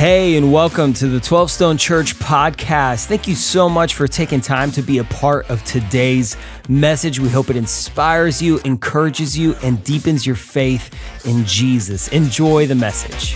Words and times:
Hey, 0.00 0.38
and 0.38 0.50
welcome 0.50 0.94
to 0.94 1.08
the 1.08 1.20
12 1.20 1.50
Stone 1.50 1.76
Church 1.76 2.14
podcast. 2.14 3.04
Thank 3.04 3.28
you 3.28 3.34
so 3.34 3.68
much 3.68 3.92
for 3.92 4.08
taking 4.08 4.40
time 4.40 4.70
to 4.70 4.80
be 4.80 4.96
a 4.96 5.04
part 5.04 5.50
of 5.50 5.62
today's 5.64 6.38
message. 6.70 7.20
We 7.20 7.28
hope 7.28 7.50
it 7.50 7.56
inspires 7.56 8.40
you, 8.40 8.60
encourages 8.60 9.36
you, 9.36 9.56
and 9.62 9.84
deepens 9.84 10.24
your 10.24 10.36
faith 10.36 10.90
in 11.26 11.44
Jesus. 11.44 12.08
Enjoy 12.08 12.66
the 12.66 12.74
message. 12.74 13.34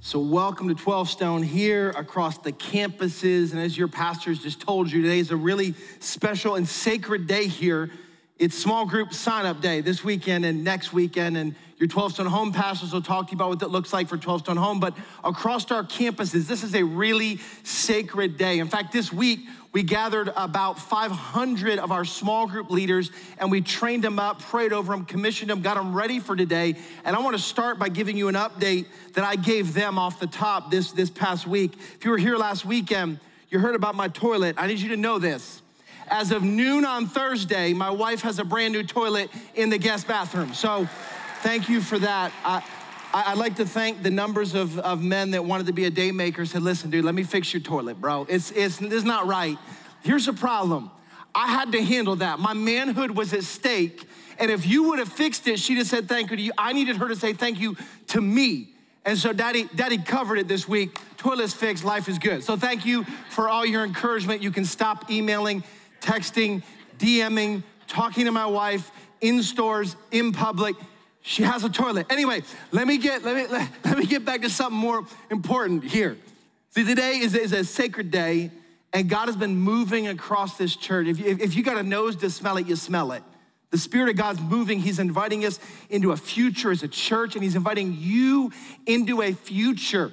So, 0.00 0.18
welcome 0.20 0.68
to 0.68 0.74
12 0.74 1.08
Stone 1.08 1.44
here 1.44 1.92
across 1.92 2.36
the 2.36 2.52
campuses. 2.52 3.52
And 3.52 3.60
as 3.62 3.74
your 3.74 3.88
pastors 3.88 4.40
just 4.40 4.60
told 4.60 4.92
you, 4.92 5.00
today 5.00 5.20
is 5.20 5.30
a 5.30 5.36
really 5.36 5.72
special 5.98 6.56
and 6.56 6.68
sacred 6.68 7.26
day 7.26 7.46
here 7.46 7.90
it's 8.40 8.56
small 8.56 8.86
group 8.86 9.12
sign 9.12 9.44
up 9.44 9.60
day 9.60 9.82
this 9.82 10.02
weekend 10.02 10.46
and 10.46 10.64
next 10.64 10.94
weekend. 10.94 11.36
And 11.36 11.54
your 11.76 11.88
12 11.88 12.14
Stone 12.14 12.26
Home 12.26 12.52
pastors 12.52 12.90
will 12.90 13.02
talk 13.02 13.26
to 13.26 13.32
you 13.32 13.36
about 13.36 13.50
what 13.50 13.60
that 13.60 13.70
looks 13.70 13.92
like 13.92 14.08
for 14.08 14.16
12 14.16 14.40
Stone 14.40 14.56
Home. 14.56 14.80
But 14.80 14.94
across 15.22 15.70
our 15.70 15.84
campuses, 15.84 16.46
this 16.46 16.64
is 16.64 16.74
a 16.74 16.82
really 16.82 17.38
sacred 17.64 18.38
day. 18.38 18.58
In 18.58 18.66
fact, 18.66 18.94
this 18.94 19.12
week, 19.12 19.40
we 19.72 19.82
gathered 19.82 20.32
about 20.36 20.78
500 20.78 21.78
of 21.78 21.92
our 21.92 22.06
small 22.06 22.46
group 22.46 22.70
leaders 22.70 23.10
and 23.38 23.50
we 23.50 23.60
trained 23.60 24.02
them 24.02 24.18
up, 24.18 24.40
prayed 24.40 24.72
over 24.72 24.90
them, 24.90 25.04
commissioned 25.04 25.50
them, 25.50 25.60
got 25.60 25.74
them 25.74 25.94
ready 25.94 26.18
for 26.18 26.34
today. 26.34 26.76
And 27.04 27.14
I 27.14 27.20
want 27.20 27.36
to 27.36 27.42
start 27.42 27.78
by 27.78 27.90
giving 27.90 28.16
you 28.16 28.28
an 28.28 28.36
update 28.36 28.86
that 29.12 29.24
I 29.24 29.36
gave 29.36 29.74
them 29.74 29.98
off 29.98 30.18
the 30.18 30.26
top 30.26 30.70
this, 30.70 30.92
this 30.92 31.10
past 31.10 31.46
week. 31.46 31.74
If 31.76 32.06
you 32.06 32.10
were 32.10 32.18
here 32.18 32.38
last 32.38 32.64
weekend, 32.64 33.20
you 33.50 33.58
heard 33.58 33.74
about 33.74 33.94
my 33.94 34.08
toilet. 34.08 34.56
I 34.58 34.66
need 34.66 34.78
you 34.78 34.88
to 34.88 34.96
know 34.96 35.18
this. 35.18 35.59
As 36.10 36.32
of 36.32 36.42
noon 36.42 36.84
on 36.84 37.06
Thursday, 37.06 37.72
my 37.72 37.90
wife 37.90 38.22
has 38.22 38.40
a 38.40 38.44
brand 38.44 38.72
new 38.72 38.82
toilet 38.82 39.30
in 39.54 39.70
the 39.70 39.78
guest 39.78 40.08
bathroom. 40.08 40.52
So 40.54 40.88
thank 41.42 41.68
you 41.68 41.80
for 41.80 42.00
that. 42.00 42.32
I, 42.44 42.62
I'd 43.14 43.38
like 43.38 43.56
to 43.56 43.64
thank 43.64 44.02
the 44.02 44.10
numbers 44.10 44.54
of, 44.54 44.76
of 44.80 45.02
men 45.02 45.30
that 45.30 45.44
wanted 45.44 45.66
to 45.66 45.72
be 45.72 45.84
a 45.84 45.90
day 45.90 46.10
maker, 46.10 46.44
said, 46.44 46.62
listen, 46.62 46.90
dude, 46.90 47.04
let 47.04 47.14
me 47.14 47.22
fix 47.22 47.52
your 47.52 47.62
toilet, 47.62 48.00
bro. 48.00 48.26
It's, 48.28 48.50
it's, 48.50 48.80
it's 48.80 49.04
not 49.04 49.28
right. 49.28 49.56
Here's 50.02 50.26
the 50.26 50.32
problem. 50.32 50.90
I 51.32 51.46
had 51.46 51.70
to 51.72 51.82
handle 51.82 52.16
that. 52.16 52.40
My 52.40 52.54
manhood 52.54 53.12
was 53.12 53.32
at 53.32 53.44
stake. 53.44 54.04
And 54.38 54.50
if 54.50 54.66
you 54.66 54.88
would 54.88 54.98
have 54.98 55.12
fixed 55.12 55.46
it, 55.46 55.60
she'd 55.60 55.78
have 55.78 55.86
said 55.86 56.08
thank 56.08 56.32
you 56.32 56.36
to 56.36 56.42
you. 56.42 56.52
I 56.58 56.72
needed 56.72 56.96
her 56.96 57.06
to 57.06 57.14
say 57.14 57.34
thank 57.34 57.60
you 57.60 57.76
to 58.08 58.20
me. 58.20 58.70
And 59.04 59.16
so 59.16 59.32
daddy, 59.32 59.68
daddy 59.76 59.98
covered 59.98 60.38
it 60.38 60.48
this 60.48 60.66
week. 60.66 60.98
Toilet's 61.18 61.54
fixed, 61.54 61.84
life 61.84 62.08
is 62.08 62.18
good. 62.18 62.42
So 62.42 62.56
thank 62.56 62.84
you 62.84 63.04
for 63.30 63.48
all 63.48 63.64
your 63.64 63.84
encouragement. 63.84 64.42
You 64.42 64.50
can 64.50 64.64
stop 64.64 65.10
emailing 65.10 65.62
texting, 66.00 66.62
DMing, 66.98 67.62
talking 67.86 68.24
to 68.24 68.32
my 68.32 68.46
wife 68.46 68.90
in 69.20 69.42
stores, 69.42 69.96
in 70.10 70.32
public. 70.32 70.76
She 71.22 71.42
has 71.42 71.64
a 71.64 71.68
toilet. 71.68 72.06
Anyway, 72.10 72.42
let 72.72 72.86
me 72.86 72.96
get 72.96 73.24
let 73.24 73.36
me 73.36 73.46
let, 73.46 73.68
let 73.84 73.98
me 73.98 74.06
get 74.06 74.24
back 74.24 74.42
to 74.42 74.50
something 74.50 74.78
more 74.78 75.04
important 75.30 75.84
here. 75.84 76.16
See, 76.70 76.84
today 76.84 77.18
is, 77.18 77.34
is 77.34 77.52
a 77.52 77.64
sacred 77.64 78.10
day, 78.10 78.50
and 78.92 79.08
God 79.08 79.26
has 79.26 79.36
been 79.36 79.56
moving 79.56 80.08
across 80.08 80.56
this 80.56 80.76
church. 80.76 81.08
If 81.08 81.18
you, 81.18 81.36
if 81.40 81.54
you 81.54 81.62
got 81.62 81.76
a 81.76 81.82
nose 81.82 82.16
to 82.16 82.30
smell 82.30 82.56
it, 82.56 82.66
you 82.66 82.76
smell 82.76 83.12
it. 83.12 83.22
The 83.70 83.78
Spirit 83.78 84.08
of 84.10 84.16
God's 84.16 84.40
moving. 84.40 84.78
He's 84.80 84.98
inviting 84.98 85.44
us 85.44 85.58
into 85.90 86.12
a 86.12 86.16
future 86.16 86.70
as 86.70 86.82
a 86.82 86.88
church, 86.88 87.34
and 87.34 87.42
He's 87.42 87.56
inviting 87.56 87.96
you 87.98 88.52
into 88.86 89.20
a 89.20 89.32
future. 89.32 90.12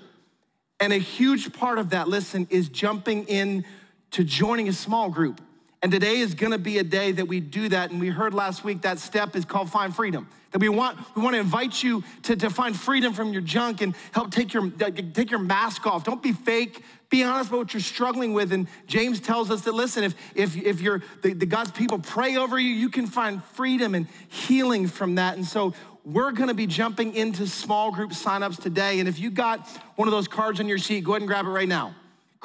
And 0.80 0.94
a 0.94 0.98
huge 0.98 1.54
part 1.54 1.80
of 1.80 1.92
that, 1.92 2.08
listen, 2.08 2.48
is 2.50 2.70
jumping 2.70 3.26
in 3.26 3.66
to 4.12 4.24
joining 4.24 4.68
a 4.68 4.74
small 4.74 5.10
group. 5.10 5.42
And 5.84 5.92
today 5.92 6.18
is 6.18 6.34
gonna 6.34 6.58
be 6.58 6.80
a 6.80 6.84
day 6.84 7.12
that 7.12 7.28
we 7.28 7.40
do 7.40 7.70
that. 7.70 7.92
And 7.92 8.00
we 8.00 8.10
heard 8.10 8.34
last 8.34 8.64
week 8.64 8.82
that 8.82 9.00
step 9.00 9.36
is 9.36 9.46
called 9.46 9.70
find 9.70 9.96
freedom. 9.96 10.28
That 10.52 10.62
we 10.62 10.70
want, 10.70 10.98
we 11.16 11.22
want 11.22 11.36
to 11.36 11.40
invite 11.40 11.84
you 11.84 12.04
to, 12.24 12.36
to 12.38 12.50
find 12.50 12.76
freedom 12.76 13.14
from 13.14 13.34
your 13.34 13.42
junk 13.42 13.82
and 13.82 13.94
help 14.12 14.32
take 14.32 14.54
your, 14.54 14.70
take 14.70 15.30
your 15.30 15.42
mask 15.42 15.86
off. 15.86 16.04
Don't 16.06 16.24
be 16.24 16.32
fake. 16.32 16.84
Be 17.10 17.24
honest 17.24 17.50
about 17.50 17.58
what 17.60 17.74
you're 17.74 17.82
struggling 17.82 18.34
with. 18.34 18.54
And 18.54 18.68
James 18.88 19.20
tells 19.20 19.52
us 19.52 19.62
that, 19.62 19.74
listen, 19.74 20.04
if, 20.04 20.16
if, 20.36 20.56
if 20.56 20.82
you're 20.82 21.04
the, 21.22 21.34
the 21.34 21.46
God's 21.46 21.72
people 21.72 22.00
pray 22.00 22.38
over 22.38 22.58
you, 22.58 22.70
you 22.70 22.90
can 22.90 23.08
find 23.08 23.44
freedom 23.44 23.94
and 23.94 24.08
healing 24.30 24.88
from 24.88 25.16
that. 25.16 25.36
And 25.36 25.46
so 25.46 25.74
we're 26.06 26.32
gonna 26.32 26.54
be 26.54 26.66
jumping 26.66 27.14
into 27.14 27.46
small 27.46 27.92
group 27.92 28.12
signups 28.12 28.62
today. 28.62 29.00
And 29.00 29.10
if 29.10 29.20
you 29.20 29.30
got 29.30 29.68
one 29.96 30.08
of 30.08 30.14
those 30.14 30.30
cards 30.30 30.62
on 30.62 30.68
your 30.68 30.78
seat, 30.78 31.04
go 31.04 31.12
ahead 31.12 31.22
and 31.22 31.28
grab 31.28 31.46
it 31.46 31.50
right 31.50 31.68
now. 31.68 31.94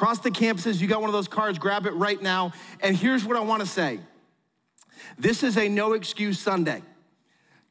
Across 0.02 0.18
the 0.18 0.32
campuses, 0.32 0.80
you 0.80 0.88
got 0.88 1.00
one 1.00 1.08
of 1.08 1.14
those 1.14 1.28
cards, 1.28 1.60
grab 1.60 1.86
it 1.86 1.92
right 1.92 2.20
now. 2.20 2.52
And 2.80 2.96
here's 2.96 3.24
what 3.24 3.36
I 3.36 3.40
wanna 3.40 3.66
say 3.66 4.00
this 5.16 5.44
is 5.44 5.56
a 5.56 5.68
no 5.68 5.92
excuse 5.92 6.40
Sunday. 6.40 6.82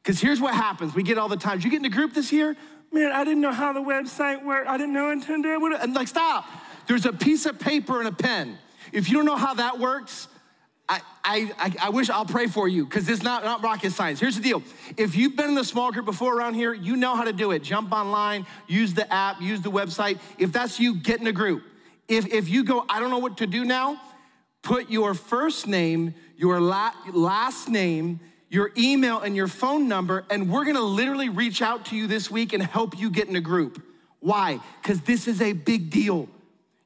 Because 0.02 0.18
here's 0.18 0.40
what 0.40 0.54
happens 0.54 0.94
we 0.94 1.02
get 1.02 1.18
all 1.18 1.28
the 1.28 1.36
time. 1.36 1.58
Did 1.58 1.64
you 1.64 1.70
get 1.70 1.80
in 1.80 1.84
a 1.84 1.94
group 1.94 2.14
this 2.14 2.32
year? 2.32 2.56
Man, 2.90 3.12
I 3.12 3.24
didn't 3.24 3.42
know 3.42 3.52
how 3.52 3.74
the 3.74 3.82
website 3.82 4.42
worked. 4.46 4.66
I 4.66 4.78
didn't 4.78 4.94
know 4.94 5.10
I 5.10 5.56
would 5.58 5.72
And 5.74 5.92
like, 5.92 6.08
stop. 6.08 6.46
There's 6.86 7.04
a 7.04 7.12
piece 7.12 7.44
of 7.44 7.58
paper 7.58 7.98
and 7.98 8.08
a 8.08 8.12
pen. 8.12 8.56
If 8.92 9.10
you 9.10 9.18
don't 9.18 9.26
know 9.26 9.36
how 9.36 9.52
that 9.52 9.78
works, 9.78 10.26
I, 10.88 11.02
I, 11.22 11.74
I 11.82 11.90
wish 11.90 12.08
I'll 12.08 12.24
pray 12.24 12.46
for 12.46 12.66
you 12.66 12.86
because 12.86 13.10
it's 13.10 13.22
not, 13.22 13.44
not 13.44 13.62
rocket 13.62 13.92
science. 13.92 14.20
Here's 14.20 14.36
the 14.36 14.42
deal. 14.42 14.62
If 14.96 15.14
you've 15.16 15.36
been 15.36 15.50
in 15.50 15.54
the 15.54 15.64
small 15.64 15.92
group 15.92 16.06
before 16.06 16.34
around 16.34 16.54
here, 16.54 16.72
you 16.72 16.96
know 16.96 17.14
how 17.14 17.24
to 17.24 17.32
do 17.34 17.50
it. 17.50 17.62
Jump 17.62 17.92
online, 17.92 18.46
use 18.68 18.94
the 18.94 19.10
app, 19.12 19.42
use 19.42 19.60
the 19.60 19.70
website. 19.70 20.18
If 20.38 20.50
that's 20.50 20.80
you, 20.80 20.94
get 20.94 21.20
in 21.20 21.26
a 21.26 21.32
group. 21.32 21.64
If, 22.08 22.32
if 22.32 22.48
you 22.48 22.64
go, 22.64 22.84
I 22.88 23.00
don't 23.00 23.10
know 23.10 23.18
what 23.18 23.38
to 23.38 23.46
do 23.46 23.64
now, 23.64 24.00
put 24.62 24.90
your 24.90 25.14
first 25.14 25.66
name, 25.66 26.14
your 26.36 26.60
la- 26.60 26.92
last 27.12 27.68
name, 27.68 28.20
your 28.48 28.70
email, 28.76 29.20
and 29.20 29.34
your 29.34 29.48
phone 29.48 29.88
number, 29.88 30.24
and 30.30 30.50
we're 30.50 30.64
gonna 30.64 30.80
literally 30.80 31.28
reach 31.28 31.62
out 31.62 31.86
to 31.86 31.96
you 31.96 32.06
this 32.06 32.30
week 32.30 32.52
and 32.52 32.62
help 32.62 32.98
you 32.98 33.10
get 33.10 33.28
in 33.28 33.36
a 33.36 33.40
group. 33.40 33.82
Why? 34.20 34.60
Because 34.82 35.00
this 35.00 35.26
is 35.26 35.40
a 35.40 35.52
big 35.52 35.90
deal. 35.90 36.28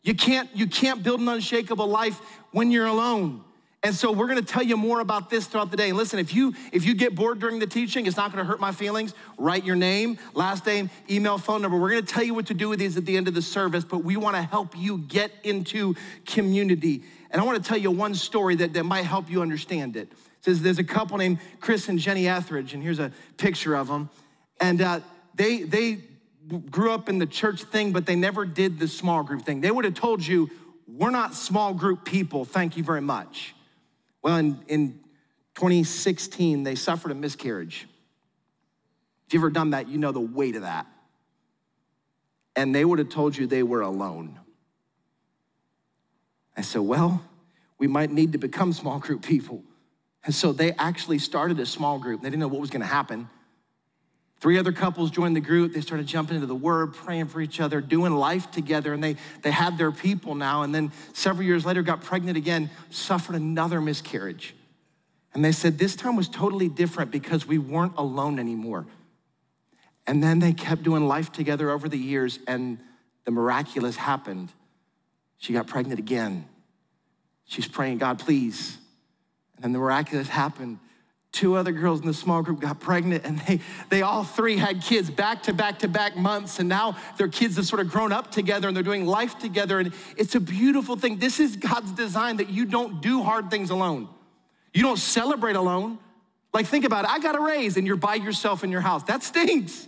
You 0.03 0.15
can't, 0.15 0.49
you 0.55 0.69
can't 0.69 1.03
build 1.03 1.21
an 1.21 1.29
unshakable 1.29 1.89
life 1.89 2.21
when 2.53 2.71
you're 2.71 2.87
alone. 2.87 3.43
And 3.87 3.95
so 3.95 4.11
we're 4.11 4.27
gonna 4.27 4.43
tell 4.43 4.65
you 4.65 4.77
more 4.77 4.99
about 4.99 5.31
this 5.31 5.47
throughout 5.47 5.71
the 5.71 5.77
day. 5.77 5.91
And 5.91 5.97
listen, 5.97 6.19
if 6.19 6.35
you 6.35 6.55
if 6.73 6.85
you 6.85 6.93
get 6.93 7.15
bored 7.15 7.39
during 7.39 7.61
the 7.61 7.69
teaching, 7.69 8.07
it's 8.07 8.17
not 8.17 8.33
gonna 8.33 8.43
hurt 8.43 8.59
my 8.59 8.73
feelings. 8.73 9.15
Write 9.39 9.65
your 9.65 9.77
name, 9.77 10.19
last 10.35 10.67
name, 10.67 10.91
email, 11.09 11.39
phone 11.39 11.63
number. 11.63 11.79
We're 11.79 11.91
gonna 11.91 12.03
tell 12.03 12.25
you 12.25 12.35
what 12.35 12.47
to 12.47 12.55
do 12.55 12.69
with 12.69 12.81
these 12.81 12.97
at 12.97 13.07
the 13.07 13.17
end 13.17 13.29
of 13.29 13.35
the 13.35 13.43
service, 13.43 13.85
but 13.85 13.99
we 14.03 14.17
wanna 14.17 14.43
help 14.43 14.77
you 14.77 14.99
get 14.99 15.31
into 15.45 15.95
community. 16.27 17.05
And 17.31 17.41
I 17.41 17.45
wanna 17.45 17.61
tell 17.61 17.77
you 17.77 17.93
one 17.93 18.17
story 18.17 18.57
that, 18.57 18.73
that 18.73 18.83
might 18.83 19.05
help 19.05 19.31
you 19.31 19.41
understand 19.41 19.95
it. 19.95 20.11
it 20.11 20.19
says 20.41 20.63
there's 20.63 20.81
a 20.81 20.85
couple 20.85 21.17
named 21.19 21.39
Chris 21.61 21.89
and 21.89 21.97
Jenny 21.97 22.27
Etheridge, 22.27 22.75
and 22.75 22.83
here's 22.83 22.99
a 22.99 23.13
picture 23.37 23.77
of 23.77 23.87
them. 23.87 24.11
And 24.61 24.83
uh, 24.83 24.99
they 25.37 25.63
they 25.63 25.99
grew 26.73 26.91
up 26.91 27.09
in 27.09 27.21
the 27.21 27.27
church 27.27 27.63
thing, 27.63 27.93
but 27.93 28.05
they 28.05 28.17
never 28.17 28.47
did 28.47 28.81
the 28.81 28.89
small 28.89 29.23
group 29.23 29.43
thing. 29.43 29.61
They 29.61 29.71
would 29.71 29.85
have 29.85 29.95
told 29.95 30.27
you, 30.27 30.51
we're 30.89 31.11
not 31.11 31.37
small 31.37 31.73
group 31.73 32.05
people, 32.05 32.45
thank 32.45 32.77
you 32.77 32.83
very 32.83 33.01
much. 33.01 33.53
Well, 34.27 34.39
in, 34.39 34.59
in 34.67 34.89
2016, 35.55 36.65
they 36.65 36.75
suffered 36.75 37.13
a 37.13 37.15
miscarriage. 37.15 37.87
If 39.29 39.35
you've 39.35 39.41
ever 39.41 39.51
done 39.51 39.71
that, 39.71 39.89
you 39.89 39.99
know 39.99 40.11
the 40.11 40.19
weight 40.19 40.57
of 40.57 40.63
that. 40.63 40.85
And 42.57 42.75
they 42.75 42.85
would 42.85 42.99
have 42.99 43.09
told 43.09 43.37
you 43.37 43.47
they 43.47 43.63
were 43.63 43.83
alone. 43.83 44.41
I 46.57 46.63
said, 46.63 46.81
well, 46.81 47.23
we 47.79 47.87
might 47.87 48.11
need 48.11 48.33
to 48.33 48.39
become 48.39 48.73
small 48.73 48.99
group 48.99 49.23
people. 49.23 49.63
And 50.25 50.35
so 50.35 50.51
they 50.51 50.73
actually 50.73 51.21
started 51.21 51.61
a 51.61 51.67
small 51.67 52.01
group. 52.01 52.21
They 52.21 52.29
didn't 52.29 52.41
know 52.41 52.49
what 52.49 52.61
was 52.61 52.71
going 52.71 52.81
to 52.81 52.87
happen. 52.89 53.31
Three 54.39 54.59
other 54.59 54.73
couples 54.73 55.11
joined 55.11 55.35
the 55.35 55.41
group. 55.41 55.73
They 55.73 55.81
started 55.81 56.07
jumping 56.07 56.37
into 56.37 56.47
the 56.47 56.55
word, 56.55 56.93
praying 56.95 57.27
for 57.27 57.41
each 57.41 57.59
other, 57.59 57.81
doing 57.81 58.13
life 58.15 58.51
together, 58.51 58.93
and 58.93 59.03
they, 59.03 59.17
they 59.43 59.51
had 59.51 59.79
their 59.79 59.91
people 59.91 60.35
now. 60.35 60.63
And 60.63 60.75
then 60.75 60.93
several 61.15 61.47
years 61.47 61.65
later, 61.65 61.83
got 61.83 62.03
pregnant 62.03 62.37
again, 62.37 62.71
suffered 62.91 63.35
another 63.35 63.81
miscarriage. 63.81 64.55
And 65.33 65.45
they 65.45 65.53
said 65.53 65.79
this 65.79 65.97
time 65.97 66.17
was 66.17 66.29
totally 66.29 66.69
different 66.69 67.11
because 67.11 67.47
we 67.47 67.59
weren't 67.59 67.95
alone 67.97 68.39
anymore. 68.39 68.87
And 70.07 70.23
then 70.23 70.39
they 70.39 70.53
kept 70.53 70.83
doing 70.83 71.09
life 71.09 71.33
together 71.33 71.71
over 71.71 71.89
the 71.89 71.99
years, 71.99 72.39
and 72.47 72.79
the 73.25 73.31
miraculous 73.31 73.97
happened. 73.97 74.53
She 75.39 75.53
got 75.55 75.67
pregnant 75.67 75.99
again. 75.99 76.47
She's 77.47 77.67
praying, 77.67 77.99
God, 77.99 78.19
please. 78.19 78.77
And 79.57 79.65
then 79.65 79.73
the 79.73 79.79
miraculous 79.79 80.29
happened 80.29 80.79
two 81.37 81.55
other 81.55 81.71
girls 81.71 82.01
in 82.01 82.07
the 82.07 82.15
small 82.15 82.43
group 82.43 82.61
got 82.61 82.81
pregnant 82.81 83.25
and 83.27 83.39
they, 83.41 83.61
they 83.91 84.01
all 84.01 84.25
three 84.25 84.57
had 84.57 84.83
kids 84.83 85.11
back 85.11 85.43
to 85.43 85.53
back 85.53 85.79
to 85.81 85.89
back 85.89 86.17
months 86.17 86.59
and 86.59 86.69
now 86.69 86.97
their 87.19 87.29
kids 87.29 87.57
have 87.57 87.67
sort 87.67 87.81
of 87.81 87.91
grown 87.91 88.11
up 88.11 88.31
together 88.31 88.69
and 88.69 88.77
they're 88.77 88.83
doing 88.83 89.05
life 89.05 89.39
together 89.39 89.79
and 89.79 89.93
it's 90.17 90.35
a 90.35 90.41
beautiful 90.41 90.97
thing. 90.97 91.19
This 91.19 91.39
is 91.39 91.57
god's 91.57 91.93
design 91.93 92.39
that 92.39 92.49
you 92.49 92.65
don't 92.65 93.03
do 93.03 93.23
hard 93.23 93.51
things 93.51 93.69
alone. 93.69 94.09
You 94.73 94.83
don't 94.83 94.99
celebrate 94.99 95.57
alone. 95.57 95.99
Like 96.55 96.67
think 96.67 96.87
about 96.87 97.05
it. 97.05 97.11
I 97.11 97.19
got 97.19 97.37
a 97.37 97.41
raise 97.41 97.77
and 97.77 97.87
you're 97.87 97.97
by 97.97 98.15
yourself 98.15 98.65
in 98.65 98.71
your 98.71 98.81
house. 98.81 99.03
That 99.03 99.23
stinks. 99.23 99.87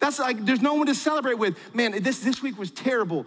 That's 0.00 0.18
like 0.18 0.44
there's 0.44 0.62
no 0.62 0.74
one 0.74 0.88
to 0.88 0.96
celebrate 0.96 1.38
with. 1.38 1.56
Man 1.72 2.02
this, 2.02 2.18
this 2.18 2.42
week 2.42 2.58
was 2.58 2.72
terrible 2.72 3.24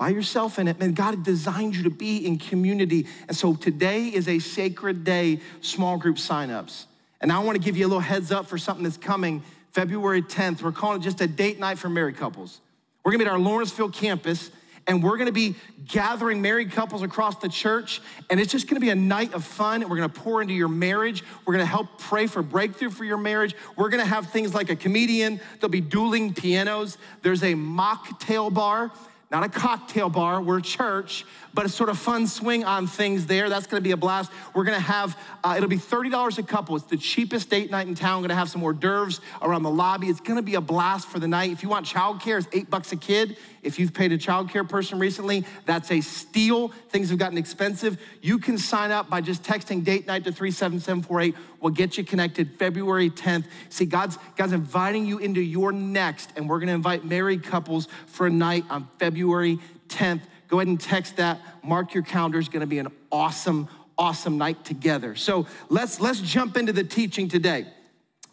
by 0.00 0.08
yourself 0.08 0.58
in 0.58 0.66
it. 0.66 0.80
Man, 0.80 0.94
God 0.94 1.22
designed 1.22 1.76
you 1.76 1.82
to 1.82 1.90
be 1.90 2.26
in 2.26 2.38
community. 2.38 3.06
And 3.28 3.36
so 3.36 3.54
today 3.54 4.06
is 4.06 4.28
a 4.28 4.38
sacred 4.38 5.04
day, 5.04 5.40
small 5.60 5.98
group 5.98 6.16
signups. 6.16 6.86
And 7.20 7.30
I 7.30 7.38
want 7.40 7.58
to 7.58 7.62
give 7.62 7.76
you 7.76 7.84
a 7.84 7.88
little 7.88 8.00
heads 8.00 8.32
up 8.32 8.46
for 8.46 8.56
something 8.56 8.82
that's 8.82 8.96
coming 8.96 9.42
February 9.72 10.22
10th. 10.22 10.62
We're 10.62 10.72
calling 10.72 11.02
it 11.02 11.04
just 11.04 11.20
a 11.20 11.26
date 11.26 11.60
night 11.60 11.78
for 11.78 11.90
married 11.90 12.16
couples. 12.16 12.62
We're 13.04 13.12
gonna 13.12 13.24
be 13.24 13.28
at 13.28 13.32
our 13.32 13.38
Lawrenceville 13.38 13.90
campus 13.90 14.50
and 14.86 15.02
we're 15.02 15.18
gonna 15.18 15.32
be 15.32 15.54
gathering 15.86 16.40
married 16.40 16.72
couples 16.72 17.02
across 17.02 17.36
the 17.36 17.48
church, 17.48 18.00
and 18.30 18.40
it's 18.40 18.50
just 18.50 18.66
gonna 18.66 18.80
be 18.80 18.88
a 18.88 18.94
night 18.94 19.34
of 19.34 19.44
fun, 19.44 19.82
and 19.82 19.90
we're 19.90 19.96
gonna 19.96 20.08
pour 20.08 20.40
into 20.40 20.54
your 20.54 20.68
marriage. 20.68 21.22
We're 21.44 21.52
gonna 21.52 21.66
help 21.66 21.98
pray 21.98 22.26
for 22.26 22.42
breakthrough 22.42 22.90
for 22.90 23.04
your 23.04 23.18
marriage. 23.18 23.54
We're 23.76 23.90
gonna 23.90 24.06
have 24.06 24.30
things 24.30 24.54
like 24.54 24.70
a 24.70 24.76
comedian, 24.76 25.40
there'll 25.60 25.68
be 25.68 25.82
dueling 25.82 26.32
pianos, 26.32 26.96
there's 27.22 27.42
a 27.42 27.52
mocktail 27.52 28.52
bar 28.52 28.90
not 29.30 29.44
a 29.44 29.48
cocktail 29.48 30.08
bar, 30.08 30.42
we're 30.42 30.58
a 30.58 30.62
church, 30.62 31.24
but 31.52 31.66
a 31.66 31.68
sort 31.68 31.88
of 31.88 31.98
fun 31.98 32.26
swing 32.26 32.64
on 32.64 32.86
things 32.86 33.26
there. 33.26 33.48
That's 33.48 33.66
gonna 33.66 33.80
be 33.80 33.92
a 33.92 33.96
blast. 33.96 34.30
We're 34.54 34.64
gonna 34.64 34.78
have, 34.78 35.16
uh, 35.42 35.54
it'll 35.56 35.68
be 35.68 35.76
$30 35.76 36.38
a 36.38 36.42
couple. 36.42 36.76
It's 36.76 36.84
the 36.86 36.96
cheapest 36.96 37.50
date 37.50 37.70
night 37.70 37.86
in 37.86 37.94
town. 37.94 38.18
We're 38.18 38.28
gonna 38.28 38.38
have 38.38 38.50
some 38.50 38.62
hors 38.62 38.74
d'oeuvres 38.74 39.20
around 39.42 39.62
the 39.62 39.70
lobby. 39.70 40.08
It's 40.08 40.20
gonna 40.20 40.42
be 40.42 40.54
a 40.54 40.60
blast 40.60 41.08
for 41.08 41.18
the 41.18 41.28
night. 41.28 41.50
If 41.50 41.62
you 41.62 41.68
want 41.68 41.86
childcare, 41.86 42.38
it's 42.38 42.48
eight 42.52 42.70
bucks 42.70 42.92
a 42.92 42.96
kid. 42.96 43.36
If 43.62 43.78
you've 43.78 43.92
paid 43.92 44.12
a 44.12 44.18
childcare 44.18 44.66
person 44.66 44.98
recently, 44.98 45.44
that's 45.66 45.90
a 45.90 46.00
steal. 46.00 46.68
Things 46.88 47.10
have 47.10 47.18
gotten 47.18 47.36
expensive. 47.36 47.98
You 48.22 48.38
can 48.38 48.56
sign 48.56 48.90
up 48.90 49.10
by 49.10 49.20
just 49.20 49.42
texting 49.42 49.84
date 49.84 50.06
night 50.06 50.24
to 50.24 50.32
37748. 50.32 51.34
We'll 51.60 51.72
get 51.72 51.98
you 51.98 52.04
connected 52.04 52.58
February 52.58 53.10
10th. 53.10 53.44
See, 53.68 53.84
God's, 53.84 54.18
God's 54.36 54.52
inviting 54.52 55.04
you 55.04 55.18
into 55.18 55.42
your 55.42 55.72
next, 55.72 56.30
and 56.36 56.48
we're 56.48 56.58
gonna 56.58 56.72
invite 56.72 57.04
married 57.04 57.44
couples 57.44 57.88
for 58.06 58.26
a 58.26 58.30
night 58.30 58.64
on 58.70 58.88
February 58.98 59.58
10th. 59.88 60.22
Go 60.50 60.58
ahead 60.58 60.66
and 60.66 60.80
text 60.80 61.16
that. 61.16 61.40
Mark 61.62 61.94
your 61.94 62.02
calendar. 62.02 62.38
It's 62.38 62.48
gonna 62.48 62.66
be 62.66 62.80
an 62.80 62.88
awesome, 63.12 63.68
awesome 63.96 64.36
night 64.36 64.64
together. 64.64 65.14
So 65.14 65.46
let's 65.68 66.00
let's 66.00 66.20
jump 66.20 66.56
into 66.56 66.72
the 66.72 66.82
teaching 66.82 67.28
today. 67.28 67.66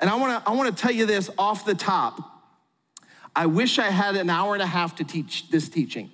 And 0.01 0.09
I 0.09 0.15
wanna, 0.15 0.41
I 0.45 0.53
wanna 0.53 0.71
tell 0.71 0.91
you 0.91 1.05
this 1.05 1.29
off 1.37 1.63
the 1.63 1.75
top. 1.75 2.19
I 3.35 3.45
wish 3.45 3.77
I 3.77 3.91
had 3.91 4.15
an 4.15 4.31
hour 4.31 4.55
and 4.55 4.63
a 4.63 4.67
half 4.67 4.95
to 4.95 5.03
teach 5.03 5.47
this 5.49 5.69
teaching. 5.69 6.09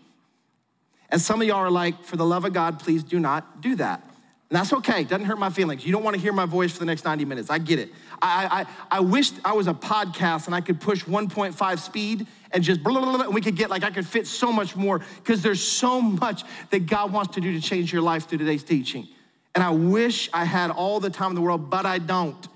And 1.09 1.21
some 1.21 1.41
of 1.41 1.47
y'all 1.47 1.57
are 1.57 1.71
like, 1.71 2.03
for 2.03 2.17
the 2.17 2.25
love 2.25 2.43
of 2.43 2.51
God, 2.51 2.79
please 2.79 3.01
do 3.01 3.17
not 3.17 3.61
do 3.61 3.75
that. 3.75 4.01
And 4.49 4.59
that's 4.59 4.73
okay, 4.73 5.01
It 5.01 5.07
doesn't 5.07 5.25
hurt 5.25 5.39
my 5.39 5.49
feelings. 5.49 5.85
You 5.85 5.93
don't 5.93 6.03
wanna 6.03 6.17
hear 6.17 6.33
my 6.33 6.45
voice 6.45 6.73
for 6.73 6.79
the 6.79 6.85
next 6.85 7.05
90 7.05 7.23
minutes. 7.23 7.49
I 7.49 7.59
get 7.59 7.79
it. 7.79 7.93
I, 8.21 8.65
I, 8.91 8.97
I 8.97 8.99
wish 8.99 9.31
I 9.45 9.53
was 9.53 9.67
a 9.67 9.73
podcast 9.73 10.47
and 10.47 10.55
I 10.55 10.59
could 10.59 10.81
push 10.81 11.05
1.5 11.05 11.79
speed 11.79 12.27
and 12.53 12.63
just 12.63 12.83
blah, 12.83 12.93
blah, 12.93 13.17
blah, 13.17 13.25
and 13.25 13.33
we 13.33 13.41
could 13.41 13.55
get 13.55 13.69
like, 13.69 13.83
I 13.83 13.89
could 13.89 14.07
fit 14.07 14.27
so 14.27 14.51
much 14.51 14.75
more 14.75 15.01
because 15.17 15.41
there's 15.41 15.61
so 15.61 15.99
much 15.99 16.43
that 16.69 16.85
God 16.85 17.11
wants 17.11 17.33
to 17.35 17.41
do 17.41 17.51
to 17.51 17.59
change 17.59 17.91
your 17.91 18.03
life 18.03 18.29
through 18.29 18.37
today's 18.37 18.63
teaching. 18.63 19.07
And 19.55 19.63
I 19.63 19.71
wish 19.71 20.29
I 20.33 20.45
had 20.45 20.71
all 20.71 20.99
the 20.99 21.09
time 21.09 21.31
in 21.31 21.35
the 21.35 21.41
world, 21.41 21.69
but 21.69 21.85
I 21.85 21.97
don't. 21.97 22.47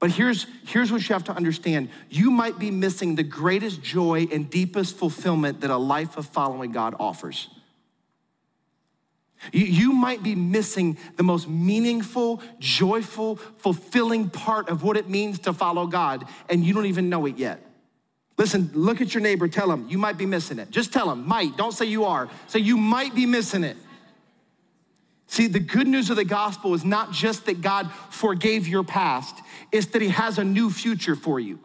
But 0.00 0.10
here's, 0.10 0.46
here's 0.66 0.90
what 0.90 1.08
you 1.08 1.12
have 1.12 1.24
to 1.24 1.32
understand 1.32 1.88
you 2.10 2.32
might 2.32 2.58
be 2.58 2.72
missing 2.72 3.14
the 3.14 3.22
greatest 3.22 3.82
joy 3.82 4.26
and 4.32 4.50
deepest 4.50 4.96
fulfillment 4.96 5.60
that 5.60 5.70
a 5.70 5.76
life 5.76 6.16
of 6.16 6.26
following 6.26 6.72
God 6.72 6.96
offers. 6.98 7.48
You, 9.52 9.64
you 9.64 9.92
might 9.92 10.22
be 10.22 10.34
missing 10.34 10.98
the 11.16 11.22
most 11.22 11.48
meaningful, 11.48 12.42
joyful, 12.58 13.36
fulfilling 13.36 14.30
part 14.30 14.68
of 14.68 14.82
what 14.82 14.96
it 14.96 15.08
means 15.08 15.40
to 15.40 15.52
follow 15.52 15.86
God, 15.86 16.26
and 16.48 16.64
you 16.64 16.74
don't 16.74 16.86
even 16.86 17.08
know 17.08 17.26
it 17.26 17.38
yet. 17.38 17.64
Listen, 18.38 18.70
look 18.72 19.00
at 19.00 19.14
your 19.14 19.22
neighbor, 19.22 19.46
tell 19.46 19.70
him 19.70 19.86
you 19.88 19.98
might 19.98 20.16
be 20.16 20.26
missing 20.26 20.58
it. 20.58 20.70
Just 20.70 20.92
tell 20.92 21.10
him, 21.10 21.26
might, 21.26 21.56
don't 21.56 21.72
say 21.72 21.84
you 21.84 22.04
are. 22.04 22.28
Say 22.46 22.60
you 22.60 22.76
might 22.76 23.14
be 23.14 23.26
missing 23.26 23.64
it. 23.64 23.76
See, 25.32 25.46
the 25.46 25.60
good 25.60 25.86
news 25.86 26.10
of 26.10 26.16
the 26.16 26.24
gospel 26.24 26.74
is 26.74 26.84
not 26.84 27.10
just 27.10 27.46
that 27.46 27.62
God 27.62 27.90
forgave 28.10 28.68
your 28.68 28.84
past, 28.84 29.34
it's 29.70 29.86
that 29.86 30.02
He 30.02 30.08
has 30.08 30.36
a 30.38 30.44
new 30.44 30.70
future 30.70 31.16
for 31.16 31.40
you. 31.40 31.58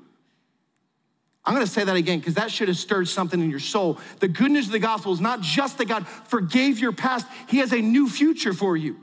I'm 1.43 1.53
gonna 1.53 1.67
say 1.67 1.83
that 1.83 1.95
again 1.95 2.19
because 2.19 2.35
that 2.35 2.49
should 2.49 2.69
have 2.69 2.77
stirred 2.77 3.09
something 3.09 3.41
in 3.41 3.49
your 3.49 3.59
soul. 3.59 3.99
The 4.19 4.27
good 4.29 4.51
news 4.51 4.67
of 4.67 4.71
the 4.71 4.79
gospel 4.79 5.11
is 5.11 5.19
not 5.19 5.41
just 5.41 5.77
that 5.79 5.89
God 5.89 6.07
forgave 6.07 6.79
your 6.79 6.93
past, 6.93 7.27
He 7.49 7.57
has 7.57 7.73
a 7.73 7.81
new 7.81 8.07
future 8.07 8.53
for 8.53 8.77
you. 8.77 8.97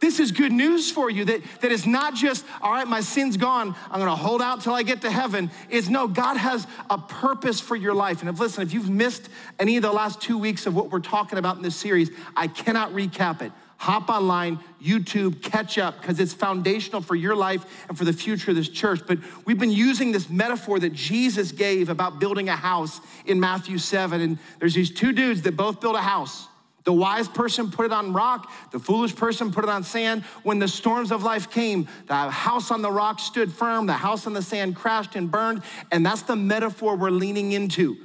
This 0.00 0.18
is 0.18 0.32
good 0.32 0.52
news 0.52 0.90
for 0.90 1.10
you 1.10 1.26
that, 1.26 1.42
that 1.60 1.70
it's 1.70 1.86
not 1.86 2.14
just, 2.14 2.44
all 2.62 2.72
right, 2.72 2.88
my 2.88 3.00
sin's 3.00 3.36
gone, 3.36 3.74
I'm 3.90 3.98
gonna 3.98 4.16
hold 4.16 4.40
out 4.40 4.62
till 4.62 4.72
I 4.72 4.82
get 4.82 5.02
to 5.02 5.10
heaven. 5.10 5.50
It's 5.68 5.88
no, 5.88 6.08
God 6.08 6.36
has 6.36 6.66
a 6.88 6.96
purpose 6.96 7.60
for 7.60 7.76
your 7.76 7.94
life. 7.94 8.20
And 8.20 8.30
if, 8.30 8.40
listen, 8.40 8.62
if 8.62 8.72
you've 8.72 8.88
missed 8.88 9.28
any 9.58 9.76
of 9.76 9.82
the 9.82 9.92
last 9.92 10.20
two 10.20 10.38
weeks 10.38 10.66
of 10.66 10.74
what 10.74 10.90
we're 10.90 11.00
talking 11.00 11.38
about 11.38 11.56
in 11.56 11.62
this 11.62 11.76
series, 11.76 12.10
I 12.34 12.46
cannot 12.48 12.92
recap 12.92 13.42
it 13.42 13.52
hop 13.80 14.10
online, 14.10 14.58
YouTube, 14.82 15.40
catch 15.40 15.78
up, 15.78 15.98
because 16.02 16.20
it's 16.20 16.34
foundational 16.34 17.00
for 17.00 17.14
your 17.14 17.34
life 17.34 17.64
and 17.88 17.96
for 17.96 18.04
the 18.04 18.12
future 18.12 18.50
of 18.50 18.56
this 18.58 18.68
church. 18.68 19.00
But 19.06 19.20
we've 19.46 19.58
been 19.58 19.72
using 19.72 20.12
this 20.12 20.28
metaphor 20.28 20.78
that 20.80 20.92
Jesus 20.92 21.50
gave 21.50 21.88
about 21.88 22.20
building 22.20 22.50
a 22.50 22.56
house 22.56 23.00
in 23.24 23.40
Matthew 23.40 23.78
7. 23.78 24.20
And 24.20 24.38
there's 24.58 24.74
these 24.74 24.90
two 24.90 25.12
dudes 25.12 25.40
that 25.42 25.56
both 25.56 25.80
built 25.80 25.96
a 25.96 26.00
house. 26.00 26.46
The 26.84 26.92
wise 26.92 27.28
person 27.28 27.70
put 27.70 27.86
it 27.86 27.92
on 27.92 28.12
rock, 28.12 28.50
the 28.72 28.78
foolish 28.78 29.14
person 29.14 29.52
put 29.52 29.64
it 29.64 29.70
on 29.70 29.84
sand. 29.84 30.22
When 30.42 30.58
the 30.58 30.68
storms 30.68 31.12
of 31.12 31.22
life 31.22 31.50
came, 31.50 31.88
the 32.06 32.14
house 32.14 32.70
on 32.70 32.80
the 32.80 32.90
rock 32.90 33.20
stood 33.20 33.52
firm, 33.52 33.86
the 33.86 33.92
house 33.92 34.26
on 34.26 34.32
the 34.32 34.42
sand 34.42 34.76
crashed 34.76 35.14
and 35.14 35.30
burned. 35.30 35.62
And 35.92 36.04
that's 36.04 36.22
the 36.22 36.36
metaphor 36.36 36.96
we're 36.96 37.10
leaning 37.10 37.52
into. 37.52 37.96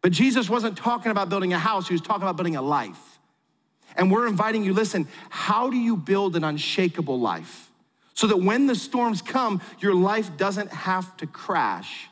But 0.00 0.12
Jesus 0.12 0.48
wasn't 0.48 0.76
talking 0.76 1.10
about 1.10 1.28
building 1.28 1.52
a 1.52 1.58
house, 1.58 1.88
he 1.88 1.94
was 1.94 2.00
talking 2.00 2.22
about 2.22 2.36
building 2.36 2.56
a 2.56 2.62
life. 2.62 3.18
And 3.96 4.10
we're 4.10 4.26
inviting 4.26 4.64
you 4.64 4.72
listen, 4.72 5.08
how 5.28 5.70
do 5.70 5.76
you 5.76 5.96
build 5.96 6.36
an 6.36 6.44
unshakable 6.44 7.18
life? 7.18 7.70
So 8.14 8.26
that 8.28 8.36
when 8.36 8.66
the 8.66 8.74
storms 8.74 9.22
come, 9.22 9.60
your 9.80 9.94
life 9.94 10.36
doesn't 10.36 10.70
have 10.70 11.16
to 11.18 11.26
crash. 11.26 12.08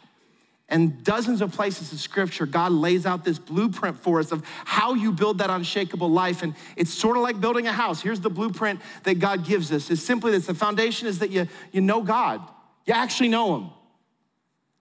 And 0.69 1.05
dozens 1.05 1.43
of 1.43 1.53
places 1.53 1.93
in 1.93 1.99
scripture, 1.99 2.45
God 2.45 2.73
lays 2.73 3.07
out 3.07 3.25
this 3.25 3.39
blueprint 3.39 3.99
for 3.99 4.19
us 4.19 4.33
of 4.33 4.45
how 4.65 4.95
you 4.95 5.13
build 5.13 5.39
that 5.39 5.49
unshakable 5.49 6.11
life. 6.11 6.43
And 6.43 6.55
it's 6.75 6.93
sort 6.93 7.17
of 7.17 7.23
like 7.23 7.41
building 7.41 7.69
a 7.69 7.73
house. 7.73 8.03
Here's 8.03 8.19
the 8.19 8.31
blueprint 8.31 8.81
that 9.05 9.21
God 9.21 9.47
gives 9.47 9.71
us. 9.71 9.91
It's 9.91 10.03
simply 10.03 10.33
this 10.33 10.47
the 10.47 10.55
foundation 10.55 11.07
is 11.07 11.21
that 11.21 11.31
you, 11.31 11.47
you 11.71 11.81
know 11.81 12.03
God, 12.03 12.41
you 12.85 12.95
actually 12.95 13.29
know 13.29 13.57
Him. 13.57 13.71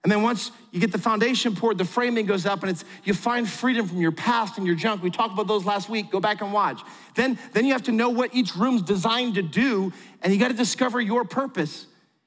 And 0.02 0.12
then 0.12 0.22
once 0.22 0.52
you 0.70 0.78
get 0.78 0.92
the 0.92 0.98
foundation 0.98 1.56
poured, 1.56 1.78
the 1.78 1.84
framing 1.84 2.26
goes 2.26 2.46
up 2.46 2.62
and 2.62 2.70
it's 2.70 2.84
you 3.02 3.12
find 3.12 3.48
freedom 3.48 3.88
from 3.88 4.00
your 4.00 4.12
past 4.12 4.56
and 4.56 4.64
your 4.64 4.76
junk. 4.76 5.02
We 5.02 5.10
talked 5.10 5.34
about 5.34 5.48
those 5.48 5.64
last 5.64 5.88
week. 5.88 6.12
Go 6.12 6.20
back 6.20 6.42
and 6.42 6.52
watch. 6.52 6.80
Then, 7.16 7.38
then 7.52 7.64
you 7.64 7.72
have 7.72 7.82
to 7.84 7.92
know 7.92 8.10
what 8.10 8.32
each 8.32 8.54
room's 8.54 8.82
designed 8.82 9.34
to 9.34 9.42
do, 9.42 9.92
and 10.22 10.32
you 10.32 10.38
got 10.38 10.48
to 10.48 10.54
discover 10.54 11.00
your 11.00 11.24
purpose. 11.24 11.86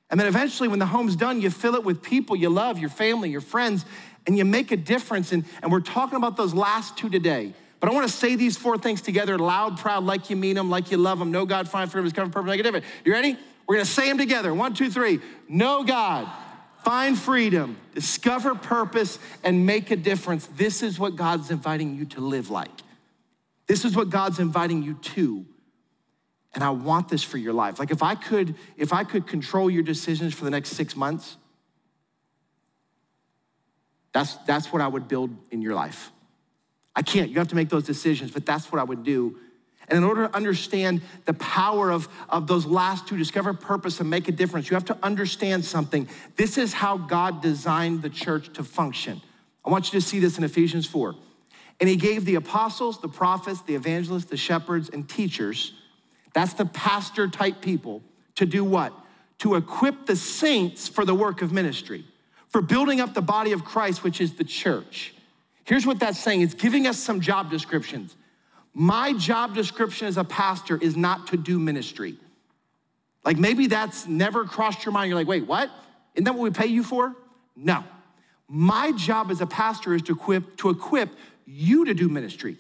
And 0.10 0.20
then 0.20 0.28
eventually, 0.28 0.68
when 0.68 0.80
the 0.80 0.86
home's 0.86 1.16
done, 1.16 1.42
you 1.42 1.50
fill 1.50 1.76
it 1.76 1.84
with 1.84 2.02
people 2.02 2.36
you 2.36 2.50
love, 2.50 2.80
your 2.80 2.90
family, 2.90 3.30
your 3.30 3.42
friends, 3.42 3.86
and 4.26 4.38
you 4.38 4.46
make 4.46 4.72
a 4.72 4.78
difference. 4.78 5.32
And, 5.32 5.46
and 5.62 5.72
we're 5.72 5.80
talking 5.82 6.18
about 6.18 6.36
those 6.36 6.54
last 6.54 6.98
two 6.98 7.10
today. 7.10 7.54
But 7.80 7.90
I 7.90 7.94
want 7.94 8.08
to 8.08 8.14
say 8.14 8.36
these 8.36 8.58
four 8.58 8.78
things 8.78 9.02
together 9.02 9.38
loud, 9.38 9.78
proud, 9.78 10.04
like 10.04 10.30
you 10.30 10.36
mean 10.36 10.56
them, 10.56 10.70
like 10.70 10.92
you 10.92 10.98
love 10.98 11.20
them. 11.20 11.32
Know 11.32 11.46
God, 11.46 11.70
find 11.70 11.90
freedom, 11.90 12.06
discover 12.06 12.32
purpose, 12.32 12.50
make 12.50 12.60
a 12.60 12.64
difference. 12.64 12.86
You 13.06 13.14
ready? 13.14 13.38
We're 13.68 13.76
going 13.76 13.86
to 13.86 13.92
say 13.92 14.08
them 14.08 14.18
together. 14.18 14.54
One, 14.54 14.74
two, 14.74 14.90
three. 14.90 15.20
Know 15.48 15.84
God 15.84 16.28
find 16.84 17.18
freedom, 17.18 17.78
discover 17.94 18.56
purpose, 18.56 19.20
and 19.44 19.66
make 19.66 19.92
a 19.92 19.96
difference. 19.96 20.48
This 20.56 20.82
is 20.82 20.98
what 20.98 21.16
God's 21.16 21.52
inviting 21.52 21.96
you 21.96 22.06
to 22.06 22.22
live 22.22 22.50
like. 22.50 22.72
This 23.68 23.86
is 23.86 23.96
what 23.96 24.10
God's 24.10 24.40
inviting 24.40 24.82
you 24.82 24.96
to. 24.96 25.46
And 26.54 26.64
I 26.64 26.72
want 26.72 27.10
this 27.10 27.24
for 27.24 27.38
your 27.38 27.54
life. 27.54 27.80
Like 27.80 27.92
if 27.92 28.02
I 28.02 28.16
could, 28.16 28.56
if 28.76 28.92
I 28.92 29.04
could 29.04 29.28
control 29.28 29.70
your 29.70 29.84
decisions 29.84 30.34
for 30.34 30.46
the 30.46 30.52
next 30.52 30.70
six 30.70 30.96
months, 30.96 31.38
that's, 34.12 34.36
that's 34.48 34.74
what 34.74 34.82
I 34.82 34.88
would 34.88 35.08
build 35.08 35.30
in 35.52 35.62
your 35.62 35.76
life. 35.76 36.12
I 36.96 37.04
can't, 37.04 37.30
you 37.30 37.38
have 37.38 37.50
to 37.50 37.56
make 37.56 37.70
those 37.70 37.84
decisions, 37.84 38.32
but 38.32 38.46
that's 38.46 38.72
what 38.72 38.80
I 38.80 38.84
would 38.84 39.04
do 39.04 39.38
and 39.90 39.98
in 39.98 40.04
order 40.04 40.28
to 40.28 40.36
understand 40.36 41.02
the 41.26 41.34
power 41.34 41.92
of, 41.92 42.08
of 42.30 42.48
those 42.48 42.66
last 42.66 43.08
two, 43.08 43.18
discover 43.18 43.54
purpose 43.54 44.00
and 44.00 44.10
make 44.10 44.28
a 44.28 44.32
difference, 44.32 44.70
you 44.70 44.76
have 44.76 44.86
to 44.86 44.98
understand 45.02 45.66
something. 45.66 46.08
This 46.36 46.58
is 46.58 46.74
how 46.74 46.98
God 46.98 47.42
designed 47.42 48.02
the 48.02 48.10
church 48.10 48.54
to 48.54 48.64
function. 48.64 49.22
I 49.66 49.70
want 49.70 49.92
you 49.92 50.00
to 50.00 50.06
see 50.06 50.20
this 50.20 50.38
in 50.38 50.44
Ephesians 50.44 50.86
4. 50.86 51.16
And 51.80 51.90
he 51.90 51.96
gave 51.96 52.26
the 52.26 52.36
apostles, 52.36 53.02
the 53.02 53.08
prophets, 53.08 53.62
the 53.62 53.74
evangelists, 53.74 54.26
the 54.26 54.38
shepherds, 54.38 54.90
and 54.90 55.08
teachers, 55.08 55.74
that's 56.40 56.54
the 56.54 56.66
pastor 56.66 57.28
type 57.28 57.60
people, 57.60 58.02
to 58.36 58.46
do 58.46 58.64
what? 58.64 58.94
To 59.40 59.56
equip 59.56 60.06
the 60.06 60.16
saints 60.16 60.88
for 60.88 61.04
the 61.04 61.14
work 61.14 61.42
of 61.42 61.52
ministry, 61.52 62.06
for 62.48 62.62
building 62.62 63.02
up 63.02 63.14
the 63.14 63.22
body 63.22 63.52
of 63.52 63.66
Christ, 63.66 64.06
which 64.06 64.22
is 64.22 64.36
the 64.36 64.46
church. 64.46 65.14
Here's 65.66 65.86
what 65.86 66.00
that's 66.00 66.18
saying 66.18 66.40
it's 66.40 66.54
giving 66.54 66.88
us 66.88 66.98
some 66.98 67.20
job 67.20 67.52
descriptions. 67.52 68.16
My 68.74 69.12
job 69.14 69.54
description 69.54 70.08
as 70.08 70.16
a 70.16 70.24
pastor 70.24 70.78
is 70.78 70.96
not 70.96 71.28
to 71.28 71.38
do 71.38 71.60
ministry. 71.60 72.16
Like 73.26 73.38
maybe 73.38 73.68
that's 73.68 74.08
never 74.08 74.46
crossed 74.46 74.86
your 74.86 74.94
mind. 74.94 75.10
You're 75.10 75.20
like, 75.20 75.28
wait, 75.28 75.46
what? 75.46 75.70
Isn't 76.16 76.24
that 76.24 76.36
what 76.36 76.44
we 76.44 76.52
pay 76.52 76.68
you 76.68 76.84
for? 76.84 77.14
No. 77.58 77.84
My 78.48 78.94
job 78.94 79.30
as 79.30 79.42
a 79.42 79.46
pastor 79.46 79.94
is 79.94 80.04
to 80.04 80.14
equip, 80.14 80.56
to 80.58 80.70
equip 80.70 81.10
you 81.46 81.84
to 81.84 81.94
do 81.94 82.08
ministry. 82.08 82.58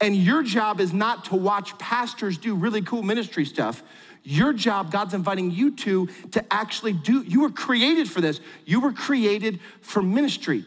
And 0.00 0.16
your 0.16 0.42
job 0.42 0.80
is 0.80 0.92
not 0.92 1.24
to 1.26 1.36
watch 1.36 1.76
pastors 1.78 2.38
do 2.38 2.54
really 2.54 2.82
cool 2.82 3.02
ministry 3.02 3.44
stuff. 3.44 3.82
Your 4.22 4.52
job, 4.52 4.92
God's 4.92 5.14
inviting 5.14 5.50
you 5.50 5.74
to, 5.76 6.06
to 6.32 6.52
actually 6.52 6.92
do, 6.92 7.22
you 7.22 7.40
were 7.40 7.50
created 7.50 8.10
for 8.10 8.20
this. 8.20 8.40
You 8.64 8.80
were 8.80 8.92
created 8.92 9.60
for 9.80 10.02
ministry, 10.02 10.64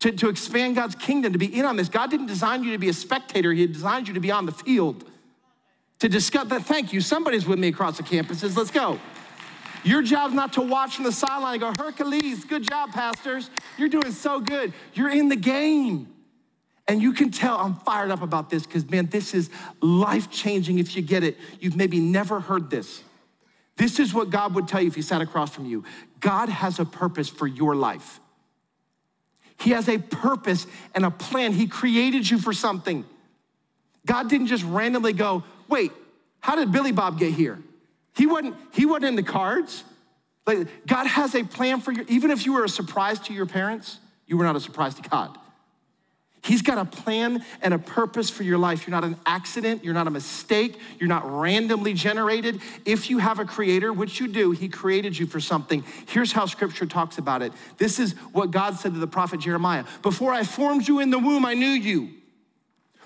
to, 0.00 0.12
to 0.12 0.28
expand 0.28 0.76
God's 0.76 0.94
kingdom, 0.94 1.32
to 1.32 1.38
be 1.38 1.58
in 1.58 1.64
on 1.64 1.76
this. 1.76 1.88
God 1.88 2.10
didn't 2.10 2.26
design 2.26 2.62
you 2.62 2.72
to 2.72 2.78
be 2.78 2.88
a 2.88 2.94
spectator, 2.94 3.52
He 3.52 3.66
designed 3.66 4.08
you 4.08 4.14
to 4.14 4.20
be 4.20 4.30
on 4.30 4.46
the 4.46 4.52
field. 4.52 5.04
To 6.00 6.08
discuss 6.08 6.48
that, 6.48 6.64
thank 6.64 6.92
you. 6.92 7.00
Somebody's 7.00 7.46
with 7.46 7.58
me 7.58 7.68
across 7.68 7.96
the 7.96 8.02
campuses. 8.02 8.56
Let's 8.56 8.70
go. 8.70 9.00
Your 9.82 10.02
job's 10.02 10.34
not 10.34 10.52
to 10.54 10.60
watch 10.60 10.96
from 10.96 11.04
the 11.04 11.12
sideline 11.12 11.62
and 11.62 11.76
go, 11.76 11.82
Hercules, 11.82 12.44
good 12.44 12.62
job, 12.62 12.92
pastors. 12.92 13.50
You're 13.78 13.88
doing 13.88 14.12
so 14.12 14.40
good. 14.40 14.72
You're 14.94 15.10
in 15.10 15.28
the 15.28 15.36
game. 15.36 16.12
And 16.88 17.02
you 17.02 17.12
can 17.12 17.30
tell 17.30 17.58
I'm 17.58 17.74
fired 17.74 18.10
up 18.10 18.22
about 18.22 18.48
this 18.48 18.64
because, 18.64 18.88
man, 18.88 19.06
this 19.06 19.34
is 19.34 19.50
life 19.80 20.30
changing 20.30 20.78
if 20.78 20.94
you 20.94 21.02
get 21.02 21.24
it. 21.24 21.36
You've 21.58 21.76
maybe 21.76 21.98
never 21.98 22.38
heard 22.40 22.70
this. 22.70 23.02
This 23.76 23.98
is 23.98 24.14
what 24.14 24.30
God 24.30 24.54
would 24.54 24.68
tell 24.68 24.80
you 24.80 24.88
if 24.88 24.94
He 24.94 25.02
sat 25.02 25.20
across 25.20 25.54
from 25.54 25.66
you 25.66 25.84
God 26.20 26.48
has 26.48 26.78
a 26.78 26.84
purpose 26.84 27.28
for 27.28 27.46
your 27.46 27.74
life. 27.74 28.20
He 29.58 29.70
has 29.70 29.88
a 29.88 29.98
purpose 29.98 30.66
and 30.94 31.04
a 31.04 31.10
plan. 31.10 31.52
He 31.52 31.66
created 31.66 32.28
you 32.28 32.38
for 32.38 32.52
something. 32.52 33.04
God 34.04 34.28
didn't 34.28 34.48
just 34.48 34.64
randomly 34.64 35.12
go, 35.12 35.44
wait, 35.68 35.92
how 36.40 36.56
did 36.56 36.70
Billy 36.72 36.92
Bob 36.92 37.18
get 37.18 37.32
here? 37.32 37.58
He 38.14 38.26
wasn't, 38.26 38.54
he 38.72 38.86
wasn't 38.86 39.06
in 39.06 39.16
the 39.16 39.22
cards. 39.22 39.82
Like 40.46 40.86
God 40.86 41.06
has 41.06 41.34
a 41.34 41.42
plan 41.42 41.80
for 41.80 41.90
you. 41.90 42.04
Even 42.08 42.30
if 42.30 42.46
you 42.46 42.52
were 42.52 42.64
a 42.64 42.68
surprise 42.68 43.18
to 43.20 43.34
your 43.34 43.46
parents, 43.46 43.98
you 44.26 44.36
were 44.36 44.44
not 44.44 44.56
a 44.56 44.60
surprise 44.60 44.94
to 44.94 45.08
God. 45.08 45.36
He's 46.46 46.62
got 46.62 46.78
a 46.78 46.84
plan 46.84 47.44
and 47.60 47.74
a 47.74 47.78
purpose 47.78 48.30
for 48.30 48.44
your 48.44 48.56
life. 48.56 48.86
You're 48.86 48.92
not 48.92 49.02
an 49.02 49.16
accident. 49.26 49.84
You're 49.84 49.94
not 49.94 50.06
a 50.06 50.10
mistake. 50.10 50.78
You're 51.00 51.08
not 51.08 51.28
randomly 51.28 51.92
generated. 51.92 52.60
If 52.84 53.10
you 53.10 53.18
have 53.18 53.40
a 53.40 53.44
creator, 53.44 53.92
which 53.92 54.20
you 54.20 54.28
do, 54.28 54.52
he 54.52 54.68
created 54.68 55.18
you 55.18 55.26
for 55.26 55.40
something. 55.40 55.82
Here's 56.06 56.30
how 56.30 56.46
scripture 56.46 56.86
talks 56.86 57.18
about 57.18 57.42
it. 57.42 57.52
This 57.78 57.98
is 57.98 58.12
what 58.32 58.52
God 58.52 58.76
said 58.76 58.94
to 58.94 59.00
the 59.00 59.08
prophet 59.08 59.40
Jeremiah 59.40 59.84
Before 60.02 60.32
I 60.32 60.44
formed 60.44 60.86
you 60.86 61.00
in 61.00 61.10
the 61.10 61.18
womb, 61.18 61.44
I 61.44 61.54
knew 61.54 61.66
you. 61.66 62.10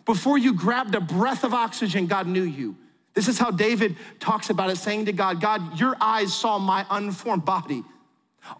Before 0.04 0.36
you 0.36 0.52
grabbed 0.52 0.94
a 0.94 1.00
breath 1.00 1.42
of 1.42 1.54
oxygen, 1.54 2.06
God 2.06 2.26
knew 2.26 2.42
you. 2.42 2.76
This 3.14 3.26
is 3.26 3.38
how 3.38 3.50
David 3.50 3.96
talks 4.18 4.50
about 4.50 4.70
it, 4.70 4.76
saying 4.76 5.06
to 5.06 5.12
God, 5.12 5.40
God, 5.40 5.78
your 5.80 5.96
eyes 6.00 6.34
saw 6.34 6.58
my 6.58 6.84
unformed 6.90 7.44
body. 7.44 7.84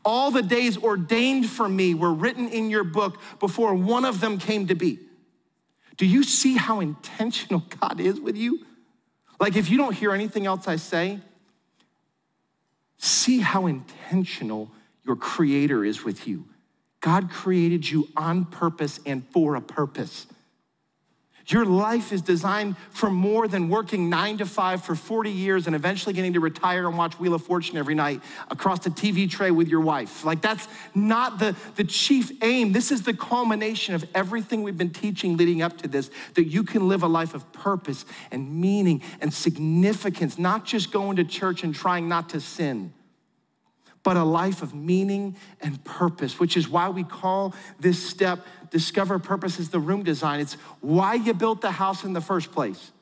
All 0.05 0.31
the 0.31 0.43
days 0.43 0.77
ordained 0.77 1.49
for 1.49 1.69
me 1.69 1.95
were 1.95 2.13
written 2.13 2.49
in 2.49 2.71
your 2.71 2.85
book 2.85 3.21
before 3.39 3.75
one 3.75 4.05
of 4.05 4.21
them 4.21 4.39
came 4.39 4.67
to 4.69 4.75
be. 4.75 4.99
Do 5.97 6.07
you 6.07 6.23
see 6.23 6.57
how 6.57 6.81
intentional 6.81 7.63
God 7.81 8.01
is 8.01 8.21
with 8.21 8.37
you? 8.37 8.65
Like, 9.39 9.57
if 9.57 9.71
you 9.71 9.79
don't 9.79 9.95
hear 9.95 10.13
anything 10.13 10.47
else 10.47 10.69
I 10.69 10.77
say, 10.77 11.19
see 12.99 13.41
how 13.41 13.67
intentional 13.67 14.71
your 15.05 15.17
Creator 15.17 15.85
is 15.85 16.05
with 16.05 16.29
you. 16.29 16.45
God 17.01 17.31
created 17.31 17.89
you 17.89 18.09
on 18.17 18.45
purpose 18.45 19.01
and 19.07 19.27
for 19.31 19.57
a 19.57 19.61
purpose. 19.61 20.27
Your 21.51 21.65
life 21.65 22.13
is 22.13 22.23
designed 22.23 22.77
for 22.91 23.11
more 23.11 23.49
than 23.49 23.69
working 23.69 24.09
nine 24.09 24.39
to 24.39 24.47
five 24.47 24.85
for 24.85 24.95
40 24.95 25.31
years 25.31 25.67
and 25.67 25.75
eventually 25.75 26.13
getting 26.13 26.35
to 26.35 26.41
retire 26.41 26.87
and 26.87 26.97
watch 26.97 27.19
Wheel 27.19 27.35
of 27.35 27.43
Fortune 27.43 27.77
every 27.77 27.95
night 27.95 28.21
across 28.51 28.81
the 28.81 28.91
TV 28.91 29.29
tray 29.29 29.51
with 29.51 29.69
your 29.69 29.81
wife. 29.81 30.25
Like, 30.25 30.41
that's 30.41 30.69
not 30.95 31.39
the, 31.39 31.57
the 31.75 31.85
chief 31.85 32.31
aim. 32.43 32.73
This 32.73 32.93
is 32.93 33.03
the 33.03 33.15
culmination 33.15 33.95
of 33.95 34.05
everything 34.15 34.63
we've 34.63 34.79
been 34.79 34.91
teaching 34.91 35.37
leading 35.37 35.61
up 35.61 35.79
to 35.79 35.89
this 35.89 36.11
that 36.35 36.45
you 36.45 36.63
can 36.63 36.89
live 36.89 37.03
a 37.03 37.09
life 37.09 37.35
of 37.35 37.51
purpose 37.53 38.05
and 38.31 38.61
meaning 38.61 39.03
and 39.21 39.35
significance, 39.35 40.39
not 40.39 40.65
just 40.65 40.93
going 40.93 41.17
to 41.17 41.25
church 41.25 41.65
and 41.65 41.75
trying 41.75 42.09
not 42.09 42.29
to 42.31 42.41
sin 42.41 42.93
but 44.03 44.17
a 44.17 44.25
life 44.25 44.63
of 44.63 44.75
meaning 44.75 45.37
and 45.61 45.83
purpose, 45.85 46.41
which 46.41 46.57
is 46.57 46.69
why 46.69 46.89
we 46.89 47.05
call 47.05 47.55
this 47.79 48.03
step 48.03 48.47
Discover 48.71 49.19
Purpose 49.19 49.59
is 49.59 49.71
the 49.71 49.81
room 49.81 50.03
design. 50.03 50.41
It's 50.41 50.55
why 50.81 51.15
you 51.15 51.35
built 51.35 51.61
the 51.61 51.71
house 51.71 52.05
in 52.05 52.13
the 52.13 52.21
first 52.21 52.53
place. 52.53 52.93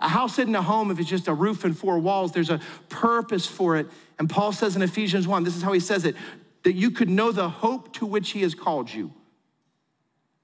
A 0.00 0.08
house 0.08 0.38
isn't 0.38 0.54
a 0.54 0.62
home 0.62 0.90
if 0.90 0.98
it's 0.98 1.08
just 1.08 1.28
a 1.28 1.34
roof 1.34 1.64
and 1.64 1.76
four 1.78 1.98
walls, 1.98 2.32
there's 2.32 2.50
a 2.50 2.60
purpose 2.88 3.46
for 3.46 3.76
it. 3.76 3.86
And 4.18 4.28
Paul 4.28 4.52
says 4.52 4.74
in 4.74 4.82
Ephesians 4.82 5.28
1, 5.28 5.44
this 5.44 5.56
is 5.56 5.62
how 5.62 5.72
he 5.72 5.80
says 5.80 6.04
it, 6.04 6.16
that 6.64 6.74
you 6.74 6.90
could 6.90 7.08
know 7.08 7.30
the 7.30 7.48
hope 7.48 7.92
to 7.94 8.06
which 8.06 8.30
he 8.30 8.42
has 8.42 8.54
called 8.54 8.92
you. 8.92 9.12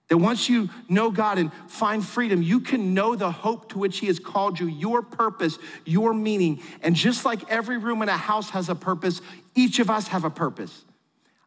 That 0.09 0.17
once 0.17 0.49
you 0.49 0.71
know 0.89 1.11
God 1.11 1.39
and 1.39 1.53
find 1.67 2.05
freedom, 2.05 2.43
you 2.43 2.61
can 2.61 2.95
know 2.95 3.15
the 3.15 3.31
hope 3.31 3.69
to 3.71 3.79
which 3.79 3.99
He 3.99 4.07
has 4.07 4.19
called 4.19 4.59
you, 4.59 4.67
your 4.67 5.03
purpose, 5.03 5.59
your 5.85 6.15
meaning. 6.15 6.63
And 6.83 6.97
just 6.97 7.27
like 7.27 7.49
every 7.51 7.77
room 7.77 8.01
in 8.01 8.09
a 8.09 8.17
house 8.17 8.49
has 8.51 8.71
a 8.71 8.75
purpose, 8.75 9.21
each 9.55 9.79
of 9.81 9.91
us 9.91 10.09
have 10.09 10.25
a 10.25 10.31
purpose. 10.31 10.85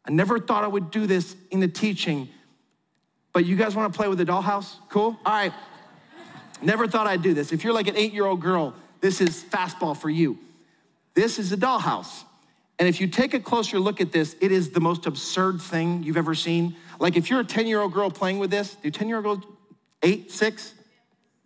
I 0.05 0.11
never 0.11 0.39
thought 0.39 0.63
I 0.63 0.67
would 0.67 0.91
do 0.91 1.07
this 1.07 1.35
in 1.50 1.59
the 1.59 1.67
teaching, 1.67 2.29
but 3.33 3.45
you 3.45 3.55
guys 3.55 3.75
wanna 3.75 3.89
play 3.89 4.07
with 4.07 4.17
the 4.17 4.25
dollhouse? 4.25 4.75
Cool? 4.89 5.17
All 5.25 5.33
right. 5.33 5.53
Never 6.61 6.88
thought 6.88 7.07
I'd 7.07 7.21
do 7.21 7.33
this. 7.33 7.51
If 7.51 7.63
you're 7.63 7.73
like 7.73 7.88
an 7.88 7.97
eight 7.97 8.13
year 8.13 8.25
old 8.25 8.41
girl, 8.41 8.75
this 9.00 9.19
is 9.19 9.43
fastball 9.43 9.97
for 9.97 10.09
you. 10.09 10.38
This 11.13 11.39
is 11.39 11.51
a 11.51 11.57
dollhouse. 11.57 12.23
And 12.79 12.88
if 12.88 13.00
you 13.00 13.07
take 13.07 13.33
a 13.33 13.39
closer 13.39 13.79
look 13.79 14.01
at 14.01 14.11
this, 14.11 14.35
it 14.41 14.51
is 14.51 14.71
the 14.71 14.79
most 14.79 15.05
absurd 15.05 15.61
thing 15.61 16.03
you've 16.03 16.17
ever 16.17 16.33
seen. 16.33 16.75
Like 17.00 17.15
if 17.15 17.29
you're 17.29 17.41
a 17.41 17.45
10 17.45 17.67
year 17.67 17.79
old 17.79 17.93
girl 17.93 18.09
playing 18.09 18.39
with 18.39 18.50
this, 18.50 18.75
do 18.75 18.89
10 18.89 19.07
year 19.07 19.17
old 19.17 19.41
girls, 19.41 19.57
eight, 20.03 20.31
six, 20.31 20.73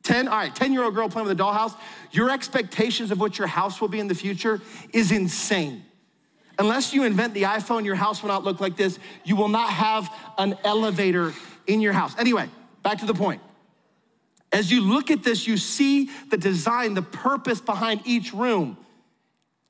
10, 0.04 0.28
all 0.28 0.38
right, 0.38 0.56
10 0.56 0.72
year 0.72 0.84
old 0.84 0.94
girl 0.94 1.10
playing 1.10 1.28
with 1.28 1.40
a 1.40 1.44
dollhouse, 1.44 1.76
your 2.12 2.30
expectations 2.30 3.12
of 3.12 3.20
what 3.20 3.38
your 3.38 3.48
house 3.48 3.82
will 3.82 3.88
be 3.88 4.00
in 4.00 4.08
the 4.08 4.16
future 4.16 4.62
is 4.94 5.12
insane. 5.12 5.84
Unless 6.58 6.94
you 6.94 7.04
invent 7.04 7.34
the 7.34 7.44
iPhone, 7.44 7.84
your 7.84 7.96
house 7.96 8.22
will 8.22 8.30
not 8.30 8.44
look 8.44 8.62
like 8.62 8.78
this. 8.78 8.98
You 9.26 9.36
will 9.36 9.50
not 9.50 9.70
have 9.70 10.10
an 10.38 10.58
elevator 10.64 11.34
in 11.68 11.82
your 11.82 11.94
house. 11.94 12.14
Anyway, 12.18 12.50
back 12.84 13.00
to 13.00 13.06
the 13.06 13.14
point. 13.14 13.42
As 14.52 14.72
you 14.72 14.82
look 14.82 15.12
at 15.12 15.24
this, 15.24 15.48
you 15.48 15.58
see 15.58 16.10
the 16.30 16.38
design, 16.38 16.94
the 16.94 17.02
purpose 17.02 17.60
behind 17.60 18.02
each 18.06 18.34
room. 18.34 18.78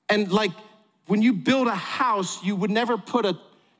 And 0.09 0.31
like 0.31 0.51
when 1.07 1.21
you 1.21 1.33
build 1.33 1.67
a 1.67 1.75
house, 1.75 2.43
you 2.43 2.55
would 2.55 2.71
never 2.71 2.97
put 2.97 3.25
a 3.25 3.37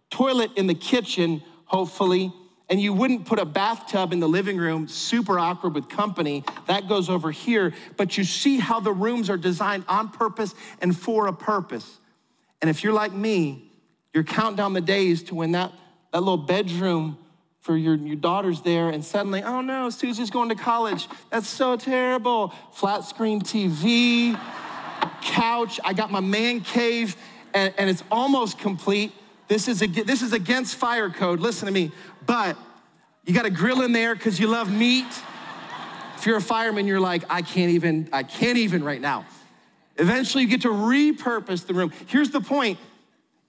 toilet 0.10 0.52
in 0.56 0.68
the 0.68 0.74
kitchen 0.74 1.44
hopefully, 1.66 2.32
and 2.70 2.80
you 2.80 2.94
wouldn't 2.94 3.26
put 3.26 3.38
a 3.38 3.46
bathtub 3.46 4.14
in 4.14 4.20
the 4.20 4.28
living 4.28 4.58
room, 4.58 4.88
super 4.88 5.38
awkward 5.38 5.76
with 5.76 5.90
company. 5.90 6.44
That 6.68 6.88
goes 6.88 7.10
over 7.10 7.30
here. 7.30 7.74
But 7.98 8.18
you 8.18 8.24
see 8.24 8.58
how 8.58 8.80
the 8.80 8.92
rooms 8.94 9.30
are 9.30 9.38
designed 9.38 9.84
on 9.88 10.10
purpose 10.10 10.56
and 10.82 10.98
for 10.98 11.28
a 11.28 11.34
purpose. 11.34 12.00
And 12.62 12.70
if 12.70 12.84
you're 12.84 12.94
like 12.94 13.14
me, 13.14 13.72
you're 14.14 14.24
counting 14.24 14.56
down 14.56 14.74
the 14.74 14.82
days 14.82 15.24
to 15.24 15.36
when 15.36 15.52
that, 15.52 15.74
that 16.12 16.20
little 16.22 16.38
bedroom 16.38 17.18
for 17.66 17.76
your, 17.76 17.96
your 17.96 18.16
daughter's 18.16 18.62
there, 18.62 18.90
and 18.90 19.04
suddenly, 19.04 19.42
oh 19.42 19.60
no, 19.60 19.90
Susie's 19.90 20.30
going 20.30 20.50
to 20.50 20.56
college. 20.56 21.08
That's 21.32 21.48
so 21.48 21.76
terrible. 21.76 22.54
Flat 22.72 23.04
screen 23.04 23.42
TV, 23.42 24.40
couch, 25.24 25.80
I 25.84 25.94
got 25.94 26.12
my 26.12 26.20
man 26.20 26.62
cave, 26.62 27.16
and, 27.56 27.74
and 27.78 27.90
it's 27.90 28.04
almost 28.12 28.60
complete 28.60 29.12
this 29.48 29.68
is, 29.68 29.82
a, 29.82 29.88
this 29.88 30.22
is 30.22 30.34
against 30.34 30.76
fire 30.76 31.10
code, 31.10 31.40
listen 31.40 31.68
to 31.68 31.72
me. 31.72 31.92
But 32.26 32.58
you 33.26 33.34
got 33.34 33.46
a 33.46 33.52
grill 33.52 33.82
in 33.82 33.92
there 33.92 34.16
because 34.16 34.40
you 34.40 34.48
love 34.48 34.72
meat. 34.72 35.06
If 36.18 36.26
you're 36.26 36.38
a 36.38 36.42
fireman, 36.42 36.88
you're 36.88 37.00
like, 37.00 37.24
I 37.30 37.42
can't 37.42 37.72
even, 37.72 38.10
I 38.12 38.24
can't 38.24 38.58
even 38.58 38.84
right 38.84 39.02
now. 39.02 39.26
Eventually, 39.98 40.44
you 40.44 40.50
get 40.50 40.62
to 40.62 40.70
repurpose 40.70 41.66
the 41.66 41.74
room. 41.74 41.92
Here's 42.08 42.32
the 42.32 42.42
point 42.42 42.80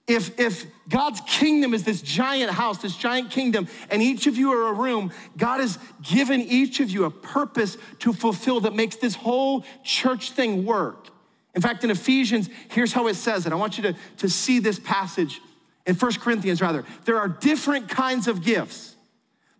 if, 0.06 0.38
if 0.38 0.66
God's 0.88 1.20
kingdom 1.22 1.74
is 1.74 1.82
this 1.82 2.00
giant 2.00 2.52
house, 2.52 2.78
this 2.78 2.96
giant 2.96 3.30
kingdom, 3.30 3.66
and 3.90 4.00
each 4.00 4.26
of 4.28 4.36
you 4.36 4.52
are 4.52 4.68
a 4.68 4.72
room, 4.72 5.12
God 5.36 5.60
has 5.60 5.78
given 6.02 6.40
each 6.40 6.78
of 6.78 6.90
you 6.90 7.04
a 7.04 7.10
purpose 7.10 7.76
to 8.00 8.12
fulfill 8.12 8.60
that 8.60 8.74
makes 8.74 8.96
this 8.96 9.16
whole 9.16 9.64
church 9.82 10.30
thing 10.30 10.64
work. 10.64 11.08
In 11.54 11.62
fact, 11.62 11.82
in 11.82 11.90
Ephesians, 11.90 12.48
here's 12.68 12.92
how 12.92 13.08
it 13.08 13.14
says 13.14 13.46
it. 13.46 13.52
I 13.52 13.56
want 13.56 13.78
you 13.78 13.82
to, 13.84 13.96
to 14.18 14.28
see 14.28 14.60
this 14.60 14.78
passage 14.78 15.40
in 15.86 15.94
First 15.94 16.20
Corinthians 16.20 16.60
rather, 16.60 16.84
there 17.04 17.18
are 17.18 17.28
different 17.28 17.88
kinds 17.88 18.28
of 18.28 18.44
gifts, 18.44 18.94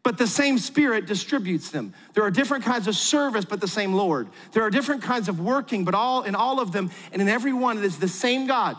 but 0.05 0.19
the 0.19 0.27
same 0.27 0.59
Spirit 0.59 1.07
distributes 1.07 1.71
them. 1.71 1.93
There 2.15 2.23
are 2.23 2.31
different 2.31 2.65
kinds 2.65 2.87
of 2.87 2.95
service, 2.95 3.45
but 3.45 3.61
the 3.61 3.67
same 3.67 3.95
Lord. 3.95 4.29
There 4.53 4.63
are 4.63 4.71
different 4.71 5.03
kinds 5.03 5.29
of 5.29 5.41
working, 5.41 5.85
but 5.85 5.95
all 5.95 6.23
in 6.23 6.37
all 6.37 6.61
of 6.61 6.71
them 6.71 6.91
and 7.13 7.21
in 7.21 7.29
every 7.29 7.53
one 7.53 7.79
it 7.79 7.85
is 7.85 7.99
the 7.99 8.07
same 8.07 8.47
God. 8.47 8.77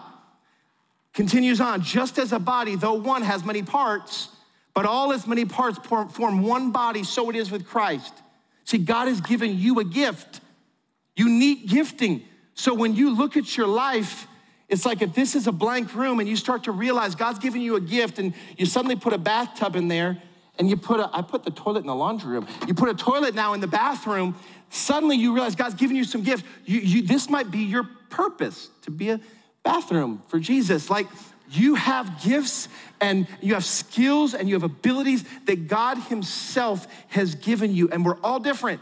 Continues 1.17 1.59
on, 1.59 1.81
just 1.81 2.19
as 2.19 2.31
a 2.31 2.37
body, 2.37 2.75
though 2.75 2.93
one 2.93 3.23
has 3.23 3.43
many 3.43 3.63
parts, 3.63 4.29
but 4.75 4.85
all 4.85 5.11
as 5.11 5.25
many 5.25 5.45
parts 5.45 5.79
form 5.79 6.43
one 6.43 6.71
body, 6.71 7.03
so 7.03 7.27
it 7.31 7.35
is 7.35 7.49
with 7.49 7.65
Christ. 7.65 8.13
See, 8.65 8.77
God 8.77 9.07
has 9.07 9.19
given 9.19 9.57
you 9.57 9.79
a 9.79 9.83
gift, 9.83 10.41
unique 11.15 11.67
gifting. 11.67 12.21
So 12.53 12.71
when 12.75 12.95
you 12.95 13.15
look 13.15 13.35
at 13.35 13.57
your 13.57 13.65
life, 13.65 14.27
it's 14.69 14.85
like 14.85 15.01
if 15.01 15.15
this 15.15 15.33
is 15.33 15.47
a 15.47 15.51
blank 15.51 15.95
room 15.95 16.19
and 16.19 16.29
you 16.29 16.35
start 16.35 16.65
to 16.65 16.71
realize 16.71 17.15
God's 17.15 17.39
given 17.39 17.61
you 17.61 17.77
a 17.77 17.81
gift 17.81 18.19
and 18.19 18.35
you 18.55 18.67
suddenly 18.67 18.95
put 18.95 19.11
a 19.11 19.17
bathtub 19.17 19.75
in 19.75 19.87
there 19.87 20.21
and 20.59 20.69
you 20.69 20.77
put 20.77 20.99
a, 20.99 21.09
I 21.11 21.23
put 21.23 21.43
the 21.43 21.49
toilet 21.49 21.79
in 21.79 21.87
the 21.87 21.95
laundry 21.95 22.29
room. 22.29 22.47
You 22.67 22.75
put 22.75 22.89
a 22.89 22.93
toilet 22.93 23.33
now 23.33 23.55
in 23.55 23.59
the 23.59 23.65
bathroom. 23.65 24.35
Suddenly 24.69 25.15
you 25.15 25.33
realize 25.33 25.55
God's 25.55 25.73
given 25.73 25.95
you 25.95 26.03
some 26.03 26.21
gifts. 26.21 26.43
You, 26.65 26.79
you, 26.79 27.01
this 27.01 27.27
might 27.27 27.49
be 27.49 27.63
your 27.63 27.89
purpose 28.11 28.69
to 28.83 28.91
be 28.91 29.09
a 29.09 29.19
bathroom 29.67 30.21
for 30.29 30.39
Jesus. 30.39 30.89
Like 30.89 31.07
you 31.49 31.75
have 31.75 32.21
gifts 32.23 32.69
and 33.01 33.27
you 33.41 33.53
have 33.53 33.65
skills 33.65 34.33
and 34.33 34.47
you 34.47 34.55
have 34.55 34.63
abilities 34.63 35.25
that 35.45 35.67
God 35.67 35.97
Himself 35.97 36.87
has 37.09 37.35
given 37.35 37.75
you, 37.75 37.89
and 37.89 38.05
we're 38.05 38.17
all 38.23 38.39
different. 38.39 38.81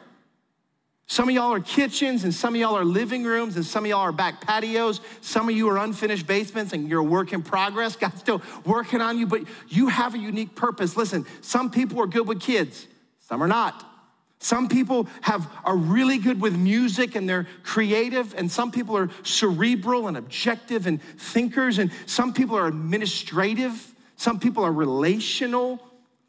Some 1.07 1.29
of 1.29 1.35
y'all 1.35 1.53
are 1.53 1.59
kitchens, 1.59 2.23
and 2.23 2.33
some 2.33 2.55
of 2.55 2.61
y'all 2.61 2.75
are 2.75 2.85
living 2.85 3.23
rooms, 3.23 3.55
and 3.55 3.65
some 3.65 3.83
of 3.83 3.89
y'all 3.89 3.99
are 3.99 4.11
back 4.11 4.41
patios. 4.41 5.01
Some 5.21 5.49
of 5.49 5.55
you 5.55 5.69
are 5.69 5.77
unfinished 5.77 6.25
basements, 6.25 6.73
and 6.73 6.87
you're 6.89 7.01
a 7.01 7.03
work 7.03 7.33
in 7.33 7.43
progress. 7.43 7.95
God's 8.03 8.19
still 8.19 8.41
working 8.63 9.01
on 9.01 9.17
you, 9.17 9.27
but 9.27 9.41
you 9.69 9.87
have 9.87 10.15
a 10.15 10.17
unique 10.17 10.55
purpose. 10.55 10.97
Listen, 10.97 11.25
some 11.41 11.69
people 11.69 11.99
are 12.01 12.07
good 12.07 12.27
with 12.27 12.41
kids, 12.41 12.87
some 13.19 13.41
are 13.41 13.47
not. 13.47 13.94
Some 14.39 14.67
people 14.67 15.07
have, 15.21 15.49
are 15.63 15.77
really 15.77 16.17
good 16.17 16.39
with 16.39 16.55
music 16.55 17.15
and 17.15 17.27
they're 17.27 17.47
creative, 17.63 18.35
and 18.35 18.51
some 18.51 18.71
people 18.71 18.97
are 18.97 19.09
cerebral 19.23 20.07
and 20.07 20.17
objective 20.17 20.87
and 20.87 21.01
thinkers, 21.01 21.79
and 21.79 21.91
some 22.05 22.33
people 22.33 22.57
are 22.57 22.67
administrative, 22.67 23.93
some 24.17 24.39
people 24.39 24.63
are 24.63 24.71
relational. 24.71 25.81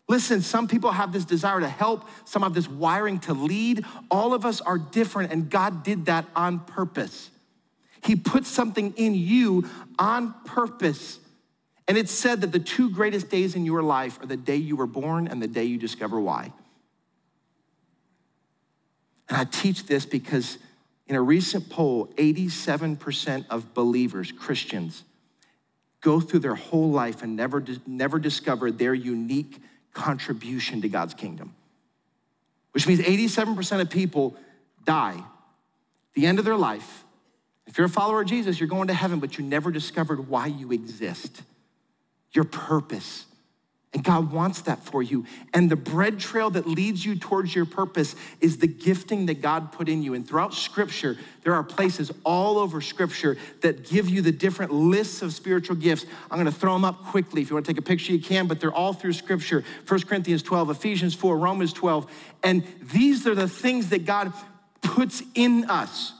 Listen, 0.08 0.40
some 0.40 0.68
people 0.68 0.92
have 0.92 1.12
this 1.12 1.24
desire 1.24 1.58
to 1.60 1.68
help, 1.68 2.08
some 2.24 2.42
have 2.42 2.54
this 2.54 2.68
wiring 2.68 3.18
to 3.20 3.34
lead. 3.34 3.84
All 4.08 4.34
of 4.34 4.44
us 4.44 4.60
are 4.60 4.78
different, 4.78 5.32
and 5.32 5.50
God 5.50 5.82
did 5.82 6.06
that 6.06 6.26
on 6.36 6.60
purpose. 6.60 7.30
He 8.04 8.14
put 8.14 8.46
something 8.46 8.94
in 8.96 9.14
you 9.14 9.68
on 9.98 10.32
purpose. 10.44 11.18
And 11.88 11.98
it's 11.98 12.12
said 12.12 12.40
that 12.42 12.52
the 12.52 12.60
two 12.60 12.90
greatest 12.90 13.30
days 13.30 13.56
in 13.56 13.64
your 13.64 13.82
life 13.82 14.20
are 14.22 14.26
the 14.26 14.36
day 14.36 14.56
you 14.56 14.76
were 14.76 14.86
born 14.86 15.26
and 15.26 15.42
the 15.42 15.48
day 15.48 15.64
you 15.64 15.76
discover 15.76 16.20
why. 16.20 16.52
And 19.28 19.38
I 19.38 19.44
teach 19.44 19.86
this 19.86 20.06
because 20.06 20.58
in 21.06 21.16
a 21.16 21.22
recent 21.22 21.68
poll, 21.68 22.06
87% 22.16 23.46
of 23.50 23.74
believers, 23.74 24.32
Christians, 24.32 25.04
go 26.00 26.20
through 26.20 26.40
their 26.40 26.54
whole 26.54 26.90
life 26.90 27.22
and 27.22 27.36
never, 27.36 27.64
never 27.86 28.18
discover 28.18 28.70
their 28.70 28.94
unique 28.94 29.60
contribution 29.92 30.82
to 30.82 30.88
God's 30.88 31.14
kingdom. 31.14 31.54
Which 32.72 32.86
means 32.86 33.00
87% 33.00 33.80
of 33.80 33.90
people 33.90 34.36
die 34.84 35.22
the 36.14 36.26
end 36.26 36.38
of 36.38 36.44
their 36.44 36.56
life. 36.56 37.04
If 37.66 37.78
you're 37.78 37.86
a 37.86 37.90
follower 37.90 38.22
of 38.22 38.28
Jesus, 38.28 38.58
you're 38.58 38.68
going 38.68 38.88
to 38.88 38.94
heaven, 38.94 39.20
but 39.20 39.38
you 39.38 39.44
never 39.44 39.70
discovered 39.70 40.28
why 40.28 40.46
you 40.46 40.72
exist, 40.72 41.42
your 42.32 42.44
purpose. 42.44 43.26
And 43.94 44.04
God 44.04 44.30
wants 44.30 44.62
that 44.62 44.84
for 44.84 45.02
you. 45.02 45.24
And 45.54 45.70
the 45.70 45.76
bread 45.76 46.18
trail 46.18 46.50
that 46.50 46.66
leads 46.66 47.04
you 47.04 47.16
towards 47.16 47.54
your 47.54 47.64
purpose 47.64 48.14
is 48.40 48.58
the 48.58 48.66
gifting 48.66 49.26
that 49.26 49.40
God 49.40 49.72
put 49.72 49.88
in 49.88 50.02
you. 50.02 50.12
And 50.12 50.26
throughout 50.26 50.52
Scripture, 50.52 51.16
there 51.44 51.54
are 51.54 51.62
places 51.62 52.12
all 52.24 52.58
over 52.58 52.80
Scripture 52.80 53.38
that 53.62 53.88
give 53.88 54.08
you 54.08 54.20
the 54.20 54.32
different 54.32 54.72
lists 54.72 55.22
of 55.22 55.32
spiritual 55.32 55.76
gifts. 55.76 56.04
I'm 56.30 56.36
gonna 56.36 56.52
throw 56.52 56.74
them 56.74 56.84
up 56.84 57.04
quickly. 57.04 57.40
If 57.40 57.48
you 57.48 57.56
wanna 57.56 57.64
take 57.64 57.78
a 57.78 57.82
picture, 57.82 58.12
you 58.12 58.20
can, 58.20 58.46
but 58.46 58.60
they're 58.60 58.74
all 58.74 58.92
through 58.92 59.14
Scripture 59.14 59.64
1 59.86 60.00
Corinthians 60.02 60.42
12, 60.42 60.70
Ephesians 60.70 61.14
4, 61.14 61.38
Romans 61.38 61.72
12. 61.72 62.10
And 62.42 62.64
these 62.92 63.26
are 63.26 63.34
the 63.34 63.48
things 63.48 63.88
that 63.90 64.04
God 64.04 64.32
puts 64.82 65.22
in 65.34 65.70
us. 65.70 66.12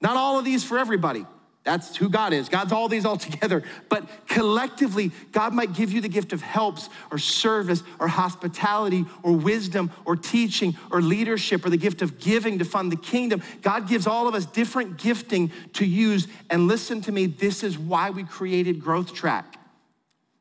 Not 0.00 0.16
all 0.16 0.38
of 0.38 0.44
these 0.44 0.64
for 0.64 0.78
everybody. 0.78 1.24
That's 1.64 1.96
who 1.96 2.08
God 2.08 2.32
is. 2.32 2.48
God's 2.48 2.72
all 2.72 2.88
these 2.88 3.04
all 3.04 3.16
together. 3.16 3.62
But 3.88 4.08
collectively, 4.26 5.12
God 5.30 5.54
might 5.54 5.72
give 5.72 5.92
you 5.92 6.00
the 6.00 6.08
gift 6.08 6.32
of 6.32 6.42
helps 6.42 6.88
or 7.12 7.18
service 7.18 7.84
or 8.00 8.08
hospitality 8.08 9.04
or 9.22 9.32
wisdom 9.32 9.92
or 10.04 10.16
teaching 10.16 10.76
or 10.90 11.00
leadership 11.00 11.64
or 11.64 11.70
the 11.70 11.76
gift 11.76 12.02
of 12.02 12.18
giving 12.18 12.58
to 12.58 12.64
fund 12.64 12.90
the 12.90 12.96
kingdom. 12.96 13.42
God 13.62 13.86
gives 13.86 14.08
all 14.08 14.26
of 14.26 14.34
us 14.34 14.44
different 14.44 14.98
gifting 14.98 15.52
to 15.74 15.86
use. 15.86 16.26
And 16.50 16.66
listen 16.66 17.00
to 17.02 17.12
me, 17.12 17.26
this 17.26 17.62
is 17.62 17.78
why 17.78 18.10
we 18.10 18.24
created 18.24 18.80
Growth 18.80 19.14
Track. 19.14 19.56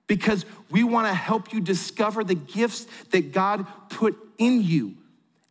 Because 0.08 0.44
we 0.72 0.84
want 0.84 1.08
to 1.08 1.14
help 1.14 1.54
you 1.54 1.62
discover 1.62 2.24
the 2.24 2.36
gifts 2.36 2.88
that 3.12 3.32
God 3.32 3.68
put 3.90 4.18
in 4.40 4.64
you. 4.64 4.96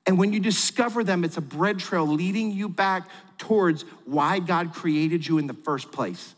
And 0.06 0.18
when 0.18 0.32
you 0.32 0.40
discover 0.40 1.04
them, 1.04 1.24
it's 1.24 1.36
a 1.36 1.42
bread 1.42 1.78
trail 1.78 2.06
leading 2.06 2.50
you 2.50 2.68
back 2.68 3.08
towards 3.38 3.82
why 4.04 4.38
God 4.38 4.74
created 4.74 5.26
you 5.26 5.38
in 5.38 5.46
the 5.46 5.54
first 5.54 5.92
place. 5.92 6.34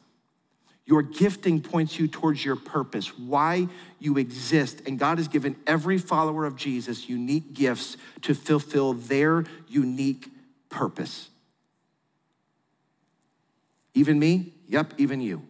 Your 0.85 1.03
gifting 1.03 1.61
points 1.63 1.99
you 1.99 2.09
towards 2.09 2.45
your 2.45 2.57
purpose, 2.57 3.17
why 3.17 3.69
you 4.01 4.19
exist. 4.19 4.83
And 4.87 4.99
God 4.99 5.19
has 5.19 5.29
given 5.29 5.57
every 5.67 5.97
follower 5.97 6.45
of 6.45 6.57
Jesus 6.57 7.09
unique 7.09 7.55
gifts 7.55 7.97
to 8.23 8.35
fulfill 8.35 8.95
their 8.95 9.45
unique 9.69 10.29
purpose. 10.69 11.29
Even 13.95 14.19
me? 14.19 14.53
Yep, 14.69 14.95
even 14.99 15.21
you. 15.21 15.43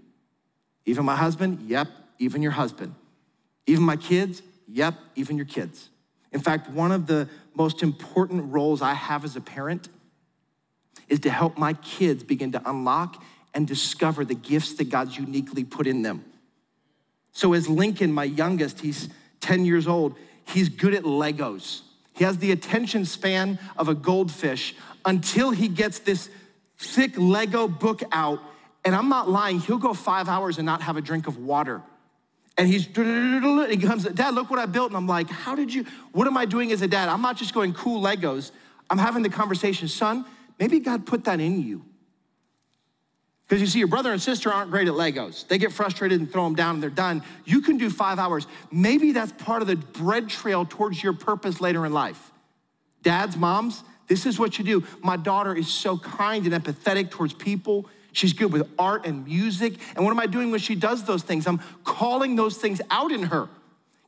Even 0.85 1.05
my 1.05 1.16
husband? 1.16 1.62
Yep, 1.68 1.88
even 2.18 2.42
your 2.42 2.53
husband. 2.53 2.94
Even 3.66 3.85
my 3.85 3.96
kids? 3.96 4.42
Yep, 4.68 4.94
even 5.14 5.37
your 5.37 5.46
kids. 5.46 5.88
In 6.33 6.40
fact, 6.40 6.71
one 6.71 6.92
of 6.92 7.07
the 7.07 7.29
most 7.55 7.83
important 7.83 8.53
roles 8.53 8.83
I 8.83 8.95
have 8.95 9.25
as 9.25 9.37
a 9.37 9.40
parent 9.40 9.88
is 11.09 11.21
to 11.21 11.31
help 11.31 11.59
my 11.59 11.75
kids 11.75 12.23
begin 12.23 12.53
to 12.53 12.62
unlock 12.68 13.23
and 13.55 13.66
discover 13.66 14.25
the 14.25 14.35
gifts 14.35 14.75
that 14.75 14.88
God's 14.88 15.18
uniquely 15.18 15.64
put 15.64 15.87
in 15.87 16.03
them. 16.03 16.25
So, 17.33 17.53
as 17.53 17.68
Lincoln, 17.68 18.12
my 18.12 18.25
youngest, 18.25 18.81
he's 18.81 19.09
10 19.40 19.64
years 19.64 19.87
old, 19.87 20.14
he's 20.47 20.68
good 20.68 20.95
at 20.95 21.05
Legos. 21.05 21.83
He 22.14 22.25
has 22.25 22.38
the 22.38 22.53
attention 22.53 23.05
span 23.05 23.59
of 23.77 23.88
a 23.88 23.95
goldfish 23.95 24.75
until 25.05 25.51
he 25.51 25.68
gets 25.68 25.99
this 25.99 26.29
thick 26.79 27.12
Lego 27.16 27.68
book 27.68 28.03
out. 28.12 28.40
And 28.85 28.95
I'm 28.95 29.09
not 29.09 29.31
lying, 29.31 29.61
he'll 29.61 29.79
go 29.79 29.95
five 29.95 30.29
hours 30.29 30.59
and 30.59 30.66
not 30.66 30.83
have 30.83 30.97
a 30.97 31.01
drink 31.01 31.27
of 31.27 31.38
water. 31.38 31.83
And 32.58 32.68
he's, 32.68 32.84
he 32.86 33.76
comes, 33.78 34.04
Dad, 34.04 34.34
look 34.34 34.50
what 34.50 34.58
I 34.58 34.66
built. 34.66 34.88
And 34.88 34.96
I'm 34.96 35.06
like, 35.06 35.30
How 35.30 35.54
did 35.54 35.72
you, 35.72 35.86
what 36.12 36.26
am 36.26 36.36
I 36.36 36.44
doing 36.44 36.70
as 36.72 36.82
a 36.82 36.88
dad? 36.88 37.08
I'm 37.08 37.22
not 37.22 37.36
just 37.36 37.54
going 37.54 37.72
cool 37.72 38.02
Legos. 38.02 38.50
I'm 38.90 38.98
having 38.98 39.22
the 39.22 39.30
conversation, 39.30 39.88
son, 39.88 40.26
Maybe 40.62 40.78
God 40.78 41.06
put 41.06 41.24
that 41.24 41.40
in 41.40 41.60
you. 41.60 41.84
Because 43.48 43.60
you 43.60 43.66
see, 43.66 43.80
your 43.80 43.88
brother 43.88 44.12
and 44.12 44.22
sister 44.22 44.52
aren't 44.52 44.70
great 44.70 44.86
at 44.86 44.94
Legos. 44.94 45.48
They 45.48 45.58
get 45.58 45.72
frustrated 45.72 46.20
and 46.20 46.30
throw 46.30 46.44
them 46.44 46.54
down 46.54 46.74
and 46.76 46.82
they're 46.82 46.88
done. 46.88 47.22
You 47.44 47.62
can 47.62 47.78
do 47.78 47.90
five 47.90 48.20
hours. 48.20 48.46
Maybe 48.70 49.10
that's 49.10 49.32
part 49.32 49.60
of 49.62 49.68
the 49.68 49.74
bread 49.74 50.28
trail 50.28 50.64
towards 50.64 51.02
your 51.02 51.14
purpose 51.14 51.60
later 51.60 51.84
in 51.84 51.92
life. 51.92 52.30
Dads, 53.02 53.36
moms, 53.36 53.82
this 54.06 54.24
is 54.24 54.38
what 54.38 54.56
you 54.56 54.64
do. 54.64 54.84
My 55.02 55.16
daughter 55.16 55.52
is 55.52 55.66
so 55.66 55.98
kind 55.98 56.46
and 56.46 56.64
empathetic 56.64 57.10
towards 57.10 57.34
people. 57.34 57.88
She's 58.12 58.33
good 58.33 58.53
with 58.53 58.68
art 58.79 59.07
and 59.07 59.25
music. 59.25 59.75
And 59.96 60.05
what 60.05 60.11
am 60.11 60.20
I 60.20 60.27
doing 60.27 60.51
when 60.51 60.61
she 60.61 60.75
does 60.75 61.05
those 61.05 61.22
things? 61.22 61.46
I'm 61.46 61.61
calling 61.85 62.37
those 62.37 62.59
things 62.59 62.81
out 62.90 63.11
in 63.11 63.25
her 63.25 63.48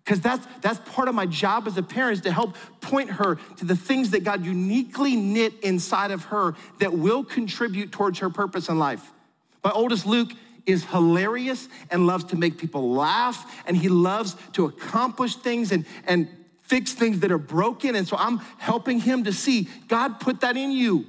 because 0.04 0.20
that's, 0.20 0.46
that's 0.60 0.78
part 0.90 1.08
of 1.08 1.14
my 1.14 1.24
job 1.24 1.66
as 1.66 1.78
a 1.78 1.82
parent 1.82 2.18
is 2.18 2.20
to 2.22 2.32
help 2.32 2.56
point 2.82 3.10
her 3.10 3.36
to 3.56 3.64
the 3.64 3.74
things 3.74 4.10
that 4.10 4.22
God 4.22 4.44
uniquely 4.44 5.16
knit 5.16 5.54
inside 5.60 6.10
of 6.10 6.24
her 6.24 6.54
that 6.78 6.92
will 6.92 7.24
contribute 7.24 7.90
towards 7.90 8.18
her 8.18 8.28
purpose 8.28 8.68
in 8.68 8.78
life. 8.78 9.12
My 9.62 9.70
oldest 9.70 10.04
Luke 10.04 10.32
is 10.66 10.84
hilarious 10.84 11.68
and 11.90 12.06
loves 12.06 12.24
to 12.24 12.36
make 12.36 12.58
people 12.58 12.92
laugh, 12.92 13.62
and 13.66 13.76
he 13.76 13.88
loves 13.88 14.36
to 14.52 14.66
accomplish 14.66 15.36
things 15.36 15.72
and, 15.72 15.86
and 16.06 16.28
fix 16.58 16.92
things 16.92 17.20
that 17.20 17.32
are 17.32 17.38
broken. 17.38 17.94
And 17.94 18.06
so 18.06 18.16
I'm 18.18 18.38
helping 18.58 18.98
him 18.98 19.24
to 19.24 19.32
see 19.32 19.68
God 19.88 20.20
put 20.20 20.40
that 20.40 20.56
in 20.56 20.70
you. 20.70 21.06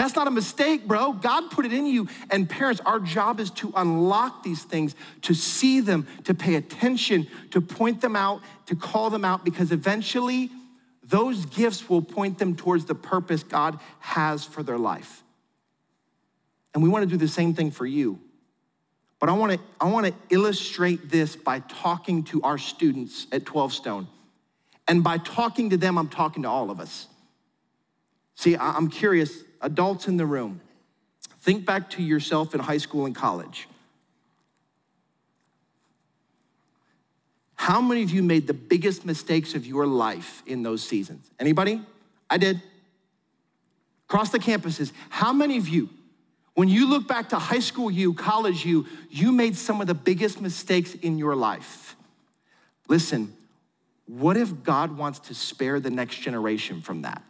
That's 0.00 0.16
not 0.16 0.26
a 0.26 0.30
mistake, 0.30 0.88
bro. 0.88 1.12
God 1.12 1.50
put 1.50 1.66
it 1.66 1.74
in 1.74 1.84
you. 1.84 2.08
And 2.30 2.48
parents, 2.48 2.80
our 2.86 2.98
job 2.98 3.38
is 3.38 3.50
to 3.50 3.70
unlock 3.76 4.42
these 4.42 4.62
things, 4.62 4.94
to 5.20 5.34
see 5.34 5.80
them, 5.80 6.06
to 6.24 6.32
pay 6.32 6.54
attention, 6.54 7.26
to 7.50 7.60
point 7.60 8.00
them 8.00 8.16
out, 8.16 8.40
to 8.64 8.76
call 8.76 9.10
them 9.10 9.26
out, 9.26 9.44
because 9.44 9.72
eventually 9.72 10.48
those 11.02 11.44
gifts 11.44 11.90
will 11.90 12.00
point 12.00 12.38
them 12.38 12.56
towards 12.56 12.86
the 12.86 12.94
purpose 12.94 13.42
God 13.42 13.78
has 13.98 14.42
for 14.42 14.62
their 14.62 14.78
life. 14.78 15.22
And 16.72 16.82
we 16.82 16.88
want 16.88 17.02
to 17.02 17.06
do 17.06 17.18
the 17.18 17.28
same 17.28 17.52
thing 17.52 17.70
for 17.70 17.84
you. 17.84 18.18
But 19.18 19.28
I 19.28 19.32
want 19.32 19.52
to 19.52 19.60
I 19.78 19.90
want 19.90 20.06
to 20.06 20.14
illustrate 20.30 21.10
this 21.10 21.36
by 21.36 21.60
talking 21.60 22.24
to 22.24 22.40
our 22.40 22.56
students 22.56 23.26
at 23.32 23.44
12 23.44 23.74
Stone. 23.74 24.08
And 24.88 25.04
by 25.04 25.18
talking 25.18 25.68
to 25.68 25.76
them, 25.76 25.98
I'm 25.98 26.08
talking 26.08 26.44
to 26.44 26.48
all 26.48 26.70
of 26.70 26.80
us. 26.80 27.06
See, 28.34 28.56
I'm 28.56 28.88
curious 28.88 29.44
adults 29.60 30.08
in 30.08 30.16
the 30.16 30.26
room, 30.26 30.60
think 31.40 31.64
back 31.64 31.90
to 31.90 32.02
yourself 32.02 32.54
in 32.54 32.60
high 32.60 32.78
school 32.78 33.06
and 33.06 33.14
college. 33.14 33.68
How 37.56 37.80
many 37.80 38.02
of 38.02 38.10
you 38.10 38.22
made 38.22 38.46
the 38.46 38.54
biggest 38.54 39.04
mistakes 39.04 39.54
of 39.54 39.66
your 39.66 39.86
life 39.86 40.42
in 40.46 40.62
those 40.62 40.82
seasons? 40.82 41.30
Anybody? 41.38 41.82
I 42.28 42.38
did. 42.38 42.62
Across 44.08 44.30
the 44.30 44.38
campuses, 44.38 44.92
how 45.10 45.32
many 45.32 45.58
of 45.58 45.68
you, 45.68 45.90
when 46.54 46.68
you 46.68 46.88
look 46.88 47.06
back 47.06 47.28
to 47.28 47.38
high 47.38 47.60
school 47.60 47.90
you, 47.90 48.14
college 48.14 48.64
you, 48.64 48.86
you 49.10 49.30
made 49.30 49.56
some 49.56 49.80
of 49.80 49.86
the 49.86 49.94
biggest 49.94 50.40
mistakes 50.40 50.94
in 50.94 51.18
your 51.18 51.36
life? 51.36 51.96
Listen, 52.88 53.32
what 54.06 54.36
if 54.36 54.64
God 54.64 54.96
wants 54.96 55.20
to 55.20 55.34
spare 55.34 55.78
the 55.78 55.90
next 55.90 56.16
generation 56.16 56.80
from 56.80 57.02
that? 57.02 57.22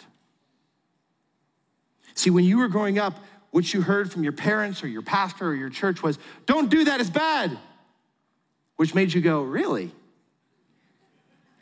See, 2.21 2.29
when 2.29 2.45
you 2.45 2.59
were 2.59 2.69
growing 2.69 2.99
up, 2.99 3.15
what 3.51 3.73
you 3.73 3.81
heard 3.81 4.13
from 4.13 4.23
your 4.25 4.35
parents 4.35 4.85
or 4.85 4.89
your 4.89 5.01
pastor 5.01 5.49
or 5.49 5.55
your 5.55 5.71
church 5.71 6.03
was, 6.03 6.19
don't 6.45 6.69
do 6.69 6.85
that, 6.85 7.01
it's 7.01 7.09
bad. 7.09 7.59
Which 8.77 8.95
made 8.95 9.15
you 9.15 9.23
go, 9.23 9.41
really? 9.41 9.91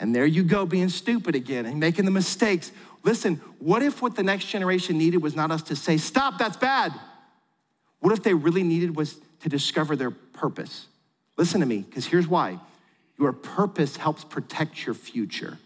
And 0.00 0.12
there 0.12 0.26
you 0.26 0.42
go, 0.42 0.66
being 0.66 0.88
stupid 0.88 1.36
again 1.36 1.64
and 1.64 1.78
making 1.78 2.06
the 2.06 2.10
mistakes. 2.10 2.72
Listen, 3.04 3.36
what 3.60 3.84
if 3.84 4.02
what 4.02 4.16
the 4.16 4.24
next 4.24 4.46
generation 4.46 4.98
needed 4.98 5.18
was 5.18 5.36
not 5.36 5.52
us 5.52 5.62
to 5.62 5.76
say, 5.76 5.96
stop, 5.96 6.38
that's 6.38 6.56
bad? 6.56 6.92
What 8.00 8.12
if 8.12 8.24
they 8.24 8.34
really 8.34 8.64
needed 8.64 8.96
was 8.96 9.16
to 9.42 9.48
discover 9.48 9.94
their 9.94 10.10
purpose? 10.10 10.88
Listen 11.36 11.60
to 11.60 11.66
me, 11.66 11.78
because 11.88 12.04
here's 12.04 12.26
why 12.26 12.58
your 13.16 13.32
purpose 13.32 13.96
helps 13.96 14.24
protect 14.24 14.84
your 14.84 14.96
future. 14.96 15.56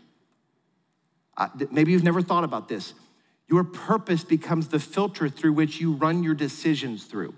Uh, 1.34 1.48
maybe 1.70 1.92
you've 1.92 2.04
never 2.04 2.20
thought 2.20 2.44
about 2.44 2.68
this. 2.68 2.92
Your 3.52 3.64
purpose 3.64 4.24
becomes 4.24 4.68
the 4.68 4.80
filter 4.80 5.28
through 5.28 5.52
which 5.52 5.78
you 5.78 5.92
run 5.92 6.22
your 6.22 6.32
decisions 6.32 7.04
through. 7.04 7.34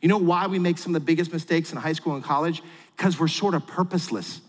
You 0.00 0.08
know 0.08 0.16
why 0.16 0.46
we 0.46 0.60
make 0.60 0.78
some 0.78 0.94
of 0.94 1.02
the 1.02 1.04
biggest 1.04 1.32
mistakes 1.32 1.72
in 1.72 1.76
high 1.76 1.94
school 1.94 2.14
and 2.14 2.22
college? 2.22 2.62
Because 2.96 3.18
we're 3.18 3.26
sort 3.26 3.54
of 3.54 3.66
purposeless. 3.66 4.40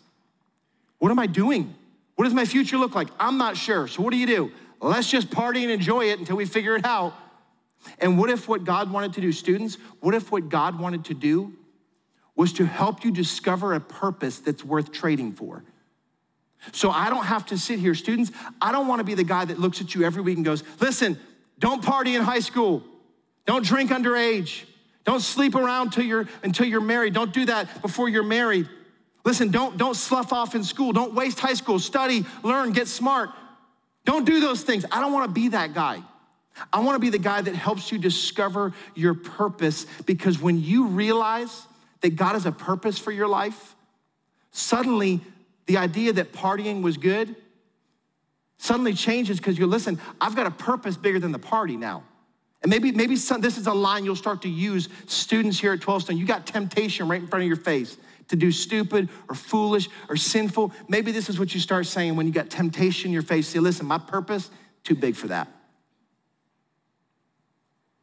What 1.00 1.10
am 1.10 1.18
I 1.18 1.26
doing? 1.26 1.74
What 2.18 2.26
does 2.26 2.36
my 2.36 2.46
future 2.46 2.78
look 2.78 2.94
like? 2.94 3.08
I'm 3.20 3.40
not 3.40 3.58
sure. 3.58 3.88
So, 3.88 4.04
what 4.04 4.12
do 4.12 4.18
you 4.18 4.28
do? 4.28 4.52
Let's 4.80 5.10
just 5.10 5.32
party 5.32 5.64
and 5.64 5.72
enjoy 5.72 6.12
it 6.12 6.20
until 6.20 6.36
we 6.36 6.46
figure 6.46 6.76
it 6.76 6.86
out. 6.86 7.16
And 7.98 8.20
what 8.20 8.30
if 8.30 8.48
what 8.48 8.64
God 8.64 8.92
wanted 8.92 9.14
to 9.14 9.22
do, 9.22 9.32
students, 9.32 9.80
what 10.02 10.14
if 10.14 10.32
what 10.32 10.50
God 10.50 10.80
wanted 10.80 11.06
to 11.06 11.16
do 11.16 11.52
was 12.36 12.54
to 12.54 12.66
help 12.66 13.04
you 13.04 13.10
discover 13.10 13.74
a 13.74 13.80
purpose 13.80 14.38
that's 14.38 14.64
worth 14.64 14.92
trading 14.92 15.32
for? 15.32 15.64
So 16.72 16.90
I 16.90 17.10
don't 17.10 17.26
have 17.26 17.46
to 17.48 17.58
sit 17.58 17.80
here, 17.80 17.96
students. 17.96 18.32
I 18.62 18.72
don't 18.72 18.88
want 18.88 19.00
to 19.00 19.04
be 19.04 19.14
the 19.14 19.24
guy 19.24 19.46
that 19.46 19.60
looks 19.60 19.82
at 19.82 19.96
you 19.96 20.04
every 20.04 20.22
week 20.22 20.38
and 20.38 20.46
goes, 20.46 20.64
listen, 20.80 21.20
don't 21.60 21.84
party 21.84 22.16
in 22.16 22.22
high 22.22 22.40
school. 22.40 22.84
Don't 23.46 23.66
drink 23.66 23.92
underage. 23.92 24.64
Don't 25.04 25.22
sleep 25.22 25.56
around 25.56 25.92
till 25.92 26.04
you're, 26.04 26.28
until 26.44 26.66
you're 26.66 26.82
married. 26.82 27.14
Don't 27.14 27.32
do 27.34 27.46
that 27.46 27.82
before 27.82 28.10
you're 28.10 28.24
married. 28.24 28.68
Listen, 29.24 29.50
don't, 29.50 29.78
don't 29.78 29.96
slough 29.96 30.34
off 30.34 30.56
in 30.56 30.64
school. 30.64 30.92
Don't 30.92 31.14
waste 31.14 31.40
high 31.40 31.54
school. 31.54 31.80
Study, 31.80 32.26
learn, 32.44 32.72
get 32.72 32.88
smart. 32.88 33.30
Don't 34.04 34.26
do 34.26 34.40
those 34.40 34.62
things. 34.62 34.86
I 34.92 35.02
don't 35.02 35.14
want 35.14 35.28
to 35.28 35.34
be 35.34 35.50
that 35.50 35.74
guy. 35.74 36.02
I 36.72 36.80
want 36.80 36.96
to 36.96 37.00
be 37.00 37.10
the 37.10 37.20
guy 37.20 37.42
that 37.42 37.56
helps 37.56 37.92
you 37.92 37.98
discover 37.98 38.74
your 38.94 39.14
purpose 39.14 39.86
because 40.06 40.40
when 40.40 40.62
you 40.62 40.88
realize 40.88 41.66
that 42.02 42.16
God 42.16 42.34
has 42.34 42.46
a 42.46 42.52
purpose 42.52 42.98
for 42.98 43.12
your 43.12 43.28
life, 43.28 43.76
suddenly 44.52 45.22
the 45.66 45.78
idea 45.78 46.14
that 46.14 46.32
partying 46.32 46.82
was 46.82 46.98
good 46.98 47.36
suddenly 48.58 48.94
changes 48.94 49.38
because 49.38 49.58
you 49.58 49.68
listen, 49.68 50.00
I've 50.22 50.36
got 50.36 50.48
a 50.48 50.52
purpose 50.52 50.98
bigger 50.98 51.20
than 51.20 51.32
the 51.32 51.40
party 51.40 51.78
now. 51.78 52.04
And 52.62 52.70
maybe, 52.70 52.92
maybe 52.92 53.16
some, 53.16 53.42
this 53.42 53.58
is 53.58 53.68
a 53.68 53.74
line 53.74 54.06
you'll 54.06 54.16
start 54.16 54.42
to 54.44 54.50
use, 54.50 54.90
students 55.06 55.60
here 55.60 55.74
at 55.74 55.82
12 55.82 56.04
Stone. 56.04 56.18
You 56.18 56.26
got 56.26 56.48
temptation 56.48 57.08
right 57.08 57.22
in 57.22 57.28
front 57.28 57.44
of 57.44 57.48
your 57.48 57.58
face 57.58 57.98
to 58.30 58.36
do 58.36 58.52
stupid 58.52 59.10
or 59.30 59.36
foolish 59.36 59.88
or 60.10 60.16
sinful. 60.16 60.74
Maybe 60.88 61.12
this 61.12 61.30
is 61.30 61.38
what 61.38 61.54
you 61.54 61.60
start 61.60 61.86
saying 61.86 62.16
when 62.16 62.26
you 62.26 62.34
got 62.34 62.50
temptation 62.50 63.10
in 63.10 63.14
your 63.14 63.22
face. 63.22 63.48
Say, 63.48 63.60
listen, 63.60 63.86
my 63.86 64.00
purpose, 64.00 64.50
too 64.84 64.96
big 64.96 65.16
for 65.16 65.28
that. 65.28 65.48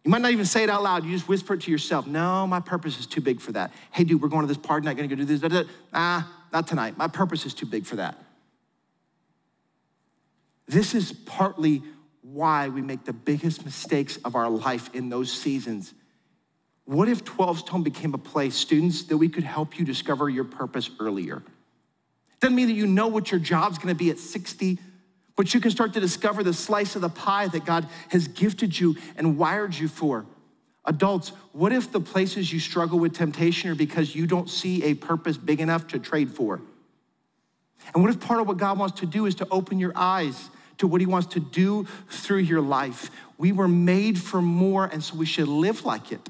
You 0.04 0.10
might 0.10 0.20
not 0.20 0.32
even 0.32 0.44
say 0.44 0.64
it 0.64 0.70
out 0.70 0.82
loud. 0.82 1.04
You 1.04 1.12
just 1.12 1.28
whisper 1.28 1.54
it 1.54 1.62
to 1.62 1.70
yourself. 1.70 2.06
No, 2.06 2.46
my 2.46 2.60
purpose 2.60 2.98
is 2.98 3.06
too 3.06 3.20
big 3.20 3.40
for 3.40 3.52
that. 3.52 3.72
Hey, 3.92 4.04
dude, 4.04 4.20
we're 4.20 4.28
going 4.28 4.42
to 4.42 4.48
this 4.48 4.56
party. 4.56 4.84
Not 4.84 4.96
going 4.96 5.08
to 5.08 5.16
go 5.16 5.24
do 5.24 5.36
this. 5.38 5.66
Ah, 5.92 6.41
not 6.52 6.66
tonight. 6.66 6.96
My 6.96 7.08
purpose 7.08 7.46
is 7.46 7.54
too 7.54 7.66
big 7.66 7.86
for 7.86 7.96
that. 7.96 8.16
This 10.66 10.94
is 10.94 11.12
partly 11.12 11.82
why 12.22 12.68
we 12.68 12.82
make 12.82 13.04
the 13.04 13.12
biggest 13.12 13.64
mistakes 13.64 14.18
of 14.24 14.36
our 14.36 14.48
life 14.48 14.90
in 14.94 15.08
those 15.08 15.30
seasons. 15.30 15.92
What 16.84 17.08
if 17.08 17.24
12 17.24 17.60
Stone 17.60 17.82
became 17.82 18.14
a 18.14 18.18
place, 18.18 18.54
students, 18.54 19.04
that 19.04 19.16
we 19.16 19.28
could 19.28 19.44
help 19.44 19.78
you 19.78 19.84
discover 19.84 20.28
your 20.28 20.44
purpose 20.44 20.90
earlier? 21.00 21.42
Doesn't 22.40 22.56
mean 22.56 22.68
that 22.68 22.74
you 22.74 22.86
know 22.86 23.08
what 23.08 23.30
your 23.30 23.40
job's 23.40 23.78
gonna 23.78 23.94
be 23.94 24.10
at 24.10 24.18
60, 24.18 24.78
but 25.36 25.54
you 25.54 25.60
can 25.60 25.70
start 25.70 25.94
to 25.94 26.00
discover 26.00 26.42
the 26.42 26.52
slice 26.52 26.96
of 26.96 27.02
the 27.02 27.08
pie 27.08 27.48
that 27.48 27.64
God 27.64 27.88
has 28.08 28.28
gifted 28.28 28.78
you 28.78 28.96
and 29.16 29.38
wired 29.38 29.74
you 29.74 29.88
for. 29.88 30.26
Adults, 30.84 31.30
what 31.52 31.72
if 31.72 31.92
the 31.92 32.00
places 32.00 32.52
you 32.52 32.58
struggle 32.58 32.98
with 32.98 33.14
temptation 33.14 33.70
are 33.70 33.74
because 33.74 34.14
you 34.14 34.26
don't 34.26 34.50
see 34.50 34.82
a 34.84 34.94
purpose 34.94 35.36
big 35.36 35.60
enough 35.60 35.86
to 35.88 35.98
trade 35.98 36.30
for? 36.30 36.60
And 37.94 38.02
what 38.02 38.10
if 38.10 38.20
part 38.20 38.40
of 38.40 38.48
what 38.48 38.56
God 38.56 38.78
wants 38.78 39.00
to 39.00 39.06
do 39.06 39.26
is 39.26 39.36
to 39.36 39.46
open 39.50 39.78
your 39.78 39.92
eyes 39.94 40.50
to 40.78 40.86
what 40.86 41.00
He 41.00 41.06
wants 41.06 41.28
to 41.34 41.40
do 41.40 41.86
through 42.08 42.38
your 42.38 42.60
life? 42.60 43.10
We 43.38 43.52
were 43.52 43.68
made 43.68 44.18
for 44.18 44.42
more, 44.42 44.84
and 44.86 45.02
so 45.02 45.16
we 45.16 45.26
should 45.26 45.48
live 45.48 45.84
like 45.84 46.10
it. 46.10 46.28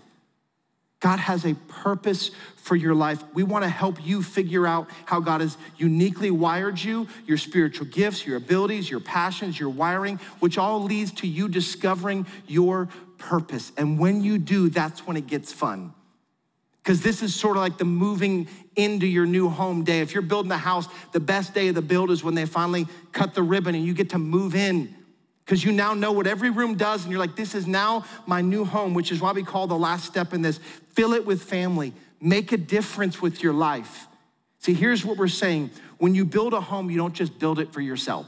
God 1.03 1.19
has 1.19 1.45
a 1.45 1.55
purpose 1.67 2.31
for 2.55 2.77
your 2.77 2.95
life. 2.95 3.23
We 3.35 3.43
want 3.43 3.65
to 3.65 3.69
help 3.69 4.07
you 4.07 4.23
figure 4.23 4.69
out 4.69 4.88
how 5.05 5.19
God 5.19 5.41
has 5.41 5.59
uniquely 5.77 6.31
wired 6.31 6.81
you, 6.81 7.09
your 7.27 7.38
spiritual 7.38 7.87
gifts, 7.88 8.25
your 8.25 8.37
abilities, 8.37 8.88
your 8.88 9.01
passions, 9.01 9.59
your 9.59 9.69
wiring, 9.69 10.21
which 10.38 10.59
all 10.59 10.81
leads 10.81 11.11
to 11.15 11.27
you 11.27 11.49
discovering 11.49 12.25
your 12.47 12.88
purpose. 13.19 13.73
And 13.77 13.99
when 13.99 14.23
you 14.23 14.38
do, 14.38 14.69
that's 14.69 15.05
when 15.05 15.17
it 15.17 15.27
gets 15.27 15.53
fun. 15.53 15.93
Because 16.85 17.03
this 17.03 17.21
is 17.21 17.35
sort 17.35 17.57
of 17.57 17.62
like 17.65 17.79
the 17.79 17.85
moving 17.85 18.47
into 18.77 19.07
your 19.07 19.27
new 19.27 19.49
home 19.49 19.83
day. 19.83 20.01
If 20.01 20.15
you're 20.15 20.23
building 20.23 20.53
a 20.53 20.57
house, 20.57 20.87
the 21.11 21.21
best 21.21 21.53
day 21.53 21.67
of 21.67 21.75
the 21.75 21.83
build 21.83 22.12
is 22.12 22.23
when 22.23 22.37
they 22.37 22.47
finally 22.47 22.87
cut 23.11 23.35
the 23.35 23.43
ribbon 23.43 23.75
and 23.75 23.85
you 23.85 23.93
get 23.93 24.11
to 24.11 24.19
move 24.19 24.55
in 24.55 24.95
because 25.53 25.67
you 25.67 25.73
now 25.73 25.93
know 25.93 26.12
what 26.12 26.27
every 26.27 26.49
room 26.49 26.77
does, 26.79 27.03
and 27.03 27.11
you're 27.11 27.21
like, 27.21 27.37
this 27.37 27.55
is 27.55 27.67
now 27.67 28.07
my 28.25 28.41
new 28.41 28.65
home, 28.65 28.95
which 28.95 29.12
is 29.12 29.21
why 29.21 29.33
we 29.33 29.43
call 29.43 29.67
the 29.67 29.77
last 29.77 30.07
step 30.07 30.33
in 30.33 30.41
this 30.41 30.59
fill 30.95 31.12
it 31.12 31.27
with 31.27 31.43
family, 31.43 31.93
make 32.23 32.53
a 32.53 32.57
difference 32.57 33.21
with 33.21 33.43
your 33.43 33.53
life. 33.53 34.07
See, 34.61 34.73
here's 34.73 35.05
what 35.05 35.19
we're 35.19 35.29
saying 35.29 35.69
when 35.99 36.15
you 36.15 36.25
build 36.25 36.55
a 36.55 36.61
home, 36.62 36.88
you 36.88 36.97
don't 36.97 37.12
just 37.12 37.38
build 37.38 37.59
it 37.59 37.71
for 37.71 37.83
yourself, 37.83 38.27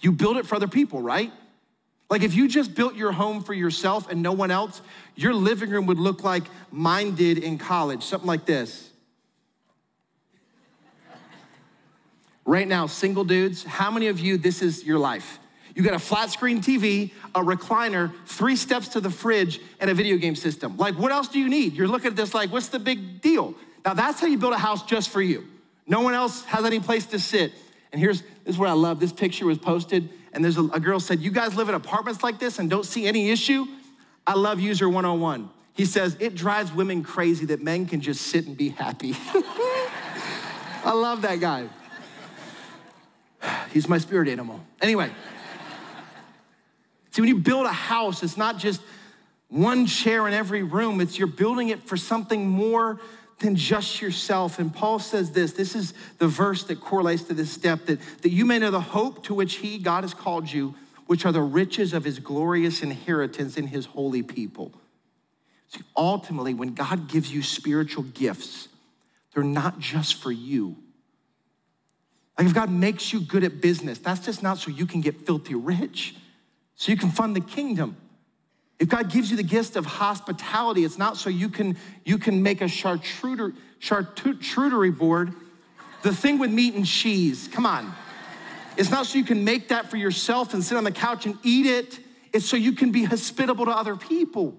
you 0.00 0.12
build 0.12 0.36
it 0.36 0.44
for 0.44 0.56
other 0.56 0.68
people, 0.68 1.00
right? 1.00 1.32
Like 2.10 2.22
if 2.22 2.34
you 2.34 2.46
just 2.46 2.74
built 2.74 2.94
your 2.94 3.12
home 3.12 3.42
for 3.42 3.54
yourself 3.54 4.10
and 4.10 4.22
no 4.22 4.32
one 4.32 4.50
else, 4.50 4.82
your 5.14 5.32
living 5.32 5.70
room 5.70 5.86
would 5.86 5.98
look 5.98 6.22
like 6.22 6.42
mine 6.70 7.14
did 7.14 7.38
in 7.38 7.56
college, 7.56 8.02
something 8.02 8.28
like 8.28 8.44
this. 8.44 8.90
Right 12.44 12.68
now, 12.68 12.86
single 12.86 13.24
dudes, 13.24 13.64
how 13.64 13.90
many 13.90 14.08
of 14.08 14.20
you, 14.20 14.36
this 14.36 14.60
is 14.60 14.84
your 14.84 14.98
life? 14.98 15.38
You 15.76 15.82
got 15.82 15.92
a 15.92 15.98
flat 15.98 16.30
screen 16.30 16.62
TV, 16.62 17.12
a 17.34 17.40
recliner, 17.42 18.10
three 18.24 18.56
steps 18.56 18.88
to 18.88 19.00
the 19.00 19.10
fridge, 19.10 19.60
and 19.78 19.90
a 19.90 19.94
video 19.94 20.16
game 20.16 20.34
system. 20.34 20.78
Like, 20.78 20.98
what 20.98 21.12
else 21.12 21.28
do 21.28 21.38
you 21.38 21.50
need? 21.50 21.74
You're 21.74 21.86
looking 21.86 22.08
at 22.08 22.16
this 22.16 22.32
like, 22.32 22.50
what's 22.50 22.68
the 22.68 22.78
big 22.78 23.20
deal? 23.20 23.54
Now, 23.84 23.92
that's 23.92 24.18
how 24.18 24.26
you 24.26 24.38
build 24.38 24.54
a 24.54 24.58
house 24.58 24.82
just 24.84 25.10
for 25.10 25.20
you. 25.20 25.46
No 25.86 26.00
one 26.00 26.14
else 26.14 26.42
has 26.46 26.64
any 26.64 26.80
place 26.80 27.04
to 27.06 27.18
sit. 27.18 27.52
And 27.92 28.00
here's 28.00 28.22
this 28.22 28.54
is 28.54 28.58
what 28.58 28.70
I 28.70 28.72
love. 28.72 29.00
This 29.00 29.12
picture 29.12 29.44
was 29.44 29.58
posted, 29.58 30.08
and 30.32 30.42
there's 30.42 30.56
a, 30.56 30.64
a 30.64 30.80
girl 30.80 30.98
said, 30.98 31.20
You 31.20 31.30
guys 31.30 31.54
live 31.54 31.68
in 31.68 31.74
apartments 31.74 32.22
like 32.22 32.38
this 32.38 32.58
and 32.58 32.70
don't 32.70 32.86
see 32.86 33.06
any 33.06 33.30
issue? 33.30 33.66
I 34.26 34.32
love 34.32 34.58
user 34.58 34.88
101. 34.88 35.50
He 35.74 35.84
says, 35.84 36.16
It 36.20 36.34
drives 36.34 36.72
women 36.72 37.02
crazy 37.04 37.44
that 37.46 37.62
men 37.62 37.84
can 37.84 38.00
just 38.00 38.22
sit 38.22 38.46
and 38.46 38.56
be 38.56 38.70
happy. 38.70 39.14
I 40.84 40.92
love 40.94 41.20
that 41.22 41.38
guy. 41.38 41.68
He's 43.74 43.90
my 43.90 43.98
spirit 43.98 44.28
animal. 44.28 44.60
Anyway. 44.80 45.10
See, 47.16 47.22
when 47.22 47.30
you 47.30 47.38
build 47.38 47.64
a 47.64 47.72
house, 47.72 48.22
it's 48.22 48.36
not 48.36 48.58
just 48.58 48.82
one 49.48 49.86
chair 49.86 50.28
in 50.28 50.34
every 50.34 50.62
room, 50.62 51.00
it's 51.00 51.18
you're 51.18 51.26
building 51.26 51.70
it 51.70 51.88
for 51.88 51.96
something 51.96 52.46
more 52.46 53.00
than 53.38 53.56
just 53.56 54.02
yourself. 54.02 54.58
And 54.58 54.70
Paul 54.70 54.98
says 54.98 55.30
this 55.30 55.52
this 55.52 55.74
is 55.74 55.94
the 56.18 56.28
verse 56.28 56.64
that 56.64 56.78
correlates 56.78 57.22
to 57.22 57.32
this 57.32 57.50
step 57.50 57.86
that, 57.86 58.00
that 58.20 58.32
you 58.32 58.44
may 58.44 58.58
know 58.58 58.70
the 58.70 58.82
hope 58.82 59.24
to 59.24 59.34
which 59.34 59.54
he, 59.54 59.78
God, 59.78 60.04
has 60.04 60.12
called 60.12 60.52
you, 60.52 60.74
which 61.06 61.24
are 61.24 61.32
the 61.32 61.40
riches 61.40 61.94
of 61.94 62.04
his 62.04 62.18
glorious 62.18 62.82
inheritance 62.82 63.56
in 63.56 63.66
his 63.66 63.86
holy 63.86 64.22
people. 64.22 64.70
See, 65.68 65.80
ultimately, 65.96 66.52
when 66.52 66.74
God 66.74 67.08
gives 67.08 67.32
you 67.32 67.42
spiritual 67.42 68.02
gifts, 68.02 68.68
they're 69.32 69.42
not 69.42 69.78
just 69.78 70.16
for 70.16 70.30
you. 70.30 70.76
Like 72.36 72.48
if 72.48 72.52
God 72.54 72.70
makes 72.70 73.10
you 73.10 73.20
good 73.20 73.42
at 73.42 73.62
business, 73.62 73.96
that's 73.96 74.20
just 74.20 74.42
not 74.42 74.58
so 74.58 74.70
you 74.70 74.84
can 74.84 75.00
get 75.00 75.24
filthy 75.24 75.54
rich 75.54 76.14
so 76.76 76.92
you 76.92 76.98
can 76.98 77.10
fund 77.10 77.34
the 77.34 77.40
kingdom. 77.40 77.96
If 78.78 78.88
God 78.88 79.10
gives 79.10 79.30
you 79.30 79.36
the 79.38 79.42
gift 79.42 79.76
of 79.76 79.86
hospitality, 79.86 80.84
it's 80.84 80.98
not 80.98 81.16
so 81.16 81.30
you 81.30 81.48
can, 81.48 81.78
you 82.04 82.18
can 82.18 82.42
make 82.42 82.60
a 82.60 82.66
charcuterie, 82.66 83.54
board, 84.96 85.32
the 86.02 86.14
thing 86.14 86.38
with 86.38 86.50
meat 86.50 86.74
and 86.74 86.86
cheese. 86.86 87.48
Come 87.50 87.64
on. 87.66 87.94
It's 88.76 88.90
not 88.90 89.06
so 89.06 89.16
you 89.16 89.24
can 89.24 89.42
make 89.44 89.68
that 89.68 89.90
for 89.90 89.96
yourself 89.96 90.52
and 90.52 90.62
sit 90.62 90.76
on 90.76 90.84
the 90.84 90.92
couch 90.92 91.24
and 91.24 91.38
eat 91.42 91.64
it. 91.66 91.98
It's 92.34 92.44
so 92.44 92.56
you 92.56 92.72
can 92.72 92.92
be 92.92 93.04
hospitable 93.04 93.64
to 93.64 93.70
other 93.70 93.96
people. 93.96 94.54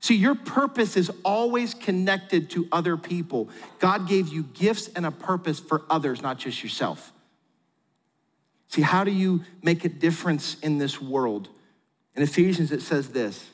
See, 0.00 0.16
your 0.16 0.34
purpose 0.34 0.96
is 0.96 1.10
always 1.24 1.72
connected 1.74 2.50
to 2.50 2.68
other 2.72 2.96
people. 2.96 3.48
God 3.78 4.08
gave 4.08 4.28
you 4.28 4.42
gifts 4.42 4.88
and 4.96 5.06
a 5.06 5.10
purpose 5.10 5.60
for 5.60 5.82
others, 5.88 6.20
not 6.22 6.38
just 6.38 6.62
yourself. 6.62 7.13
See, 8.74 8.82
how 8.82 9.04
do 9.04 9.12
you 9.12 9.44
make 9.62 9.84
a 9.84 9.88
difference 9.88 10.56
in 10.58 10.78
this 10.78 11.00
world? 11.00 11.48
In 12.16 12.24
Ephesians, 12.24 12.72
it 12.72 12.82
says 12.82 13.08
this 13.08 13.46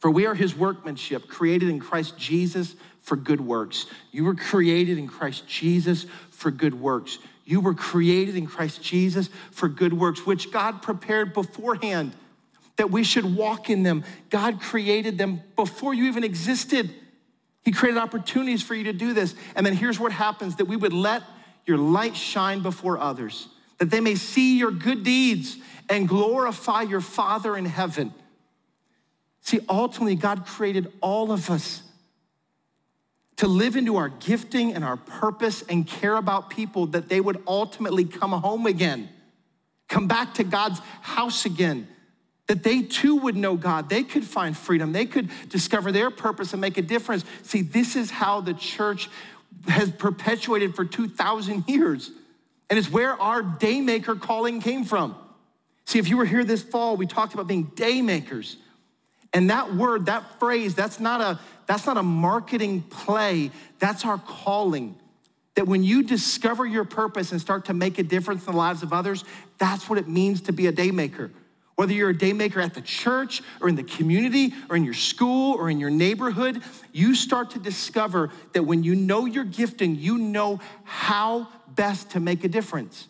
For 0.00 0.10
we 0.10 0.26
are 0.26 0.34
his 0.34 0.54
workmanship, 0.54 1.28
created 1.28 1.70
in 1.70 1.80
Christ 1.80 2.18
Jesus 2.18 2.76
for 3.00 3.16
good 3.16 3.40
works. 3.40 3.86
You 4.10 4.24
were 4.24 4.34
created 4.34 4.98
in 4.98 5.08
Christ 5.08 5.48
Jesus 5.48 6.04
for 6.30 6.50
good 6.50 6.78
works. 6.78 7.20
You 7.46 7.62
were 7.62 7.72
created 7.72 8.36
in 8.36 8.46
Christ 8.46 8.82
Jesus 8.82 9.30
for 9.50 9.66
good 9.66 9.94
works, 9.94 10.26
which 10.26 10.52
God 10.52 10.82
prepared 10.82 11.32
beforehand 11.32 12.12
that 12.76 12.90
we 12.90 13.04
should 13.04 13.34
walk 13.34 13.70
in 13.70 13.82
them. 13.82 14.04
God 14.28 14.60
created 14.60 15.16
them 15.16 15.40
before 15.56 15.94
you 15.94 16.04
even 16.04 16.22
existed. 16.22 16.94
He 17.64 17.72
created 17.72 17.98
opportunities 17.98 18.62
for 18.62 18.74
you 18.74 18.84
to 18.84 18.92
do 18.92 19.14
this. 19.14 19.34
And 19.56 19.64
then 19.64 19.74
here's 19.74 19.98
what 19.98 20.12
happens 20.12 20.56
that 20.56 20.66
we 20.66 20.76
would 20.76 20.92
let 20.92 21.22
your 21.64 21.78
light 21.78 22.14
shine 22.14 22.60
before 22.60 22.98
others, 22.98 23.48
that 23.82 23.90
they 23.90 23.98
may 23.98 24.14
see 24.14 24.58
your 24.58 24.70
good 24.70 25.02
deeds 25.02 25.56
and 25.88 26.08
glorify 26.08 26.82
your 26.82 27.00
Father 27.00 27.56
in 27.56 27.64
heaven. 27.64 28.14
See, 29.40 29.58
ultimately, 29.68 30.14
God 30.14 30.46
created 30.46 30.92
all 31.00 31.32
of 31.32 31.50
us 31.50 31.82
to 33.38 33.48
live 33.48 33.74
into 33.74 33.96
our 33.96 34.08
gifting 34.08 34.72
and 34.72 34.84
our 34.84 34.96
purpose 34.96 35.62
and 35.62 35.84
care 35.84 36.14
about 36.14 36.48
people 36.48 36.86
that 36.86 37.08
they 37.08 37.20
would 37.20 37.42
ultimately 37.44 38.04
come 38.04 38.30
home 38.30 38.66
again, 38.66 39.08
come 39.88 40.06
back 40.06 40.34
to 40.34 40.44
God's 40.44 40.78
house 41.00 41.44
again, 41.44 41.88
that 42.46 42.62
they 42.62 42.82
too 42.82 43.16
would 43.16 43.34
know 43.34 43.56
God. 43.56 43.88
They 43.88 44.04
could 44.04 44.22
find 44.22 44.56
freedom. 44.56 44.92
They 44.92 45.06
could 45.06 45.28
discover 45.48 45.90
their 45.90 46.12
purpose 46.12 46.52
and 46.52 46.60
make 46.60 46.78
a 46.78 46.82
difference. 46.82 47.24
See, 47.42 47.62
this 47.62 47.96
is 47.96 48.12
how 48.12 48.42
the 48.42 48.54
church 48.54 49.10
has 49.66 49.90
perpetuated 49.90 50.76
for 50.76 50.84
2,000 50.84 51.64
years. 51.66 52.12
And 52.72 52.78
it's 52.78 52.90
where 52.90 53.20
our 53.20 53.42
daymaker 53.42 54.18
calling 54.18 54.62
came 54.62 54.84
from. 54.84 55.14
See, 55.84 55.98
if 55.98 56.08
you 56.08 56.16
were 56.16 56.24
here 56.24 56.42
this 56.42 56.62
fall, 56.62 56.96
we 56.96 57.06
talked 57.06 57.34
about 57.34 57.46
being 57.46 57.66
daymakers. 57.66 58.56
And 59.34 59.50
that 59.50 59.74
word, 59.74 60.06
that 60.06 60.40
phrase, 60.40 60.74
that's 60.74 60.98
not 60.98 61.20
a 61.20 61.38
that's 61.66 61.84
not 61.84 61.98
a 61.98 62.02
marketing 62.02 62.80
play. 62.80 63.50
That's 63.78 64.06
our 64.06 64.16
calling. 64.16 64.96
That 65.54 65.66
when 65.66 65.82
you 65.84 66.02
discover 66.02 66.64
your 66.64 66.84
purpose 66.84 67.30
and 67.32 67.38
start 67.42 67.66
to 67.66 67.74
make 67.74 67.98
a 67.98 68.02
difference 68.02 68.46
in 68.46 68.52
the 68.52 68.56
lives 68.58 68.82
of 68.82 68.94
others, 68.94 69.22
that's 69.58 69.90
what 69.90 69.98
it 69.98 70.08
means 70.08 70.40
to 70.40 70.52
be 70.54 70.66
a 70.66 70.72
daymaker. 70.72 71.30
Whether 71.74 71.92
you're 71.92 72.10
a 72.10 72.14
daymaker 72.14 72.64
at 72.64 72.72
the 72.72 72.80
church 72.80 73.42
or 73.60 73.68
in 73.68 73.74
the 73.74 73.82
community 73.82 74.54
or 74.70 74.76
in 74.76 74.84
your 74.84 74.94
school 74.94 75.56
or 75.56 75.68
in 75.68 75.78
your 75.78 75.90
neighborhood, 75.90 76.62
you 76.92 77.14
start 77.14 77.50
to 77.50 77.58
discover 77.58 78.30
that 78.54 78.62
when 78.62 78.82
you 78.82 78.94
know 78.94 79.26
your 79.26 79.44
gifting, 79.44 79.96
you 79.96 80.16
know 80.16 80.58
how 80.84 81.48
best 81.74 82.10
to 82.10 82.20
make 82.20 82.44
a 82.44 82.48
difference. 82.48 83.08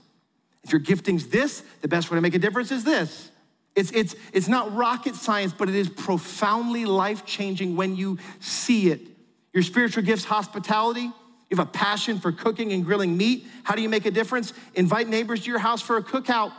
If 0.64 0.72
your 0.72 0.80
gifting's 0.80 1.28
this, 1.28 1.62
the 1.80 1.88
best 1.88 2.10
way 2.10 2.16
to 2.16 2.20
make 2.20 2.34
a 2.34 2.38
difference 2.38 2.70
is 2.70 2.84
this. 2.84 3.30
It's, 3.74 3.90
it's, 3.92 4.14
it's 4.32 4.48
not 4.48 4.74
rocket 4.74 5.14
science, 5.14 5.52
but 5.56 5.68
it 5.68 5.74
is 5.74 5.88
profoundly 5.88 6.84
life 6.84 7.24
changing 7.24 7.74
when 7.76 7.96
you 7.96 8.18
see 8.40 8.90
it. 8.90 9.00
Your 9.52 9.62
spiritual 9.62 10.02
gifts, 10.02 10.24
hospitality, 10.24 11.10
you 11.52 11.56
have 11.56 11.66
a 11.66 11.70
passion 11.70 12.18
for 12.18 12.32
cooking 12.32 12.72
and 12.72 12.84
grilling 12.84 13.16
meat. 13.16 13.46
How 13.64 13.74
do 13.74 13.82
you 13.82 13.88
make 13.88 14.06
a 14.06 14.10
difference? 14.10 14.52
Invite 14.74 15.08
neighbors 15.08 15.42
to 15.42 15.50
your 15.50 15.58
house 15.58 15.82
for 15.82 15.98
a 15.98 16.02
cookout. 16.02 16.52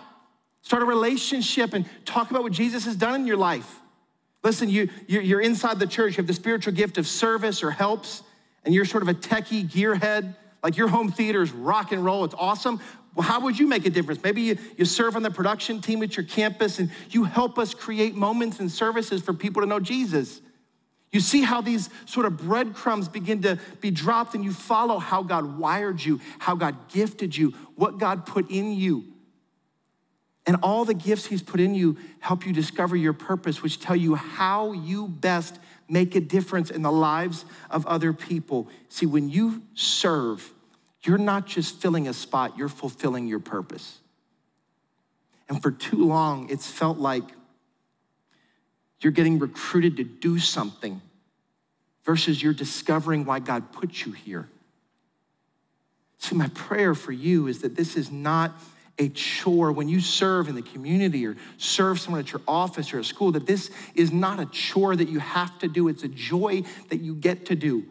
Start 0.62 0.84
a 0.84 0.86
relationship 0.86 1.74
and 1.74 1.86
talk 2.06 2.30
about 2.30 2.44
what 2.44 2.52
Jesus 2.52 2.86
has 2.86 2.96
done 2.96 3.22
in 3.22 3.28
your 3.28 3.38
life. 3.38 3.80
Listen, 4.44 4.70
you, 4.70 4.90
you're 5.08 5.42
inside 5.42 5.80
the 5.80 5.88
church, 5.88 6.14
you 6.14 6.18
have 6.18 6.28
the 6.28 6.34
spiritual 6.34 6.74
gift 6.74 6.98
of 6.98 7.08
service 7.08 7.64
or 7.64 7.72
helps, 7.72 8.24
and 8.66 8.74
you're 8.74 8.86
sort 8.86 9.02
of 9.02 9.10
a 9.10 9.14
techie 9.14 9.68
gearhead. 9.68 10.36
Like 10.64 10.78
your 10.78 10.88
home 10.88 11.12
theater 11.12 11.42
is 11.42 11.52
rock 11.52 11.92
and 11.92 12.04
roll, 12.04 12.24
it's 12.24 12.36
awesome. 12.38 12.80
Well, 13.16 13.28
how 13.28 13.42
would 13.42 13.60
you 13.60 13.68
make 13.68 13.86
a 13.86 13.92
difference? 13.92 14.24
Maybe 14.24 14.42
you, 14.42 14.58
you 14.76 14.86
serve 14.86 15.16
on 15.16 15.22
the 15.22 15.30
production 15.30 15.82
team 15.82 16.02
at 16.02 16.18
your 16.18 16.26
campus 16.26 16.80
and 16.80 16.90
you 17.12 17.26
help 17.26 17.60
us 17.60 17.74
create 17.74 18.16
moments 18.16 18.60
and 18.60 18.72
services 18.72 19.22
for 19.22 19.34
people 19.34 19.62
to 19.62 19.68
know 19.68 19.80
Jesus. 19.80 20.42
You 21.12 21.20
see 21.20 21.44
how 21.44 21.62
these 21.62 21.92
sort 22.06 22.26
of 22.26 22.38
breadcrumbs 22.38 23.08
begin 23.08 23.44
to 23.44 23.60
be 23.82 23.92
dropped, 23.92 24.34
and 24.34 24.44
you 24.44 24.52
follow 24.52 24.98
how 24.98 25.22
God 25.22 25.60
wired 25.60 26.04
you, 26.04 26.20
how 26.40 26.56
God 26.56 26.76
gifted 26.90 27.38
you, 27.38 27.54
what 27.76 28.00
God 28.00 28.26
put 28.26 28.50
in 28.50 28.74
you. 28.74 29.04
And 30.48 30.58
all 30.64 30.86
the 30.86 30.96
gifts 30.96 31.28
He's 31.28 31.44
put 31.44 31.60
in 31.60 31.76
you 31.76 31.98
help 32.20 32.48
you 32.48 32.52
discover 32.52 32.96
your 32.96 33.14
purpose, 33.14 33.62
which 33.62 33.80
tell 33.80 33.96
you 33.96 34.16
how 34.16 34.72
you 34.72 35.08
best 35.08 35.60
make 35.88 36.16
a 36.16 36.20
difference 36.20 36.72
in 36.72 36.82
the 36.82 36.92
lives 36.92 37.46
of 37.70 37.86
other 37.86 38.12
people. 38.12 38.68
See, 38.90 39.06
when 39.06 39.30
you 39.30 39.62
serve, 39.76 40.53
you're 41.04 41.18
not 41.18 41.46
just 41.46 41.82
filling 41.82 42.08
a 42.08 42.14
spot, 42.14 42.58
you're 42.58 42.70
fulfilling 42.70 43.28
your 43.28 43.40
purpose. 43.40 44.00
And 45.50 45.62
for 45.62 45.72
too 45.72 46.06
long, 46.06 46.50
it's 46.50 46.68
felt 46.68 46.98
like 46.98 47.24
you're 49.02 49.12
getting 49.12 49.40
recruited 49.40 49.98
to 49.98 50.04
do 50.04 50.40
something 50.40 51.02
versus 52.06 52.42
you're 52.42 52.54
discovering 52.54 53.26
why 53.26 53.40
God 53.40 53.72
put 53.72 54.06
you 54.06 54.14
here. 54.14 54.48
See, 56.20 56.36
my 56.36 56.48
prayer 56.50 56.96
for 56.96 57.12
you 57.12 57.48
is 57.48 57.62
that 57.62 57.76
this 57.76 57.98
is 57.98 58.10
not 58.10 58.54
a 58.98 59.10
chore 59.10 59.72
when 59.72 59.90
you 59.90 60.00
serve 60.00 60.48
in 60.48 60.56
the 60.56 60.62
community 60.62 61.26
or 61.26 61.36
serve 61.58 62.00
someone 62.00 62.22
at 62.22 62.32
your 62.32 62.42
office 62.48 62.94
or 62.94 63.00
at 63.00 63.06
school, 63.06 63.32
that 63.32 63.46
this 63.46 63.72
is 63.96 64.12
not 64.12 64.40
a 64.40 64.46
chore 64.46 64.96
that 64.96 65.10
you 65.10 65.20
have 65.20 65.58
to 65.60 65.68
do. 65.68 65.88
It's 65.88 66.04
a 66.04 66.08
joy 66.08 66.64
that 66.90 67.02
you 67.02 67.16
get 67.16 67.48
to 67.48 67.56
do. 67.56 67.84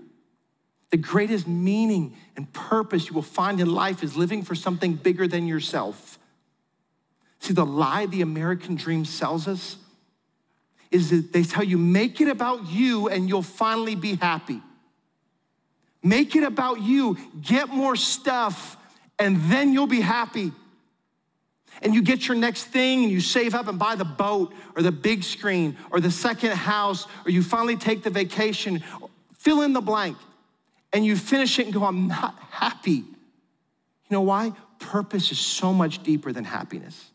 The 0.92 0.98
greatest 0.98 1.48
meaning 1.48 2.14
and 2.36 2.52
purpose 2.52 3.08
you 3.08 3.14
will 3.14 3.22
find 3.22 3.60
in 3.60 3.72
life 3.72 4.02
is 4.02 4.14
living 4.14 4.42
for 4.42 4.54
something 4.54 4.94
bigger 4.94 5.26
than 5.26 5.48
yourself. 5.48 6.18
See, 7.40 7.54
the 7.54 7.64
lie 7.64 8.04
the 8.06 8.20
American 8.20 8.74
dream 8.74 9.06
sells 9.06 9.48
us 9.48 9.78
is 10.90 11.08
that 11.08 11.32
they 11.32 11.44
tell 11.44 11.64
you, 11.64 11.78
make 11.78 12.20
it 12.20 12.28
about 12.28 12.66
you 12.68 13.08
and 13.08 13.26
you'll 13.26 13.40
finally 13.40 13.94
be 13.94 14.16
happy. 14.16 14.60
Make 16.02 16.36
it 16.36 16.42
about 16.42 16.82
you, 16.82 17.16
get 17.40 17.70
more 17.70 17.96
stuff, 17.96 18.76
and 19.18 19.40
then 19.50 19.72
you'll 19.72 19.86
be 19.86 20.02
happy. 20.02 20.52
And 21.80 21.94
you 21.94 22.02
get 22.02 22.28
your 22.28 22.36
next 22.36 22.64
thing 22.64 23.04
and 23.04 23.10
you 23.10 23.22
save 23.22 23.54
up 23.54 23.66
and 23.66 23.78
buy 23.78 23.94
the 23.94 24.04
boat 24.04 24.52
or 24.76 24.82
the 24.82 24.92
big 24.92 25.24
screen 25.24 25.78
or 25.90 26.00
the 26.00 26.10
second 26.10 26.52
house, 26.52 27.06
or 27.24 27.30
you 27.30 27.42
finally 27.42 27.76
take 27.76 28.02
the 28.02 28.10
vacation. 28.10 28.84
Fill 29.38 29.62
in 29.62 29.72
the 29.72 29.80
blank 29.80 30.18
and 30.92 31.04
you 31.04 31.16
finish 31.16 31.58
it 31.58 31.64
and 31.64 31.74
go, 31.74 31.84
I'm 31.84 32.08
not 32.08 32.38
happy. 32.50 32.90
You 32.90 33.04
know 34.10 34.20
why? 34.20 34.52
Purpose 34.78 35.32
is 35.32 35.38
so 35.38 35.72
much 35.72 36.02
deeper 36.02 36.32
than 36.32 36.44
happiness. 36.44 37.10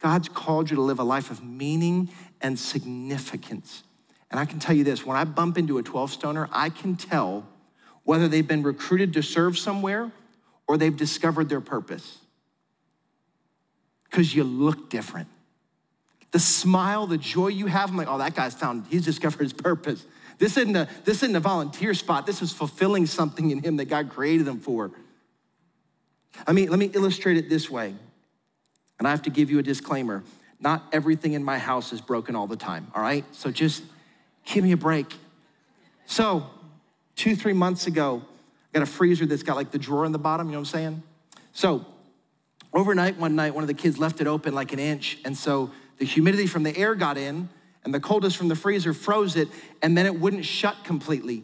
God's 0.00 0.28
called 0.28 0.70
you 0.70 0.76
to 0.76 0.82
live 0.82 0.98
a 0.98 1.04
life 1.04 1.30
of 1.30 1.42
meaning 1.42 2.10
and 2.40 2.58
significance. 2.58 3.82
And 4.30 4.38
I 4.38 4.44
can 4.44 4.58
tell 4.58 4.76
you 4.76 4.84
this 4.84 5.04
when 5.04 5.16
I 5.16 5.24
bump 5.24 5.58
into 5.58 5.78
a 5.78 5.82
12 5.82 6.10
stoner, 6.10 6.48
I 6.52 6.68
can 6.68 6.96
tell 6.96 7.46
whether 8.04 8.28
they've 8.28 8.46
been 8.46 8.62
recruited 8.62 9.14
to 9.14 9.22
serve 9.22 9.56
somewhere 9.58 10.12
or 10.68 10.76
they've 10.76 10.96
discovered 10.96 11.48
their 11.48 11.60
purpose. 11.60 12.18
Because 14.04 14.34
you 14.34 14.44
look 14.44 14.90
different. 14.90 15.28
The 16.30 16.38
smile, 16.38 17.06
the 17.06 17.18
joy 17.18 17.48
you 17.48 17.66
have, 17.66 17.90
I'm 17.90 17.96
like, 17.96 18.08
oh, 18.08 18.18
that 18.18 18.34
guy's 18.34 18.54
found, 18.54 18.86
he's 18.90 19.04
discovered 19.04 19.42
his 19.42 19.52
purpose. 19.52 20.04
This 20.38 20.56
isn't 20.56 20.76
a, 20.76 20.88
this 21.04 21.22
isn't 21.22 21.36
a 21.36 21.40
volunteer 21.40 21.94
spot. 21.94 22.26
This 22.26 22.42
is 22.42 22.52
fulfilling 22.52 23.06
something 23.06 23.50
in 23.50 23.62
him 23.62 23.76
that 23.76 23.86
God 23.86 24.10
created 24.10 24.48
him 24.48 24.60
for. 24.60 24.90
I 26.46 26.52
mean, 26.52 26.70
let 26.70 26.78
me 26.78 26.90
illustrate 26.92 27.36
it 27.36 27.48
this 27.48 27.70
way. 27.70 27.94
And 28.98 29.08
I 29.08 29.10
have 29.10 29.22
to 29.22 29.30
give 29.30 29.50
you 29.50 29.58
a 29.58 29.62
disclaimer. 29.62 30.22
Not 30.60 30.84
everything 30.92 31.34
in 31.34 31.44
my 31.44 31.58
house 31.58 31.92
is 31.92 32.00
broken 32.00 32.36
all 32.36 32.46
the 32.46 32.56
time, 32.56 32.90
all 32.94 33.02
right? 33.02 33.24
So 33.32 33.50
just 33.50 33.82
give 34.44 34.64
me 34.64 34.72
a 34.72 34.76
break. 34.76 35.14
So, 36.06 36.46
two, 37.16 37.36
three 37.36 37.52
months 37.52 37.86
ago, 37.86 38.22
I 38.24 38.78
got 38.78 38.82
a 38.82 38.90
freezer 38.90 39.26
that's 39.26 39.42
got 39.42 39.56
like 39.56 39.70
the 39.70 39.78
drawer 39.78 40.04
in 40.04 40.12
the 40.12 40.18
bottom, 40.18 40.48
you 40.48 40.52
know 40.52 40.58
what 40.58 40.68
I'm 40.68 40.72
saying? 40.72 41.02
So, 41.52 41.86
overnight, 42.72 43.16
one 43.18 43.36
night, 43.36 43.54
one 43.54 43.62
of 43.62 43.68
the 43.68 43.74
kids 43.74 43.98
left 43.98 44.20
it 44.20 44.26
open 44.26 44.54
like 44.54 44.72
an 44.72 44.78
inch. 44.78 45.18
And 45.24 45.36
so 45.36 45.70
the 45.98 46.04
humidity 46.04 46.46
from 46.46 46.62
the 46.64 46.76
air 46.76 46.94
got 46.94 47.16
in 47.16 47.48
and 47.84 47.92
the 47.92 48.00
coldest 48.00 48.36
from 48.36 48.48
the 48.48 48.56
freezer 48.56 48.92
froze 48.94 49.36
it, 49.36 49.48
and 49.82 49.96
then 49.96 50.06
it 50.06 50.18
wouldn't 50.18 50.44
shut 50.44 50.76
completely. 50.84 51.42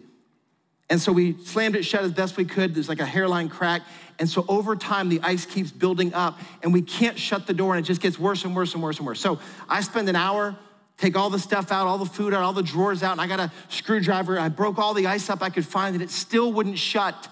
And 0.89 1.01
so 1.01 1.13
we 1.13 1.37
slammed 1.45 1.77
it 1.77 1.85
shut 1.85 2.03
as 2.03 2.13
best 2.13 2.37
we 2.37 2.45
could. 2.45 2.75
There's 2.75 2.89
like 2.89 3.01
a 3.01 3.07
hairline 3.07 3.49
crack. 3.49 3.83
And 4.19 4.29
so 4.29 4.45
over 4.49 4.75
time, 4.75 5.09
the 5.09 5.21
ice 5.23 5.47
keeps 5.47 5.71
building 5.71 6.13
up, 6.15 6.39
and 6.63 6.73
we 6.73 6.83
can't 6.83 7.19
shut 7.19 7.47
the 7.47 7.55
door, 7.55 7.77
and 7.77 7.85
it 7.85 7.87
just 7.87 8.01
gets 8.01 8.19
worse 8.19 8.45
and 8.45 8.57
worse 8.57 8.75
and 8.75 8.83
worse 8.83 8.99
and 8.99 9.07
worse. 9.07 9.21
So 9.21 9.39
I 9.69 9.83
spend 9.83 10.09
an 10.09 10.17
hour, 10.17 10.57
take 10.99 11.17
all 11.17 11.31
the 11.31 11.39
stuff 11.39 11.71
out, 11.71 11.87
all 11.87 11.97
the 11.97 12.07
food 12.07 12.35
out, 12.35 12.43
all 12.43 12.53
the 12.53 12.63
drawers 12.63 13.03
out, 13.03 13.13
and 13.13 13.21
I 13.21 13.27
got 13.27 13.39
a 13.39 13.53
screwdriver. 13.69 14.39
I 14.39 14.49
broke 14.49 14.79
all 14.79 14.93
the 14.93 15.07
ice 15.07 15.31
up 15.31 15.43
I 15.43 15.49
could 15.49 15.65
find, 15.65 15.95
and 15.95 16.03
it 16.03 16.11
still 16.11 16.53
wouldn't 16.53 16.79
shut. 16.79 17.29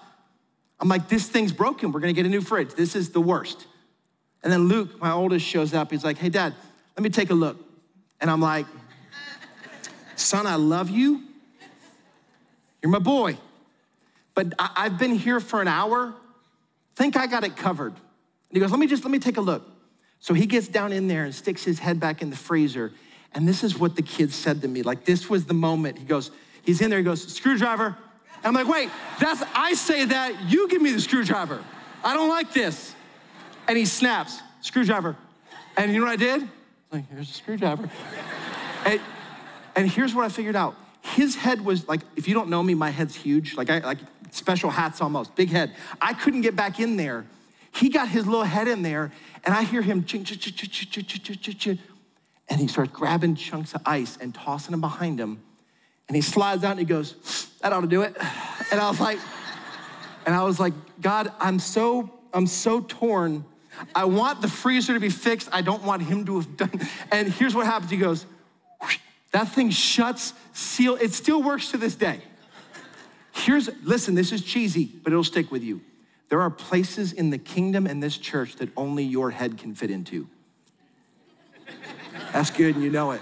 I'm 0.80 0.88
like, 0.88 1.08
this 1.08 1.28
thing's 1.28 1.52
broken. 1.52 1.90
We're 1.90 2.00
gonna 2.00 2.12
get 2.12 2.26
a 2.26 2.30
new 2.30 2.40
fridge. 2.40 2.74
This 2.74 2.94
is 2.94 3.10
the 3.10 3.20
worst. 3.20 3.66
And 4.44 4.52
then 4.52 4.68
Luke, 4.68 5.00
my 5.00 5.10
oldest, 5.10 5.44
shows 5.44 5.74
up. 5.74 5.90
He's 5.90 6.04
like, 6.04 6.16
hey, 6.16 6.28
dad, 6.28 6.54
let 6.96 7.02
me 7.02 7.10
take 7.10 7.30
a 7.30 7.34
look. 7.34 7.58
And 8.20 8.30
I'm 8.30 8.40
like, 8.40 8.66
Son, 10.18 10.46
I 10.46 10.56
love 10.56 10.90
you. 10.90 11.22
You're 12.82 12.90
my 12.90 12.98
boy. 12.98 13.38
But 14.34 14.52
I- 14.58 14.84
have 14.84 14.98
been 14.98 15.14
here 15.14 15.40
for 15.40 15.60
an 15.60 15.68
hour. 15.68 16.14
Think 16.96 17.16
I 17.16 17.26
got 17.26 17.44
it 17.44 17.56
covered. 17.56 17.92
And 17.92 18.52
he 18.52 18.60
goes, 18.60 18.70
Let 18.70 18.80
me 18.80 18.86
just, 18.86 19.04
let 19.04 19.10
me 19.10 19.18
take 19.18 19.36
a 19.36 19.40
look. 19.40 19.68
So 20.20 20.34
he 20.34 20.46
gets 20.46 20.66
down 20.68 20.92
in 20.92 21.06
there 21.06 21.24
and 21.24 21.34
sticks 21.34 21.62
his 21.62 21.78
head 21.78 22.00
back 22.00 22.22
in 22.22 22.30
the 22.30 22.36
freezer. 22.36 22.92
And 23.34 23.46
this 23.46 23.62
is 23.62 23.78
what 23.78 23.94
the 23.94 24.02
kid 24.02 24.32
said 24.32 24.62
to 24.62 24.68
me. 24.68 24.82
Like, 24.82 25.04
this 25.04 25.30
was 25.30 25.44
the 25.44 25.54
moment. 25.54 25.98
He 25.98 26.04
goes, 26.04 26.30
He's 26.62 26.80
in 26.80 26.90
there, 26.90 26.98
he 26.98 27.04
goes, 27.04 27.22
Screwdriver. 27.34 27.86
And 27.86 28.44
I'm 28.44 28.54
like, 28.54 28.68
Wait, 28.68 28.90
that's, 29.20 29.42
I 29.54 29.74
say 29.74 30.04
that, 30.06 30.50
you 30.50 30.68
give 30.68 30.82
me 30.82 30.92
the 30.92 31.00
screwdriver. 31.00 31.62
I 32.02 32.14
don't 32.14 32.28
like 32.28 32.52
this. 32.52 32.94
And 33.68 33.78
he 33.78 33.84
snaps, 33.84 34.40
Screwdriver. 34.62 35.16
And 35.76 35.92
you 35.92 36.00
know 36.00 36.06
what 36.06 36.12
I 36.12 36.16
did? 36.16 36.48
Like, 36.90 37.08
here's 37.10 37.30
a 37.30 37.32
screwdriver. 37.32 37.88
and, 38.84 39.00
and 39.76 39.88
here's 39.88 40.14
what 40.14 40.24
I 40.24 40.28
figured 40.28 40.56
out. 40.56 40.74
His 41.00 41.36
head 41.36 41.64
was 41.64 41.88
like, 41.88 42.00
if 42.16 42.28
you 42.28 42.34
don't 42.34 42.48
know 42.48 42.62
me, 42.62 42.74
my 42.74 42.90
head's 42.90 43.14
huge. 43.14 43.56
Like, 43.56 43.70
I 43.70 43.78
like 43.78 43.98
special 44.30 44.70
hats 44.70 45.00
almost, 45.00 45.34
big 45.34 45.50
head. 45.50 45.72
I 46.00 46.12
couldn't 46.12 46.42
get 46.42 46.56
back 46.56 46.80
in 46.80 46.96
there. 46.96 47.24
He 47.72 47.88
got 47.88 48.08
his 48.08 48.26
little 48.26 48.44
head 48.44 48.66
in 48.66 48.82
there, 48.82 49.12
and 49.44 49.54
I 49.54 49.62
hear 49.62 49.82
him 49.82 50.04
ching, 50.04 50.24
ching, 50.24 50.38
ching, 50.38 50.54
ching, 50.54 50.86
ching, 50.90 51.04
ching, 51.04 51.36
ching, 51.36 51.54
ching, 51.54 51.78
and 52.48 52.60
he 52.60 52.66
starts 52.66 52.92
grabbing 52.92 53.36
chunks 53.36 53.74
of 53.74 53.82
ice 53.86 54.18
and 54.20 54.34
tossing 54.34 54.72
them 54.72 54.80
behind 54.80 55.20
him. 55.20 55.40
And 56.08 56.16
he 56.16 56.22
slides 56.22 56.64
out 56.64 56.72
and 56.72 56.80
he 56.80 56.86
goes, 56.86 57.50
That 57.60 57.72
ought 57.72 57.82
to 57.82 57.86
do 57.86 58.02
it. 58.02 58.16
And 58.70 58.80
I 58.80 58.88
was 58.88 59.00
like, 59.00 59.18
and 60.26 60.34
I 60.34 60.42
was 60.42 60.60
like, 60.60 60.74
God, 61.00 61.32
I'm 61.40 61.58
so, 61.58 62.10
I'm 62.34 62.46
so 62.46 62.80
torn. 62.80 63.44
I 63.94 64.04
want 64.04 64.42
the 64.42 64.48
freezer 64.48 64.94
to 64.94 65.00
be 65.00 65.08
fixed. 65.08 65.48
I 65.52 65.62
don't 65.62 65.82
want 65.84 66.02
him 66.02 66.26
to 66.26 66.36
have 66.36 66.56
done. 66.56 66.80
And 67.10 67.32
here's 67.32 67.54
what 67.54 67.64
happens. 67.64 67.90
He 67.90 67.96
goes, 67.96 68.26
that 69.32 69.48
thing 69.48 69.70
shuts, 69.70 70.32
seal. 70.52 70.96
It 70.96 71.12
still 71.12 71.42
works 71.42 71.70
to 71.72 71.76
this 71.76 71.94
day. 71.94 72.20
Here's, 73.32 73.70
listen, 73.82 74.14
this 74.14 74.32
is 74.32 74.42
cheesy, 74.42 74.86
but 74.86 75.12
it'll 75.12 75.22
stick 75.22 75.50
with 75.50 75.62
you. 75.62 75.80
There 76.28 76.40
are 76.40 76.50
places 76.50 77.12
in 77.12 77.30
the 77.30 77.38
kingdom 77.38 77.86
and 77.86 78.02
this 78.02 78.18
church 78.18 78.56
that 78.56 78.68
only 78.76 79.04
your 79.04 79.30
head 79.30 79.58
can 79.58 79.74
fit 79.74 79.90
into. 79.90 80.28
That's 82.32 82.50
good, 82.50 82.74
and 82.74 82.84
you 82.84 82.90
know 82.90 83.12
it. 83.12 83.20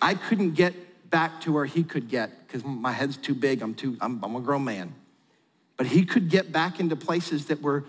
I 0.00 0.14
couldn't 0.14 0.54
get 0.54 0.74
back 1.10 1.42
to 1.42 1.52
where 1.52 1.64
he 1.64 1.84
could 1.84 2.08
get 2.08 2.46
because 2.46 2.64
my 2.64 2.90
head's 2.90 3.16
too 3.16 3.34
big. 3.34 3.62
I'm 3.62 3.74
too. 3.74 3.96
I'm, 4.00 4.22
I'm 4.24 4.34
a 4.34 4.40
grown 4.40 4.64
man, 4.64 4.94
but 5.76 5.86
he 5.86 6.04
could 6.04 6.28
get 6.28 6.50
back 6.50 6.80
into 6.80 6.96
places 6.96 7.46
that 7.46 7.62
were 7.62 7.84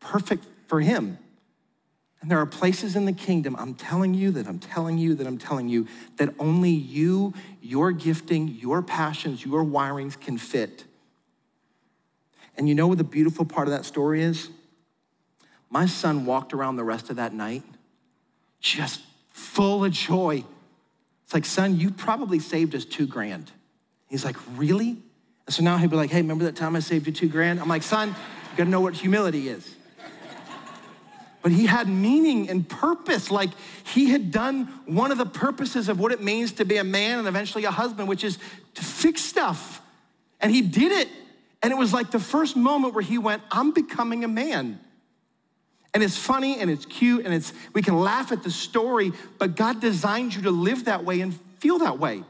perfect 0.00 0.46
for 0.66 0.80
him. 0.80 1.18
And 2.20 2.30
there 2.30 2.38
are 2.38 2.46
places 2.46 2.96
in 2.96 3.04
the 3.04 3.12
kingdom, 3.12 3.54
I'm 3.58 3.74
telling 3.74 4.12
you 4.12 4.32
that 4.32 4.48
I'm 4.48 4.58
telling 4.58 4.98
you 4.98 5.14
that 5.14 5.26
I'm 5.26 5.38
telling 5.38 5.68
you 5.68 5.86
that 6.16 6.34
only 6.38 6.70
you, 6.70 7.32
your 7.62 7.92
gifting, 7.92 8.48
your 8.48 8.82
passions, 8.82 9.44
your 9.44 9.64
wirings 9.64 10.18
can 10.18 10.36
fit. 10.36 10.84
And 12.56 12.68
you 12.68 12.74
know 12.74 12.88
what 12.88 12.98
the 12.98 13.04
beautiful 13.04 13.44
part 13.44 13.68
of 13.68 13.72
that 13.72 13.84
story 13.84 14.22
is? 14.22 14.50
My 15.70 15.86
son 15.86 16.26
walked 16.26 16.52
around 16.52 16.76
the 16.76 16.84
rest 16.84 17.08
of 17.10 17.16
that 17.16 17.32
night 17.32 17.62
just 18.60 19.00
full 19.30 19.84
of 19.84 19.92
joy. 19.92 20.44
It's 21.24 21.34
like, 21.34 21.44
son, 21.44 21.78
you 21.78 21.92
probably 21.92 22.40
saved 22.40 22.74
us 22.74 22.84
two 22.84 23.06
grand. 23.06 23.52
He's 24.08 24.24
like, 24.24 24.36
really? 24.56 24.96
And 25.46 25.54
so 25.54 25.62
now 25.62 25.76
he'd 25.76 25.90
be 25.90 25.96
like, 25.96 26.10
hey, 26.10 26.22
remember 26.22 26.44
that 26.46 26.56
time 26.56 26.74
I 26.74 26.80
saved 26.80 27.06
you 27.06 27.12
two 27.12 27.28
grand? 27.28 27.60
I'm 27.60 27.68
like, 27.68 27.84
son, 27.84 28.08
you 28.08 28.56
gotta 28.56 28.70
know 28.70 28.80
what 28.80 28.94
humility 28.94 29.48
is 29.48 29.76
but 31.42 31.52
he 31.52 31.66
had 31.66 31.88
meaning 31.88 32.48
and 32.50 32.68
purpose. 32.68 33.30
Like 33.30 33.50
he 33.84 34.10
had 34.10 34.30
done 34.30 34.64
one 34.86 35.12
of 35.12 35.18
the 35.18 35.26
purposes 35.26 35.88
of 35.88 36.00
what 36.00 36.12
it 36.12 36.22
means 36.22 36.52
to 36.52 36.64
be 36.64 36.76
a 36.76 36.84
man 36.84 37.18
and 37.18 37.28
eventually 37.28 37.64
a 37.64 37.70
husband, 37.70 38.08
which 38.08 38.24
is 38.24 38.38
to 38.74 38.84
fix 38.84 39.22
stuff. 39.22 39.80
And 40.40 40.52
he 40.52 40.62
did 40.62 40.92
it. 40.92 41.08
And 41.62 41.72
it 41.72 41.76
was 41.76 41.92
like 41.92 42.10
the 42.10 42.20
first 42.20 42.56
moment 42.56 42.94
where 42.94 43.02
he 43.02 43.18
went, 43.18 43.42
I'm 43.50 43.72
becoming 43.72 44.24
a 44.24 44.28
man. 44.28 44.78
And 45.94 46.02
it's 46.02 46.16
funny 46.16 46.60
and 46.60 46.70
it's 46.70 46.84
cute 46.84 47.24
and 47.24 47.34
it's 47.34 47.52
we 47.72 47.82
can 47.82 47.98
laugh 47.98 48.30
at 48.30 48.42
the 48.42 48.50
story, 48.50 49.12
but 49.38 49.56
God 49.56 49.80
designed 49.80 50.34
you 50.34 50.42
to 50.42 50.50
live 50.50 50.84
that 50.84 51.04
way 51.04 51.20
and 51.20 51.34
feel 51.58 51.78
that 51.78 51.98
way. 51.98 52.22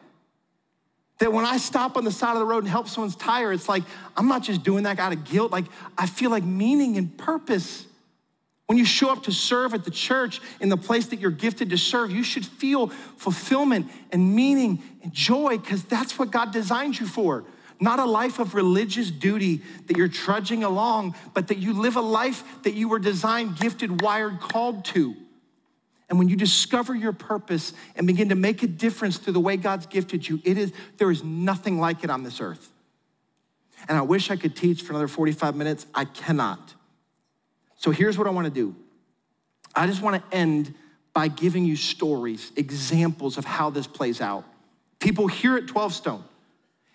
That 1.18 1.32
when 1.32 1.44
I 1.44 1.56
stop 1.56 1.96
on 1.96 2.04
the 2.04 2.12
side 2.12 2.32
of 2.32 2.38
the 2.38 2.44
road 2.44 2.62
and 2.62 2.68
help 2.68 2.88
someone's 2.88 3.16
tire, 3.16 3.52
it's 3.52 3.68
like 3.68 3.82
I'm 4.16 4.28
not 4.28 4.44
just 4.44 4.62
doing 4.62 4.84
that 4.84 4.98
out 4.98 5.12
of 5.12 5.24
guilt. 5.24 5.50
Like 5.50 5.64
I 5.96 6.06
feel 6.06 6.30
like 6.30 6.44
meaning 6.44 6.96
and 6.96 7.16
purpose. 7.18 7.84
When 8.68 8.76
you 8.76 8.84
show 8.84 9.10
up 9.10 9.22
to 9.22 9.32
serve 9.32 9.72
at 9.72 9.84
the 9.84 9.90
church 9.90 10.42
in 10.60 10.68
the 10.68 10.76
place 10.76 11.06
that 11.06 11.20
you're 11.20 11.30
gifted 11.30 11.70
to 11.70 11.78
serve, 11.78 12.10
you 12.10 12.22
should 12.22 12.44
feel 12.44 12.88
fulfillment 13.16 13.90
and 14.12 14.36
meaning 14.36 14.82
and 15.02 15.10
joy 15.10 15.56
because 15.56 15.84
that's 15.84 16.18
what 16.18 16.30
God 16.30 16.52
designed 16.52 17.00
you 17.00 17.06
for. 17.06 17.44
Not 17.80 17.98
a 17.98 18.04
life 18.04 18.38
of 18.38 18.54
religious 18.54 19.10
duty 19.10 19.62
that 19.86 19.96
you're 19.96 20.06
trudging 20.06 20.64
along, 20.64 21.14
but 21.32 21.48
that 21.48 21.56
you 21.56 21.72
live 21.72 21.96
a 21.96 22.02
life 22.02 22.44
that 22.64 22.74
you 22.74 22.90
were 22.90 22.98
designed, 22.98 23.56
gifted, 23.56 24.02
wired, 24.02 24.38
called 24.38 24.84
to. 24.86 25.16
And 26.10 26.18
when 26.18 26.28
you 26.28 26.36
discover 26.36 26.94
your 26.94 27.14
purpose 27.14 27.72
and 27.96 28.06
begin 28.06 28.28
to 28.28 28.34
make 28.34 28.62
a 28.62 28.66
difference 28.66 29.16
through 29.16 29.32
the 29.32 29.40
way 29.40 29.56
God's 29.56 29.86
gifted 29.86 30.28
you, 30.28 30.42
it 30.44 30.58
is 30.58 30.74
there 30.98 31.10
is 31.10 31.24
nothing 31.24 31.80
like 31.80 32.04
it 32.04 32.10
on 32.10 32.22
this 32.22 32.42
earth. 32.42 32.70
And 33.88 33.96
I 33.96 34.02
wish 34.02 34.30
I 34.30 34.36
could 34.36 34.54
teach 34.54 34.82
for 34.82 34.92
another 34.92 35.08
45 35.08 35.56
minutes. 35.56 35.86
I 35.94 36.04
cannot. 36.04 36.74
So 37.78 37.92
here's 37.92 38.18
what 38.18 38.26
I 38.26 38.30
want 38.30 38.44
to 38.44 38.52
do 38.52 38.76
I 39.74 39.86
just 39.86 40.02
want 40.02 40.22
to 40.22 40.36
end 40.36 40.74
by 41.14 41.28
giving 41.28 41.64
you 41.64 41.76
stories, 41.76 42.52
examples 42.56 43.38
of 43.38 43.44
how 43.44 43.70
this 43.70 43.86
plays 43.86 44.20
out. 44.20 44.44
People 45.00 45.26
here 45.26 45.56
at 45.56 45.66
12 45.66 45.94
Stone. 45.94 46.24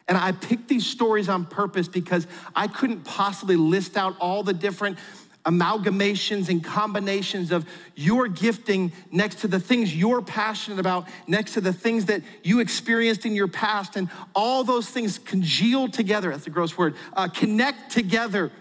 And 0.08 0.18
I 0.18 0.34
picked 0.34 0.68
these 0.68 0.86
stories 0.86 1.30
on 1.30 1.46
purpose 1.46 1.88
because 1.88 2.28
I 2.54 2.68
couldn't 2.68 3.06
possibly 3.06 3.56
list 3.56 3.96
out 3.96 4.16
all 4.20 4.44
the 4.44 4.54
different 4.54 4.98
amalgamations 5.46 6.50
and 6.50 6.64
combinations 6.64 7.52
of 7.52 7.66
your 7.96 8.28
gifting 8.28 8.92
next 9.12 9.40
to 9.40 9.48
the 9.48 9.60
things 9.60 9.96
you're 9.96 10.22
passionate 10.22 10.80
about, 10.80 11.08
next 11.28 11.54
to 11.54 11.62
the 11.62 11.74
things 11.74 12.06
that 12.06 12.22
you 12.44 12.60
experienced 12.60 13.26
in 13.26 13.34
your 13.34 13.48
past, 13.48 13.96
and 13.96 14.10
all 14.36 14.64
those 14.64 14.90
things 14.90 15.20
congeal 15.20 15.88
together. 15.88 16.32
That's 16.32 16.48
a 16.48 16.50
gross 16.50 16.78
word. 16.78 16.96
Uh, 17.14 17.30
connect 17.30 17.92
together 17.92 18.52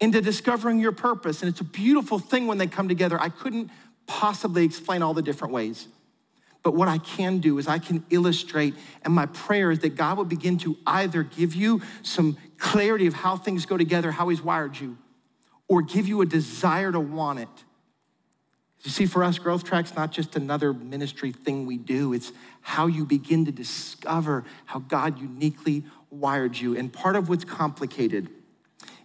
into 0.00 0.20
discovering 0.20 0.80
your 0.80 0.92
purpose. 0.92 1.42
And 1.42 1.50
it's 1.50 1.60
a 1.60 1.64
beautiful 1.64 2.18
thing 2.18 2.46
when 2.46 2.58
they 2.58 2.66
come 2.66 2.88
together. 2.88 3.20
I 3.20 3.28
couldn't 3.28 3.70
possibly 4.06 4.64
explain 4.64 5.02
all 5.02 5.14
the 5.14 5.22
different 5.22 5.52
ways. 5.54 5.86
But 6.62 6.74
what 6.74 6.88
I 6.88 6.98
can 6.98 7.38
do 7.38 7.58
is 7.58 7.68
I 7.68 7.78
can 7.78 8.04
illustrate, 8.10 8.74
and 9.02 9.14
my 9.14 9.26
prayer 9.26 9.70
is 9.70 9.78
that 9.80 9.96
God 9.96 10.18
will 10.18 10.26
begin 10.26 10.58
to 10.58 10.76
either 10.86 11.22
give 11.22 11.54
you 11.54 11.80
some 12.02 12.36
clarity 12.58 13.06
of 13.06 13.14
how 13.14 13.36
things 13.36 13.64
go 13.64 13.78
together, 13.78 14.10
how 14.10 14.28
He's 14.28 14.42
wired 14.42 14.78
you, 14.78 14.98
or 15.68 15.80
give 15.80 16.06
you 16.06 16.20
a 16.20 16.26
desire 16.26 16.92
to 16.92 17.00
want 17.00 17.38
it. 17.38 17.48
You 18.82 18.90
see, 18.90 19.06
for 19.06 19.22
us, 19.22 19.38
Growth 19.38 19.64
Track's 19.64 19.94
not 19.94 20.10
just 20.10 20.36
another 20.36 20.72
ministry 20.72 21.32
thing 21.32 21.66
we 21.66 21.78
do, 21.78 22.12
it's 22.12 22.32
how 22.60 22.86
you 22.86 23.06
begin 23.06 23.46
to 23.46 23.52
discover 23.52 24.44
how 24.66 24.80
God 24.80 25.18
uniquely 25.18 25.84
wired 26.10 26.56
you. 26.56 26.76
And 26.76 26.92
part 26.92 27.16
of 27.16 27.28
what's 27.28 27.44
complicated 27.44 28.28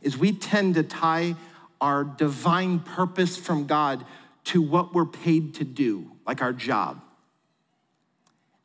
is 0.06 0.18
we 0.18 0.32
tend 0.32 0.76
to 0.76 0.84
tie 0.84 1.36
our 1.82 2.04
divine 2.04 2.80
purpose 2.80 3.36
from 3.36 3.65
God 3.65 4.06
to 4.46 4.62
what 4.62 4.94
we're 4.94 5.06
paid 5.06 5.56
to 5.56 5.63
do, 5.63 6.12
like 6.26 6.41
our 6.44 6.54
job. 6.54 7.02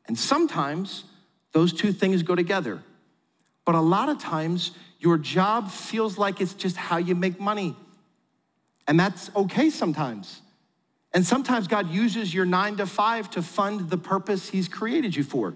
And 0.06 0.16
sometimes 0.16 1.04
those 1.52 1.72
two 1.72 1.92
things 1.92 2.22
go 2.22 2.34
together. 2.34 2.82
But 3.64 3.74
a 3.74 3.80
lot 3.80 4.10
of 4.10 4.18
times, 4.18 4.72
your 4.98 5.16
job 5.16 5.70
feels 5.70 6.18
like 6.18 6.40
it's 6.42 6.52
just 6.52 6.76
how 6.76 6.98
you 6.98 7.14
make 7.14 7.40
money. 7.40 7.74
And 8.86 9.00
that's 9.00 9.30
okay 9.34 9.70
sometimes. 9.70 10.42
And 11.12 11.24
sometimes 11.24 11.68
God 11.68 11.90
uses 11.90 12.34
your 12.34 12.44
nine 12.44 12.76
to 12.76 12.86
five 12.86 13.30
to 13.30 13.42
fund 13.42 13.88
the 13.88 13.98
purpose 13.98 14.48
He's 14.48 14.68
created 14.68 15.16
you 15.16 15.24
for. 15.24 15.54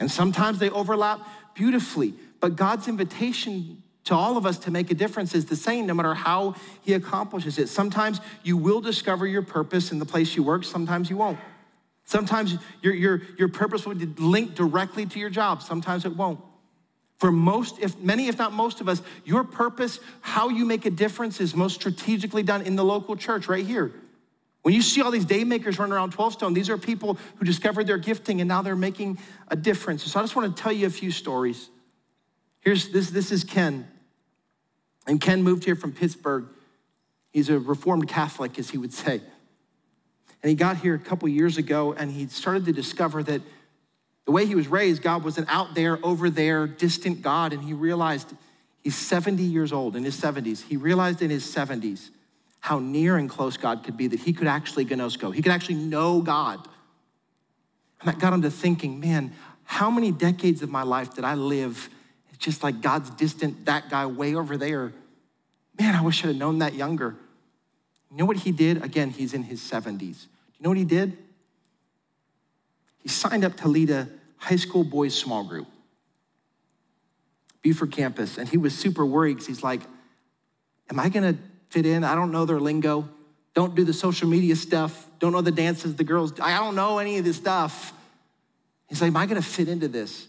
And 0.00 0.10
sometimes 0.10 0.58
they 0.58 0.70
overlap 0.70 1.20
beautifully. 1.54 2.14
But 2.40 2.56
God's 2.56 2.88
invitation 2.88 3.82
to 4.04 4.14
all 4.14 4.36
of 4.36 4.46
us 4.46 4.58
to 4.60 4.70
make 4.70 4.90
a 4.90 4.94
difference 4.94 5.34
is 5.34 5.46
the 5.46 5.56
same 5.56 5.86
no 5.86 5.94
matter 5.94 6.14
how 6.14 6.54
he 6.82 6.94
accomplishes 6.94 7.58
it. 7.58 7.68
Sometimes 7.68 8.20
you 8.42 8.56
will 8.56 8.80
discover 8.80 9.26
your 9.26 9.42
purpose 9.42 9.92
in 9.92 9.98
the 9.98 10.06
place 10.06 10.34
you 10.34 10.42
work, 10.42 10.64
sometimes 10.64 11.10
you 11.10 11.16
won't. 11.16 11.38
Sometimes 12.04 12.56
your, 12.82 12.94
your, 12.94 13.22
your 13.38 13.48
purpose 13.48 13.86
will 13.86 13.94
link 13.94 14.54
directly 14.54 15.06
to 15.06 15.18
your 15.18 15.30
job, 15.30 15.62
sometimes 15.62 16.04
it 16.04 16.16
won't. 16.16 16.40
For 17.18 17.30
most, 17.30 17.78
if 17.80 17.98
many, 17.98 18.28
if 18.28 18.38
not 18.38 18.52
most 18.52 18.80
of 18.80 18.88
us, 18.88 19.02
your 19.26 19.44
purpose, 19.44 20.00
how 20.22 20.48
you 20.48 20.64
make 20.64 20.86
a 20.86 20.90
difference, 20.90 21.38
is 21.38 21.54
most 21.54 21.74
strategically 21.74 22.42
done 22.42 22.62
in 22.62 22.76
the 22.76 22.84
local 22.84 23.14
church 23.14 23.46
right 23.46 23.64
here. 23.64 23.92
When 24.62 24.74
you 24.74 24.80
see 24.80 25.02
all 25.02 25.10
these 25.10 25.26
day 25.26 25.44
makers 25.44 25.78
running 25.78 25.92
around 25.92 26.12
12 26.12 26.34
Stone, 26.34 26.54
these 26.54 26.70
are 26.70 26.78
people 26.78 27.18
who 27.36 27.44
discovered 27.44 27.86
their 27.86 27.98
gifting 27.98 28.40
and 28.40 28.48
now 28.48 28.62
they're 28.62 28.74
making 28.76 29.18
a 29.48 29.56
difference. 29.56 30.02
So 30.04 30.18
I 30.18 30.22
just 30.22 30.34
want 30.34 30.54
to 30.54 30.62
tell 30.62 30.72
you 30.72 30.86
a 30.86 30.90
few 30.90 31.10
stories. 31.10 31.68
Here's 32.60 32.90
this, 32.90 33.10
this 33.10 33.32
is 33.32 33.44
Ken. 33.44 33.88
And 35.06 35.20
Ken 35.20 35.42
moved 35.42 35.64
here 35.64 35.76
from 35.76 35.92
Pittsburgh. 35.92 36.46
He's 37.32 37.48
a 37.48 37.58
Reformed 37.58 38.08
Catholic, 38.08 38.58
as 38.58 38.70
he 38.70 38.78
would 38.78 38.92
say. 38.92 39.20
And 40.42 40.48
he 40.48 40.54
got 40.54 40.78
here 40.78 40.94
a 40.94 40.98
couple 40.98 41.28
years 41.28 41.58
ago 41.58 41.92
and 41.92 42.10
he 42.10 42.26
started 42.26 42.64
to 42.66 42.72
discover 42.72 43.22
that 43.24 43.42
The 44.30 44.32
way 44.32 44.46
he 44.46 44.54
was 44.54 44.68
raised, 44.68 45.02
God 45.02 45.24
was 45.24 45.38
an 45.38 45.46
out 45.48 45.74
there, 45.74 45.98
over 46.04 46.30
there, 46.30 46.68
distant 46.68 47.20
God. 47.20 47.52
And 47.52 47.62
he 47.64 47.72
realized 47.72 48.32
he's 48.84 48.94
70 48.94 49.42
years 49.42 49.72
old, 49.72 49.96
in 49.96 50.04
his 50.04 50.20
70s. 50.20 50.62
He 50.62 50.76
realized 50.76 51.20
in 51.20 51.30
his 51.30 51.44
70s 51.44 52.10
how 52.60 52.78
near 52.78 53.16
and 53.16 53.28
close 53.28 53.56
God 53.56 53.82
could 53.82 53.96
be, 53.96 54.06
that 54.06 54.20
he 54.20 54.32
could 54.32 54.46
actually 54.46 54.84
gnosko. 54.84 55.34
He 55.34 55.42
could 55.42 55.50
actually 55.50 55.76
know 55.76 56.20
God. 56.20 56.68
And 58.00 58.08
that 58.08 58.20
got 58.20 58.32
him 58.32 58.42
to 58.42 58.50
thinking, 58.52 59.00
man, 59.00 59.32
how 59.64 59.90
many 59.90 60.12
decades 60.12 60.62
of 60.62 60.70
my 60.70 60.84
life 60.84 61.14
did 61.14 61.24
I 61.24 61.34
live 61.34 61.88
just 62.40 62.62
like 62.62 62.80
God's 62.80 63.10
distant, 63.10 63.66
that 63.66 63.88
guy 63.90 64.06
way 64.06 64.34
over 64.34 64.56
there? 64.56 64.92
Man, 65.78 65.94
I 65.94 66.02
wish 66.02 66.24
I'd 66.24 66.28
have 66.28 66.36
known 66.36 66.58
that 66.58 66.74
younger. 66.74 67.14
You 68.10 68.16
know 68.16 68.24
what 68.24 68.38
he 68.38 68.50
did? 68.50 68.82
Again, 68.82 69.10
he's 69.10 69.34
in 69.34 69.44
his 69.44 69.60
70s. 69.60 69.98
Do 69.98 70.04
you 70.04 70.18
know 70.62 70.70
what 70.70 70.78
he 70.78 70.84
did? 70.84 71.16
He 73.02 73.08
signed 73.08 73.44
up 73.44 73.56
to 73.58 73.68
lead 73.68 73.90
a 73.90 74.08
high 74.36 74.56
school 74.56 74.84
boys 74.84 75.14
small 75.14 75.44
group, 75.44 75.68
Buford 77.62 77.92
campus, 77.92 78.36
and 78.36 78.48
he 78.48 78.56
was 78.56 78.76
super 78.76 79.06
worried 79.06 79.34
because 79.34 79.46
he's 79.46 79.62
like, 79.62 79.82
Am 80.90 80.98
I 80.98 81.08
gonna 81.08 81.36
fit 81.68 81.86
in? 81.86 82.02
I 82.02 82.16
don't 82.16 82.32
know 82.32 82.44
their 82.46 82.58
lingo. 82.58 83.08
Don't 83.54 83.76
do 83.76 83.84
the 83.84 83.92
social 83.92 84.28
media 84.28 84.56
stuff. 84.56 85.06
Don't 85.20 85.32
know 85.32 85.40
the 85.40 85.52
dances 85.52 85.94
the 85.94 86.04
girls. 86.04 86.32
I 86.40 86.58
don't 86.58 86.74
know 86.74 86.98
any 86.98 87.18
of 87.18 87.24
this 87.24 87.36
stuff. 87.36 87.92
He's 88.88 89.00
like, 89.00 89.08
Am 89.08 89.16
I 89.16 89.26
gonna 89.26 89.40
fit 89.40 89.68
into 89.68 89.86
this? 89.86 90.26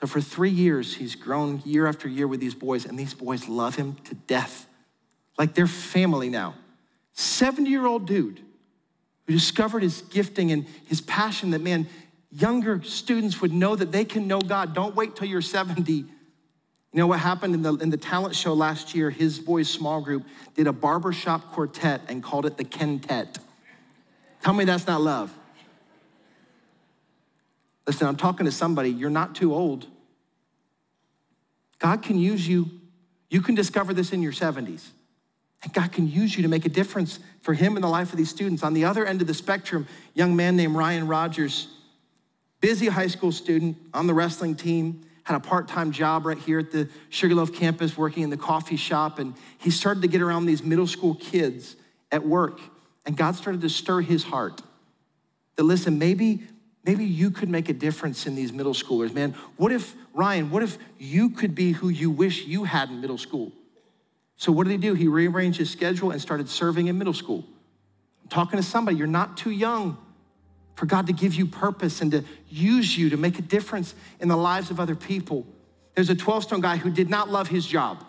So 0.00 0.06
for 0.06 0.20
three 0.20 0.50
years, 0.50 0.94
he's 0.94 1.14
grown 1.14 1.62
year 1.64 1.86
after 1.86 2.08
year 2.08 2.26
with 2.26 2.40
these 2.40 2.54
boys, 2.54 2.84
and 2.84 2.98
these 2.98 3.14
boys 3.14 3.48
love 3.48 3.76
him 3.76 3.96
to 4.04 4.14
death. 4.14 4.66
Like 5.38 5.54
they're 5.54 5.66
family 5.66 6.28
now. 6.28 6.54
70 7.14 7.70
year 7.70 7.86
old 7.86 8.06
dude 8.06 8.40
who 9.26 9.32
discovered 9.32 9.82
his 9.82 10.02
gifting 10.02 10.52
and 10.52 10.66
his 10.86 11.00
passion 11.00 11.50
that, 11.50 11.60
man, 11.60 11.88
younger 12.30 12.82
students 12.82 13.40
would 13.40 13.52
know 13.52 13.74
that 13.74 13.90
they 13.90 14.04
can 14.04 14.26
know 14.26 14.40
God. 14.40 14.74
Don't 14.74 14.94
wait 14.94 15.16
till 15.16 15.26
you're 15.26 15.40
70. 15.40 15.92
You 15.92 16.06
know 16.92 17.06
what 17.06 17.20
happened 17.20 17.54
in 17.54 17.62
the, 17.62 17.74
in 17.74 17.90
the 17.90 17.96
talent 17.96 18.34
show 18.34 18.54
last 18.54 18.94
year? 18.94 19.10
His 19.10 19.38
boys' 19.38 19.68
small 19.68 20.00
group 20.00 20.24
did 20.54 20.66
a 20.66 20.72
barbershop 20.72 21.52
quartet 21.52 22.02
and 22.08 22.22
called 22.22 22.46
it 22.46 22.56
the 22.56 22.64
Kentet. 22.64 23.38
Tell 24.42 24.54
me 24.54 24.64
that's 24.64 24.86
not 24.86 25.00
love. 25.00 25.36
Listen, 27.86 28.08
I'm 28.08 28.16
talking 28.16 28.46
to 28.46 28.52
somebody, 28.52 28.90
you're 28.90 29.10
not 29.10 29.34
too 29.34 29.54
old. 29.54 29.86
God 31.78 32.02
can 32.02 32.18
use 32.18 32.46
you. 32.46 32.70
You 33.30 33.40
can 33.40 33.54
discover 33.54 33.92
this 33.92 34.12
in 34.12 34.22
your 34.22 34.32
70s. 34.32 34.88
And 35.62 35.72
God 35.72 35.92
can 35.92 36.08
use 36.08 36.36
you 36.36 36.42
to 36.42 36.48
make 36.48 36.64
a 36.64 36.68
difference 36.68 37.18
for 37.40 37.54
him 37.54 37.76
in 37.76 37.82
the 37.82 37.88
life 37.88 38.12
of 38.12 38.18
these 38.18 38.30
students. 38.30 38.62
On 38.62 38.74
the 38.74 38.84
other 38.84 39.04
end 39.04 39.20
of 39.20 39.26
the 39.26 39.34
spectrum, 39.34 39.86
young 40.14 40.36
man 40.36 40.56
named 40.56 40.76
Ryan 40.76 41.06
Rogers, 41.06 41.68
busy 42.60 42.86
high 42.86 43.06
school 43.06 43.32
student 43.32 43.76
on 43.94 44.06
the 44.06 44.14
wrestling 44.14 44.54
team, 44.54 45.02
had 45.24 45.36
a 45.36 45.40
part-time 45.40 45.90
job 45.90 46.24
right 46.24 46.38
here 46.38 46.60
at 46.60 46.70
the 46.70 46.88
Sugarloaf 47.08 47.52
campus 47.52 47.96
working 47.96 48.22
in 48.22 48.30
the 48.30 48.36
coffee 48.36 48.76
shop 48.76 49.18
and 49.18 49.34
he 49.58 49.70
started 49.70 50.02
to 50.02 50.08
get 50.08 50.22
around 50.22 50.46
these 50.46 50.62
middle 50.62 50.86
school 50.86 51.16
kids 51.16 51.74
at 52.12 52.24
work 52.24 52.60
and 53.04 53.16
God 53.16 53.34
started 53.34 53.60
to 53.62 53.68
stir 53.68 54.02
his 54.02 54.22
heart. 54.22 54.62
That 55.56 55.64
listen, 55.64 55.98
maybe 55.98 56.44
maybe 56.86 57.04
you 57.04 57.32
could 57.32 57.50
make 57.50 57.68
a 57.68 57.72
difference 57.72 58.26
in 58.26 58.36
these 58.36 58.52
middle 58.52 58.72
schoolers, 58.72 59.12
man. 59.12 59.34
What 59.56 59.72
if 59.72 59.94
Ryan, 60.14 60.50
what 60.50 60.62
if 60.62 60.78
you 60.98 61.30
could 61.30 61.54
be 61.54 61.72
who 61.72 61.88
you 61.88 62.10
wish 62.10 62.46
you 62.46 62.64
had 62.64 62.88
in 62.88 63.00
middle 63.00 63.18
school? 63.18 63.52
So 64.36 64.52
what 64.52 64.64
did 64.64 64.72
he 64.72 64.78
do? 64.78 64.94
He 64.94 65.08
rearranged 65.08 65.58
his 65.58 65.68
schedule 65.68 66.12
and 66.12 66.22
started 66.22 66.48
serving 66.48 66.86
in 66.86 66.96
middle 66.96 67.12
school. 67.12 67.44
I'm 68.22 68.28
talking 68.28 68.58
to 68.58 68.62
somebody, 68.62 68.96
you're 68.96 69.06
not 69.08 69.36
too 69.36 69.50
young 69.50 69.98
for 70.76 70.86
God 70.86 71.08
to 71.08 71.12
give 71.12 71.34
you 71.34 71.46
purpose 71.46 72.02
and 72.02 72.12
to 72.12 72.22
use 72.48 72.96
you 72.96 73.10
to 73.10 73.16
make 73.16 73.38
a 73.38 73.42
difference 73.42 73.94
in 74.20 74.28
the 74.28 74.36
lives 74.36 74.70
of 74.70 74.78
other 74.78 74.94
people. 74.94 75.46
There's 75.94 76.10
a 76.10 76.14
12 76.14 76.44
stone 76.44 76.60
guy 76.60 76.76
who 76.76 76.90
did 76.90 77.10
not 77.10 77.30
love 77.30 77.48
his 77.48 77.66
job. 77.66 78.04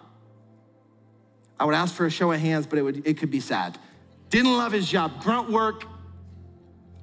I 1.59 1.65
would 1.65 1.75
ask 1.75 1.95
for 1.95 2.05
a 2.05 2.11
show 2.11 2.31
of 2.31 2.39
hands, 2.39 2.67
but 2.67 2.77
it, 2.77 2.83
would, 2.83 3.07
it 3.07 3.17
could 3.17 3.31
be 3.31 3.39
sad. 3.39 3.79
Didn't 4.29 4.55
love 4.55 4.73
his 4.73 4.87
job, 4.87 5.23
grunt 5.23 5.49
work, 5.49 5.85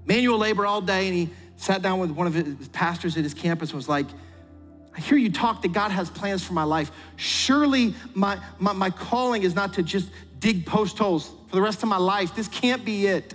manual 0.04 0.38
labor 0.38 0.66
all 0.66 0.82
day, 0.82 1.08
and 1.08 1.16
he 1.16 1.30
sat 1.56 1.82
down 1.82 1.98
with 1.98 2.10
one 2.10 2.26
of 2.26 2.34
his 2.34 2.68
pastors 2.68 3.16
at 3.16 3.22
his 3.22 3.34
campus 3.34 3.72
was 3.72 3.88
like, 3.88 4.06
I 4.96 5.00
hear 5.00 5.18
you 5.18 5.32
talk 5.32 5.62
that 5.62 5.72
God 5.72 5.90
has 5.90 6.08
plans 6.08 6.44
for 6.44 6.52
my 6.52 6.62
life. 6.62 6.92
Surely 7.16 7.94
my, 8.14 8.38
my, 8.58 8.72
my 8.72 8.90
calling 8.90 9.42
is 9.42 9.54
not 9.54 9.74
to 9.74 9.82
just 9.82 10.08
dig 10.38 10.66
post 10.66 10.98
holes 10.98 11.32
for 11.48 11.56
the 11.56 11.62
rest 11.62 11.82
of 11.82 11.88
my 11.88 11.96
life. 11.96 12.34
This 12.34 12.48
can't 12.48 12.84
be 12.84 13.06
it. 13.06 13.34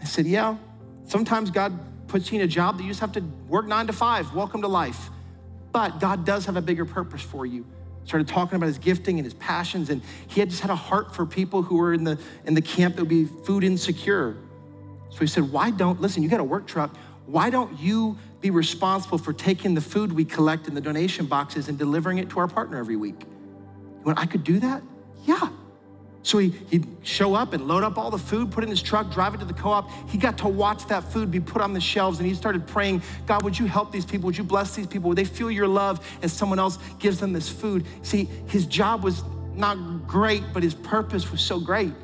I 0.00 0.04
said, 0.04 0.26
Yeah, 0.26 0.56
sometimes 1.04 1.50
God 1.50 1.78
puts 2.08 2.30
you 2.30 2.38
in 2.38 2.44
a 2.44 2.48
job 2.48 2.76
that 2.76 2.84
you 2.84 2.90
just 2.90 3.00
have 3.00 3.12
to 3.12 3.20
work 3.48 3.66
nine 3.66 3.86
to 3.86 3.92
five. 3.92 4.34
Welcome 4.34 4.62
to 4.62 4.68
life. 4.68 5.10
But 5.72 5.98
God 6.00 6.24
does 6.24 6.46
have 6.46 6.56
a 6.56 6.62
bigger 6.62 6.84
purpose 6.84 7.22
for 7.22 7.46
you. 7.46 7.66
Started 8.04 8.28
talking 8.28 8.56
about 8.56 8.66
his 8.66 8.78
gifting 8.78 9.18
and 9.18 9.24
his 9.24 9.34
passions, 9.34 9.90
and 9.90 10.00
he 10.28 10.40
had 10.40 10.48
just 10.48 10.62
had 10.62 10.70
a 10.70 10.76
heart 10.76 11.14
for 11.14 11.26
people 11.26 11.62
who 11.62 11.76
were 11.76 11.92
in 11.92 12.04
the 12.04 12.18
in 12.44 12.54
the 12.54 12.62
camp 12.62 12.96
that 12.96 13.02
would 13.02 13.08
be 13.08 13.24
food 13.24 13.64
insecure. 13.64 14.36
So 15.16 15.20
he 15.20 15.28
said, 15.28 15.50
Why 15.50 15.70
don't, 15.70 15.98
listen, 15.98 16.22
you 16.22 16.28
got 16.28 16.40
a 16.40 16.44
work 16.44 16.66
truck. 16.66 16.94
Why 17.24 17.48
don't 17.48 17.80
you 17.80 18.18
be 18.42 18.50
responsible 18.50 19.16
for 19.16 19.32
taking 19.32 19.74
the 19.74 19.80
food 19.80 20.12
we 20.12 20.26
collect 20.26 20.68
in 20.68 20.74
the 20.74 20.80
donation 20.80 21.24
boxes 21.24 21.68
and 21.68 21.78
delivering 21.78 22.18
it 22.18 22.28
to 22.30 22.38
our 22.38 22.46
partner 22.46 22.76
every 22.76 22.96
week? 22.96 23.22
Went, 24.04 24.18
I 24.18 24.26
could 24.26 24.44
do 24.44 24.60
that? 24.60 24.82
Yeah. 25.24 25.48
So 26.22 26.36
he, 26.36 26.50
he'd 26.70 26.86
show 27.02 27.34
up 27.34 27.54
and 27.54 27.66
load 27.66 27.82
up 27.82 27.96
all 27.96 28.10
the 28.10 28.18
food, 28.18 28.50
put 28.50 28.62
it 28.62 28.66
in 28.66 28.70
his 28.70 28.82
truck, 28.82 29.10
drive 29.10 29.32
it 29.32 29.38
to 29.38 29.46
the 29.46 29.54
co 29.54 29.70
op. 29.70 29.90
He 30.10 30.18
got 30.18 30.36
to 30.38 30.48
watch 30.48 30.86
that 30.88 31.02
food 31.02 31.30
be 31.30 31.40
put 31.40 31.62
on 31.62 31.72
the 31.72 31.80
shelves 31.80 32.18
and 32.18 32.28
he 32.28 32.34
started 32.34 32.66
praying, 32.66 33.00
God, 33.24 33.42
would 33.42 33.58
you 33.58 33.64
help 33.64 33.92
these 33.92 34.04
people? 34.04 34.26
Would 34.26 34.36
you 34.36 34.44
bless 34.44 34.76
these 34.76 34.86
people? 34.86 35.08
Would 35.08 35.18
they 35.18 35.24
feel 35.24 35.50
your 35.50 35.66
love 35.66 36.06
as 36.20 36.30
someone 36.30 36.58
else 36.58 36.78
gives 36.98 37.18
them 37.18 37.32
this 37.32 37.48
food? 37.48 37.86
See, 38.02 38.28
his 38.48 38.66
job 38.66 39.02
was 39.02 39.22
not 39.54 40.06
great, 40.06 40.42
but 40.52 40.62
his 40.62 40.74
purpose 40.74 41.32
was 41.32 41.40
so 41.40 41.58
great. 41.58 41.94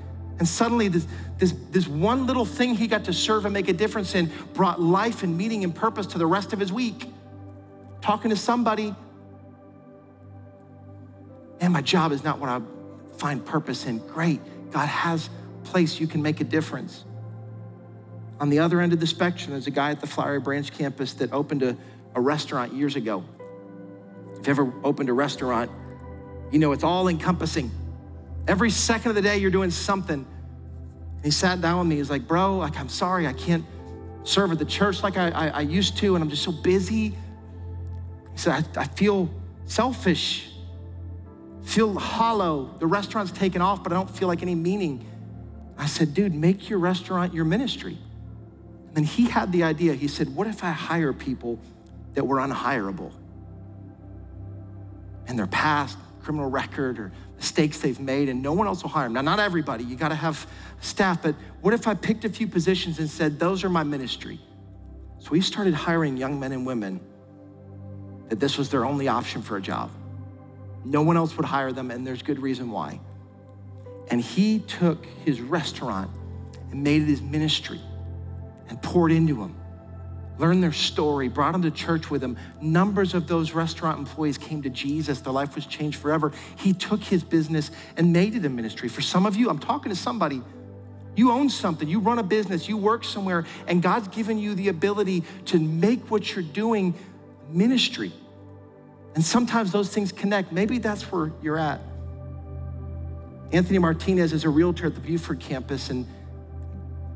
And 0.43 0.49
suddenly, 0.49 0.89
this, 0.89 1.07
this, 1.39 1.55
this 1.71 1.87
one 1.87 2.27
little 2.27 2.45
thing 2.45 2.75
he 2.75 2.89
got 2.89 3.05
to 3.05 3.13
serve 3.13 3.45
and 3.45 3.55
make 3.55 3.69
a 3.69 3.73
difference 3.73 4.17
in 4.17 4.29
brought 4.55 4.81
life 4.81 5.23
and 5.23 5.39
meaning 5.39 5.63
and 5.63 5.73
purpose 5.73 6.05
to 6.07 6.19
the 6.19 6.27
rest 6.27 6.53
of 6.53 6.59
his 6.59 6.73
week. 6.73 7.09
Talking 8.01 8.29
to 8.31 8.37
somebody, 8.37 8.93
and 11.61 11.73
my 11.73 11.81
job 11.81 12.11
is 12.11 12.25
not 12.25 12.41
what 12.41 12.49
I 12.49 12.61
find 13.19 13.47
purpose 13.47 13.87
in. 13.87 13.99
Great. 13.99 14.41
God 14.73 14.89
has 14.89 15.31
a 15.63 15.69
place 15.69 16.01
you 16.01 16.09
can 16.09 16.21
make 16.21 16.41
a 16.41 16.45
difference. 16.45 17.05
On 18.41 18.51
the 18.51 18.59
other 18.59 18.81
end 18.81 18.93
of 18.93 18.99
the 18.99 19.07
spectrum, 19.07 19.53
there's 19.53 19.69
a 19.69 19.71
guy 19.71 19.93
at 19.93 20.01
the 20.01 20.09
Flowery 20.09 20.41
Branch 20.41 20.73
campus 20.73 21.13
that 21.13 21.33
opened 21.33 21.63
a, 21.63 21.77
a 22.17 22.21
restaurant 22.21 22.73
years 22.73 22.97
ago. 22.97 23.23
If 24.41 24.49
you 24.49 24.51
ever 24.51 24.73
opened 24.83 25.09
a 25.09 25.13
restaurant, 25.13 25.71
you 26.51 26.59
know 26.59 26.73
it's 26.73 26.83
all 26.83 27.07
encompassing. 27.07 27.71
Every 28.49 28.71
second 28.71 29.11
of 29.11 29.15
the 29.15 29.23
day, 29.23 29.39
you're 29.39 29.53
doing 29.53 29.71
something. 29.71 30.27
He 31.23 31.31
sat 31.31 31.61
down 31.61 31.79
with 31.81 31.89
me. 31.89 31.97
He's 31.97 32.11
like, 32.11 32.27
Bro, 32.27 32.59
like, 32.59 32.79
I'm 32.79 32.89
sorry, 32.89 33.27
I 33.27 33.33
can't 33.33 33.65
serve 34.25 34.53
at 34.53 34.59
the 34.59 34.65
church 34.65 35.03
like 35.03 35.17
I, 35.17 35.31
I, 35.31 35.49
I 35.49 35.61
used 35.61 35.97
to, 35.99 36.15
and 36.15 36.23
I'm 36.23 36.31
just 36.31 36.43
so 36.43 36.53
busy. 36.53 37.09
He 37.09 38.37
said, 38.37 38.67
I, 38.77 38.83
I 38.83 38.85
feel 38.87 39.31
selfish, 39.67 40.51
feel 41.63 41.99
hollow. 41.99 42.75
The 42.79 42.87
restaurant's 42.87 43.33
taken 43.33 43.63
off, 43.63 43.83
but 43.83 43.93
I 43.93 43.97
don't 43.97 44.11
feel 44.11 44.29
like 44.29 44.43
any 44.43 44.55
meaning. 44.55 45.07
I 45.79 45.87
said, 45.87 46.15
Dude, 46.15 46.35
make 46.35 46.69
your 46.69 46.79
restaurant 46.79 47.35
your 47.35 47.45
ministry. 47.45 47.99
And 48.89 48.97
then 48.97 49.05
he 49.05 49.25
had 49.25 49.53
the 49.53 49.63
idea. 49.63 49.95
He 49.95 50.09
said, 50.09 50.35
What 50.35 50.47
if 50.47 50.65
I 50.65 50.71
hire 50.71 51.13
people 51.13 51.59
that 52.15 52.25
were 52.25 52.39
unhireable? 52.39 53.13
And 55.27 55.39
their 55.39 55.47
past, 55.47 55.97
criminal 56.23 56.49
record, 56.49 56.99
or 56.99 57.13
mistakes 57.37 57.79
they've 57.79 58.01
made, 58.01 58.29
and 58.29 58.43
no 58.43 58.53
one 58.53 58.67
else 58.67 58.83
will 58.83 58.91
hire 58.91 59.05
them. 59.05 59.15
Now, 59.15 59.23
not 59.23 59.41
everybody, 59.41 59.85
you 59.85 59.97
gotta 59.97 60.15
have 60.15 60.47
staff, 60.81 61.23
but 61.23 61.35
what 61.61 61.75
if 61.75 61.87
I 61.87 61.95
picked 61.95 62.25
a 62.25 62.29
few 62.29 62.47
positions 62.47 62.99
and 62.99 63.11
said, 63.11 63.39
Those 63.39 63.65
are 63.65 63.69
my 63.69 63.83
ministry? 63.83 64.41
So 65.19 65.31
we 65.31 65.41
started 65.41 65.75
hiring 65.75 66.17
young 66.17 66.41
men 66.41 66.53
and 66.53 66.67
women 66.67 67.01
that 68.29 68.41
this 68.41 68.59
was 68.59 68.71
their 68.71 68.85
only 68.85 69.09
option 69.09 69.43
for 69.43 69.57
a 69.57 69.61
job. 69.61 69.91
No 70.85 71.03
one 71.03 71.17
else 71.17 71.37
would 71.37 71.47
hire 71.47 71.73
them, 71.73 71.91
and 71.91 72.07
there's 72.07 72.23
good 72.23 72.41
reason 72.41 72.71
why. 72.71 73.01
And 74.11 74.21
he 74.21 74.59
took 74.61 75.07
his 75.25 75.41
restaurant 75.41 76.11
and 76.71 76.83
made 76.83 77.03
it 77.03 77.07
his 77.07 77.23
ministry 77.23 77.81
and 78.69 78.83
poured 78.83 79.13
into 79.13 79.35
them 79.35 79.55
learned 80.39 80.63
their 80.63 80.73
story, 80.73 81.29
brought 81.29 81.53
them 81.53 81.63
to 81.63 81.71
church 81.71 82.11
with 82.11 82.23
him. 82.23 82.37
Numbers 82.61 83.15
of 83.15 83.27
those 83.29 83.53
restaurant 83.53 83.99
employees 83.99 84.39
came 84.39 84.63
to 84.63 84.71
Jesus. 84.71 85.21
Their 85.21 85.33
life 85.33 85.55
was 85.55 85.67
changed 85.67 85.99
forever. 85.99 86.33
He 86.57 86.73
took 86.73 87.03
his 87.03 87.23
business 87.23 87.71
and 87.97 88.13
made 88.13 88.35
it 88.35 88.45
a 88.45 88.49
ministry. 88.49 88.89
For 88.89 89.03
some 89.03 89.27
of 89.27 89.37
you, 89.37 89.51
I'm 89.51 89.59
talking 89.59 89.91
to 89.91 89.97
somebody. 89.97 90.43
You 91.15 91.31
own 91.31 91.51
something, 91.51 91.87
you 91.87 92.01
run 92.01 92.19
a 92.19 92.23
business, 92.23 92.69
you 92.69 92.79
work 92.79 93.05
somewhere, 93.05 93.45
and 93.67 93.83
God's 93.83 94.09
given 94.09 94.39
you 94.39 94.55
the 94.55 94.69
ability 94.69 95.25
to 95.47 95.59
make 95.59 96.11
what 96.11 96.35
you're 96.35 96.43
doing 96.43 96.95
ministry. 97.51 98.13
And 99.15 99.23
sometimes 99.23 99.73
those 99.73 99.93
things 99.93 100.11
connect. 100.11 100.53
Maybe 100.53 100.79
that's 100.79 101.03
where 101.13 101.31
you're 101.43 101.59
at. 101.59 101.81
Anthony 103.53 103.79
Martinez 103.79 104.33
is 104.33 104.45
a 104.45 104.49
realtor 104.49 104.87
at 104.87 104.95
the 104.95 105.01
Buford 105.01 105.39
campus 105.39 105.91
and 105.91 106.07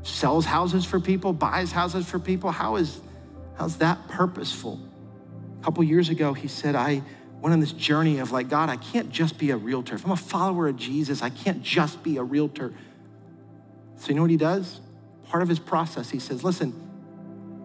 sells 0.03 0.45
houses 0.45 0.85
for 0.85 0.99
people, 0.99 1.33
buys 1.33 1.71
houses 1.71 2.07
for 2.07 2.19
people. 2.19 2.51
How 2.51 2.75
is 2.75 3.01
How's 3.57 3.77
that 3.77 4.07
purposeful? 4.07 4.79
A 5.59 5.63
couple 5.63 5.83
years 5.83 6.09
ago, 6.09 6.33
he 6.33 6.47
said, 6.47 6.75
I 6.75 7.01
went 7.41 7.53
on 7.53 7.59
this 7.59 7.71
journey 7.71 8.19
of 8.19 8.31
like, 8.31 8.49
God, 8.49 8.69
I 8.69 8.77
can't 8.77 9.11
just 9.11 9.37
be 9.37 9.51
a 9.51 9.57
realtor. 9.57 9.95
If 9.95 10.05
I'm 10.05 10.11
a 10.11 10.15
follower 10.15 10.67
of 10.67 10.77
Jesus, 10.77 11.21
I 11.21 11.29
can't 11.29 11.63
just 11.63 12.03
be 12.03 12.17
a 12.17 12.23
realtor. 12.23 12.73
So, 13.97 14.09
you 14.09 14.15
know 14.15 14.21
what 14.21 14.31
he 14.31 14.37
does? 14.37 14.79
Part 15.29 15.43
of 15.43 15.49
his 15.49 15.59
process, 15.59 16.09
he 16.09 16.19
says, 16.19 16.43
Listen, 16.43 16.73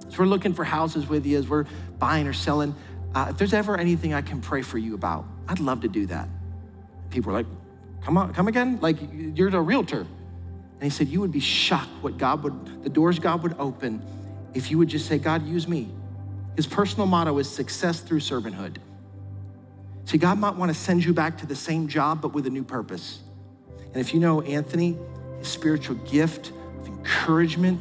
as 0.06 0.18
we're 0.18 0.24
looking 0.24 0.54
for 0.54 0.64
houses 0.64 1.08
with 1.08 1.26
you, 1.26 1.38
as 1.38 1.48
we're 1.48 1.66
buying 1.98 2.26
or 2.26 2.32
selling, 2.32 2.74
uh, 3.14 3.26
if 3.30 3.38
there's 3.38 3.52
ever 3.52 3.76
anything 3.76 4.14
I 4.14 4.22
can 4.22 4.40
pray 4.40 4.62
for 4.62 4.78
you 4.78 4.94
about, 4.94 5.26
I'd 5.46 5.60
love 5.60 5.82
to 5.82 5.88
do 5.88 6.06
that. 6.06 6.28
People 7.10 7.30
are 7.30 7.34
like, 7.34 7.46
Come 8.02 8.16
on, 8.16 8.32
come 8.32 8.48
again? 8.48 8.78
Like, 8.80 8.96
you're 9.12 9.48
a 9.48 9.60
realtor. 9.60 10.00
And 10.00 10.82
he 10.82 10.90
said, 10.90 11.08
You 11.08 11.20
would 11.20 11.32
be 11.32 11.40
shocked 11.40 11.90
what 12.00 12.16
God 12.16 12.42
would, 12.42 12.82
the 12.82 12.88
doors 12.88 13.18
God 13.18 13.42
would 13.42 13.54
open 13.58 14.02
if 14.54 14.70
you 14.70 14.78
would 14.78 14.88
just 14.88 15.06
say, 15.06 15.18
God, 15.18 15.46
use 15.46 15.66
me. 15.66 15.88
His 16.56 16.66
personal 16.66 17.06
motto 17.06 17.38
is 17.38 17.48
success 17.48 18.00
through 18.00 18.20
servanthood. 18.20 18.76
See, 20.04 20.18
God 20.18 20.38
might 20.38 20.56
want 20.56 20.70
to 20.70 20.78
send 20.78 21.04
you 21.04 21.12
back 21.12 21.38
to 21.38 21.46
the 21.46 21.56
same 21.56 21.88
job, 21.88 22.20
but 22.20 22.34
with 22.34 22.46
a 22.46 22.50
new 22.50 22.64
purpose. 22.64 23.20
And 23.78 23.96
if 23.96 24.12
you 24.12 24.20
know 24.20 24.40
Anthony, 24.42 24.98
his 25.38 25.48
spiritual 25.48 25.96
gift 25.96 26.52
of 26.80 26.88
encouragement, 26.88 27.80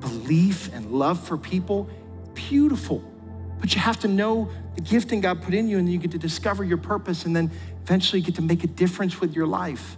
belief, 0.00 0.72
and 0.72 0.90
love 0.92 1.22
for 1.22 1.36
people, 1.36 1.88
beautiful. 2.34 3.02
But 3.60 3.74
you 3.74 3.80
have 3.80 3.98
to 4.00 4.08
know 4.08 4.48
the 4.76 4.80
gifting 4.80 5.20
God 5.20 5.42
put 5.42 5.54
in 5.54 5.68
you, 5.68 5.78
and 5.78 5.90
you 5.90 5.98
get 5.98 6.12
to 6.12 6.18
discover 6.18 6.62
your 6.64 6.78
purpose, 6.78 7.24
and 7.24 7.34
then 7.34 7.50
eventually 7.82 8.20
you 8.20 8.26
get 8.26 8.36
to 8.36 8.42
make 8.42 8.64
a 8.64 8.68
difference 8.68 9.20
with 9.20 9.34
your 9.34 9.46
life. 9.46 9.96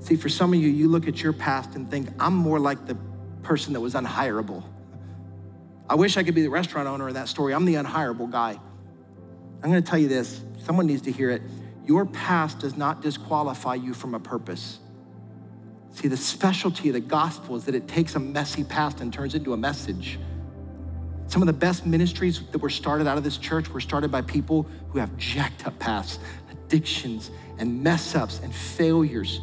See, 0.00 0.16
for 0.16 0.28
some 0.28 0.52
of 0.52 0.58
you, 0.58 0.68
you 0.68 0.88
look 0.88 1.06
at 1.06 1.22
your 1.22 1.32
past 1.32 1.76
and 1.76 1.88
think, 1.88 2.08
I'm 2.18 2.34
more 2.34 2.58
like 2.58 2.86
the 2.86 2.96
person 3.42 3.72
that 3.72 3.80
was 3.80 3.94
unhireable. 3.94 4.62
I 5.88 5.94
wish 5.94 6.16
I 6.16 6.22
could 6.22 6.34
be 6.34 6.42
the 6.42 6.50
restaurant 6.50 6.88
owner 6.88 7.08
in 7.08 7.14
that 7.14 7.28
story. 7.28 7.54
I'm 7.54 7.64
the 7.64 7.74
unhireable 7.74 8.30
guy. 8.30 8.58
I'm 9.62 9.70
going 9.70 9.82
to 9.82 9.88
tell 9.88 9.98
you 9.98 10.08
this 10.08 10.42
someone 10.64 10.86
needs 10.86 11.02
to 11.02 11.12
hear 11.12 11.30
it. 11.30 11.42
Your 11.86 12.06
past 12.06 12.60
does 12.60 12.76
not 12.76 13.02
disqualify 13.02 13.74
you 13.74 13.92
from 13.94 14.14
a 14.14 14.20
purpose. 14.20 14.78
See, 15.94 16.08
the 16.08 16.16
specialty 16.16 16.88
of 16.88 16.94
the 16.94 17.00
gospel 17.00 17.56
is 17.56 17.64
that 17.66 17.74
it 17.74 17.86
takes 17.86 18.14
a 18.14 18.20
messy 18.20 18.64
past 18.64 19.00
and 19.00 19.12
turns 19.12 19.34
it 19.34 19.38
into 19.38 19.52
a 19.52 19.56
message. 19.56 20.18
Some 21.26 21.42
of 21.42 21.46
the 21.46 21.52
best 21.52 21.84
ministries 21.84 22.42
that 22.52 22.58
were 22.58 22.70
started 22.70 23.06
out 23.06 23.18
of 23.18 23.24
this 23.24 23.36
church 23.36 23.68
were 23.68 23.80
started 23.80 24.10
by 24.10 24.22
people 24.22 24.66
who 24.90 24.98
have 24.98 25.16
jacked 25.16 25.66
up 25.66 25.78
pasts, 25.78 26.18
addictions, 26.50 27.30
and 27.58 27.82
mess 27.82 28.14
ups 28.14 28.40
and 28.42 28.54
failures. 28.54 29.40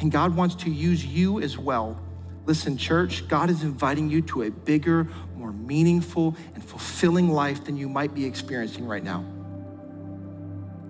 And 0.00 0.10
God 0.10 0.34
wants 0.34 0.54
to 0.56 0.70
use 0.70 1.04
you 1.04 1.40
as 1.40 1.58
well. 1.58 2.00
Listen, 2.46 2.76
church, 2.76 3.26
God 3.26 3.48
is 3.48 3.62
inviting 3.62 4.10
you 4.10 4.20
to 4.22 4.42
a 4.42 4.50
bigger, 4.50 5.08
more 5.36 5.52
meaningful, 5.52 6.36
and 6.54 6.62
fulfilling 6.62 7.30
life 7.30 7.64
than 7.64 7.76
you 7.76 7.88
might 7.88 8.14
be 8.14 8.26
experiencing 8.26 8.86
right 8.86 9.02
now. 9.02 9.24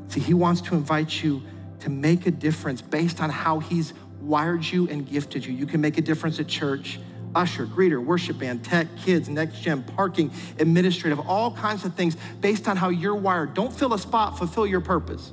See, 0.08 0.20
He 0.20 0.34
wants 0.34 0.60
to 0.62 0.74
invite 0.74 1.22
you 1.22 1.42
to 1.80 1.90
make 1.90 2.26
a 2.26 2.30
difference 2.30 2.82
based 2.82 3.20
on 3.20 3.30
how 3.30 3.60
He's 3.60 3.94
wired 4.20 4.64
you 4.64 4.88
and 4.88 5.08
gifted 5.08 5.44
you. 5.46 5.52
You 5.52 5.66
can 5.66 5.80
make 5.80 5.96
a 5.96 6.02
difference 6.02 6.40
at 6.40 6.48
church. 6.48 6.98
Usher, 7.34 7.66
greeter, 7.66 8.02
worship 8.04 8.38
band, 8.38 8.64
tech, 8.64 8.86
kids, 8.96 9.28
next 9.28 9.60
gen, 9.60 9.82
parking, 9.82 10.32
administrative, 10.58 11.18
all 11.20 11.52
kinds 11.52 11.84
of 11.84 11.94
things 11.94 12.16
based 12.40 12.68
on 12.68 12.76
how 12.76 12.90
you're 12.90 13.14
wired. 13.14 13.54
Don't 13.54 13.72
fill 13.72 13.92
a 13.92 13.98
spot, 13.98 14.38
fulfill 14.38 14.66
your 14.66 14.80
purpose. 14.80 15.32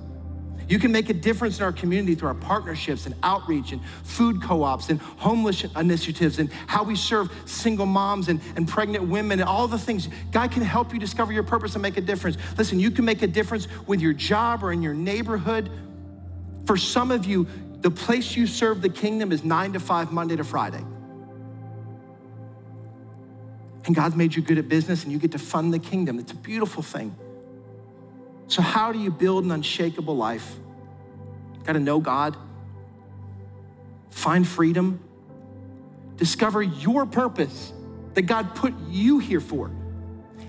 You 0.72 0.80
can 0.80 0.94
make 0.94 1.10
a 1.10 1.14
difference 1.14 1.58
in 1.58 1.66
our 1.66 1.74
community 1.74 2.16
through 2.16 2.30
our 2.30 2.34
partnerships 2.34 3.06
and 3.06 3.14
outreach 3.24 3.74
and 3.74 3.82
food 4.04 4.42
co 4.42 4.64
ops 4.64 4.90
and 4.90 5.02
homeless 5.02 5.66
initiatives 5.76 6.40
and 6.40 6.50
how 6.66 6.82
we 6.82 6.96
serve 6.96 7.30
single 7.44 7.86
moms 7.86 8.30
and, 8.30 8.40
and 8.56 8.66
pregnant 8.66 9.06
women 9.10 9.42
and 9.42 9.50
all 9.50 9.68
the 9.68 9.78
things. 9.78 10.08
God 10.32 10.50
can 10.50 10.62
help 10.62 10.94
you 10.94 11.00
discover 11.00 11.34
your 11.34 11.44
purpose 11.44 11.76
and 11.76 11.82
make 11.82 11.98
a 11.98 12.02
difference. 12.02 12.38
Listen, 12.58 12.80
you 12.80 12.90
can 12.90 13.04
make 13.04 13.22
a 13.22 13.28
difference 13.28 13.68
with 13.86 14.00
your 14.00 14.14
job 14.14 14.64
or 14.64 14.72
in 14.72 14.82
your 14.82 14.94
neighborhood. 14.94 15.70
For 16.66 16.78
some 16.78 17.12
of 17.12 17.26
you, 17.26 17.48
the 17.82 17.92
place 17.92 18.38
you 18.38 18.48
serve 18.48 18.82
the 18.82 18.88
kingdom 18.88 19.34
is 19.34 19.44
nine 19.44 19.74
to 19.74 19.80
five, 19.82 20.14
Monday 20.14 20.38
to 20.38 20.46
Friday. 20.46 20.86
And 23.84 23.94
God's 23.94 24.16
made 24.16 24.34
you 24.34 24.42
good 24.42 24.58
at 24.58 24.70
business 24.70 25.04
and 25.04 25.12
you 25.12 25.20
get 25.20 25.34
to 25.34 25.40
fund 25.40 25.74
the 25.74 25.80
kingdom. 25.80 26.18
It's 26.18 26.32
a 26.32 26.36
beautiful 26.38 26.82
thing. 26.82 27.14
So, 28.48 28.62
how 28.62 28.94
do 28.94 29.00
you 29.00 29.12
build 29.12 29.44
an 29.44 29.52
unshakable 29.52 30.16
life? 30.16 30.61
Got 31.64 31.74
to 31.74 31.80
know 31.80 32.00
God, 32.00 32.36
find 34.10 34.48
freedom, 34.48 35.00
discover 36.18 36.62
your 36.62 37.06
purpose 37.06 37.74
that 38.14 38.24
God 38.24 38.56
put 38.56 38.74
you 38.90 39.20
here 39.20 39.40
for, 39.40 39.72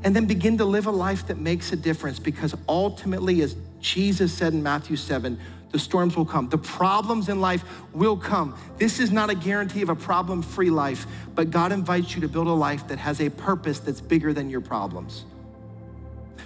and 0.05 0.17
then 0.17 0.27
begin 0.27 0.59
to 0.59 0.65
live 0.65 0.87
a 0.87 0.91
life 0.91 1.27
that 1.29 1.39
makes 1.39 1.73
a 1.73 1.77
difference 1.77 2.19
because 2.19 2.55
ultimately, 2.69 3.43
as 3.43 3.57
Jesus 3.81 4.33
said 4.33 4.53
in 4.53 4.63
Matthew 4.63 4.97
7, 4.97 5.39
the 5.71 5.79
storms 5.79 6.17
will 6.17 6.27
come. 6.27 6.49
The 6.49 6.59
problems 6.59 7.29
in 7.29 7.41
life 7.41 7.65
will 7.95 8.17
come. 8.17 8.57
This 8.77 9.01
is 9.01 9.11
not 9.11 9.31
a 9.31 9.35
guarantee 9.35 9.83
of 9.83 9.89
a 9.89 9.97
problem 9.97 10.43
free 10.43 10.71
life, 10.71 11.07
but 11.35 11.51
God 11.51 11.73
invites 11.73 12.15
you 12.15 12.21
to 12.21 12.29
build 12.29 12.47
a 12.47 12.53
life 12.53 12.87
that 12.89 12.99
has 12.99 13.21
a 13.21 13.31
purpose 13.31 13.81
that's 13.81 14.01
bigger 14.01 14.33
than 14.33 14.51
your 14.51 14.61
problems. 14.61 15.25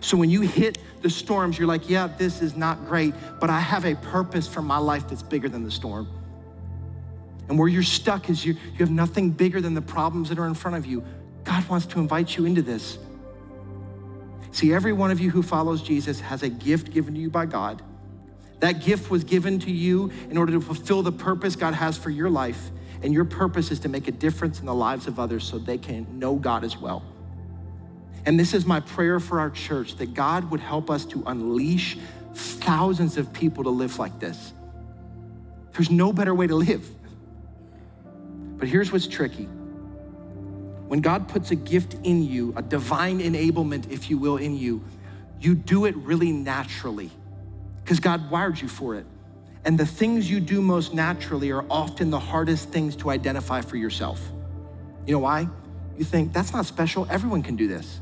So 0.00 0.16
when 0.16 0.30
you 0.30 0.42
hit 0.42 0.78
the 1.02 1.10
storms, 1.10 1.58
you're 1.58 1.68
like, 1.68 1.88
yeah, 1.88 2.06
this 2.06 2.42
is 2.42 2.56
not 2.56 2.86
great, 2.86 3.14
but 3.40 3.50
I 3.50 3.60
have 3.60 3.84
a 3.84 3.94
purpose 3.96 4.46
for 4.46 4.62
my 4.62 4.78
life 4.78 5.08
that's 5.08 5.22
bigger 5.22 5.48
than 5.48 5.64
the 5.64 5.70
storm. 5.70 6.08
And 7.48 7.58
where 7.58 7.68
you're 7.68 7.82
stuck 7.82 8.28
is 8.28 8.44
you, 8.44 8.54
you 8.54 8.78
have 8.78 8.90
nothing 8.90 9.30
bigger 9.30 9.60
than 9.60 9.74
the 9.74 9.82
problems 9.82 10.28
that 10.28 10.38
are 10.38 10.46
in 10.46 10.54
front 10.54 10.76
of 10.76 10.86
you. 10.86 11.04
God 11.44 11.68
wants 11.68 11.86
to 11.86 12.00
invite 12.00 12.36
you 12.36 12.44
into 12.44 12.62
this. 12.62 12.98
See, 14.50 14.72
every 14.72 14.92
one 14.92 15.10
of 15.10 15.20
you 15.20 15.30
who 15.30 15.42
follows 15.42 15.82
Jesus 15.82 16.18
has 16.20 16.42
a 16.42 16.48
gift 16.48 16.92
given 16.92 17.14
to 17.14 17.20
you 17.20 17.30
by 17.30 17.46
God. 17.46 17.82
That 18.60 18.82
gift 18.82 19.10
was 19.10 19.22
given 19.22 19.58
to 19.60 19.70
you 19.70 20.10
in 20.30 20.36
order 20.38 20.52
to 20.52 20.60
fulfill 20.60 21.02
the 21.02 21.12
purpose 21.12 21.56
God 21.56 21.74
has 21.74 21.96
for 21.96 22.10
your 22.10 22.30
life. 22.30 22.70
And 23.02 23.12
your 23.12 23.26
purpose 23.26 23.70
is 23.70 23.78
to 23.80 23.88
make 23.88 24.08
a 24.08 24.12
difference 24.12 24.60
in 24.60 24.66
the 24.66 24.74
lives 24.74 25.06
of 25.06 25.20
others 25.20 25.44
so 25.44 25.58
they 25.58 25.78
can 25.78 26.18
know 26.18 26.36
God 26.36 26.64
as 26.64 26.76
well. 26.76 27.02
And 28.26 28.38
this 28.38 28.52
is 28.54 28.66
my 28.66 28.80
prayer 28.80 29.20
for 29.20 29.38
our 29.38 29.50
church 29.50 29.96
that 29.96 30.12
God 30.12 30.50
would 30.50 30.60
help 30.60 30.90
us 30.90 31.04
to 31.06 31.22
unleash 31.26 31.96
thousands 32.34 33.16
of 33.16 33.32
people 33.32 33.64
to 33.64 33.70
live 33.70 33.98
like 33.98 34.18
this. 34.18 34.52
There's 35.72 35.90
no 35.90 36.12
better 36.12 36.34
way 36.34 36.48
to 36.48 36.56
live. 36.56 36.88
But 38.58 38.68
here's 38.68 38.90
what's 38.90 39.06
tricky. 39.06 39.44
When 39.44 41.00
God 41.00 41.28
puts 41.28 41.52
a 41.52 41.54
gift 41.54 41.94
in 42.02 42.24
you, 42.24 42.52
a 42.56 42.62
divine 42.62 43.20
enablement, 43.20 43.90
if 43.90 44.10
you 44.10 44.18
will, 44.18 44.38
in 44.38 44.56
you, 44.56 44.82
you 45.40 45.54
do 45.54 45.84
it 45.84 45.94
really 45.96 46.32
naturally 46.32 47.10
because 47.84 48.00
God 48.00 48.30
wired 48.30 48.60
you 48.60 48.68
for 48.68 48.96
it. 48.96 49.06
And 49.64 49.78
the 49.78 49.86
things 49.86 50.30
you 50.30 50.40
do 50.40 50.62
most 50.62 50.94
naturally 50.94 51.50
are 51.52 51.64
often 51.70 52.10
the 52.10 52.18
hardest 52.18 52.70
things 52.70 52.96
to 52.96 53.10
identify 53.10 53.60
for 53.60 53.76
yourself. 53.76 54.20
You 55.06 55.12
know 55.12 55.20
why? 55.20 55.48
You 55.96 56.04
think, 56.04 56.32
that's 56.32 56.52
not 56.52 56.66
special, 56.66 57.06
everyone 57.10 57.42
can 57.42 57.56
do 57.56 57.68
this. 57.68 58.00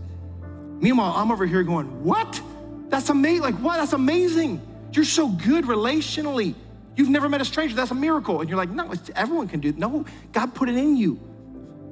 Meanwhile, 0.85 1.15
I'm 1.17 1.33
over 1.33 1.47
here 1.47 1.63
going, 1.63 2.05
What? 2.05 2.43
That's 2.91 3.09
amazing. 3.09 3.41
Like, 3.41 3.55
what? 3.55 3.79
That's 3.79 3.95
amazing. 3.95 4.61
You're 4.93 5.07
so 5.07 5.29
good 5.29 5.65
relationally. 5.65 6.55
You've 6.95 7.09
never 7.09 7.27
met 7.27 7.41
a 7.41 7.45
stranger. 7.47 7.75
That's 7.75 7.91
a 7.91 7.95
miracle. 7.95 8.43
And 8.43 8.51
you're 8.51 8.59
like, 8.59 8.69
No, 8.69 8.93
everyone 9.17 9.49
can 9.49 9.61
do 9.61 9.71
it. 9.71 9.79
No, 9.79 10.05
God 10.33 10.55
put 10.55 10.69
it 10.69 10.77
in 10.77 10.95
you. 10.95 11.19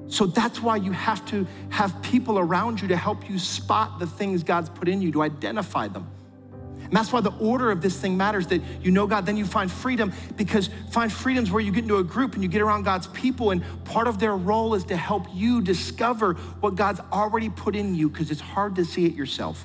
So 0.09 0.27
that's 0.27 0.61
why 0.61 0.77
you 0.77 0.93
have 0.93 1.25
to 1.29 1.47
have 1.71 2.03
people 2.03 2.39
around 2.39 2.83
you 2.83 2.89
to 2.89 2.97
help 2.97 3.31
you 3.31 3.39
spot 3.39 3.99
the 3.99 4.07
things 4.07 4.43
God's 4.43 4.69
put 4.69 4.91
in 4.91 5.01
you, 5.01 5.11
to 5.13 5.23
identify 5.23 5.89
them. 5.89 6.07
And 6.93 6.99
that's 6.99 7.11
why 7.11 7.23
the 7.23 7.33
order 7.39 7.71
of 7.71 7.81
this 7.81 7.99
thing 7.99 8.19
matters 8.19 8.47
that 8.49 8.61
you 8.83 8.91
know 8.91 9.07
God, 9.07 9.25
then 9.25 9.39
you 9.39 9.47
find 9.47 9.73
freedom 9.73 10.13
because 10.37 10.69
find 10.91 11.11
freedom's 11.11 11.51
where 11.51 11.63
you 11.63 11.73
get 11.73 11.85
into 11.85 11.97
a 11.97 12.05
group 12.05 12.35
and 12.35 12.43
you 12.43 12.51
get 12.51 12.61
around 12.61 12.83
God's 12.83 13.07
people, 13.07 13.51
and 13.51 13.65
part 13.87 14.07
of 14.09 14.19
their 14.19 14.37
role 14.37 14.75
is 14.75 14.85
to 14.85 14.97
help 14.99 15.25
you 15.33 15.63
discover 15.63 16.35
what 16.61 16.75
God's 16.75 17.01
already 17.11 17.49
put 17.49 17.75
in 17.75 17.95
you 17.95 18.11
because 18.11 18.31
it's 18.31 18.43
hard 18.43 18.77
to 18.77 18.85
see 18.85 19.07
it 19.07 19.15
yourself. 19.15 19.65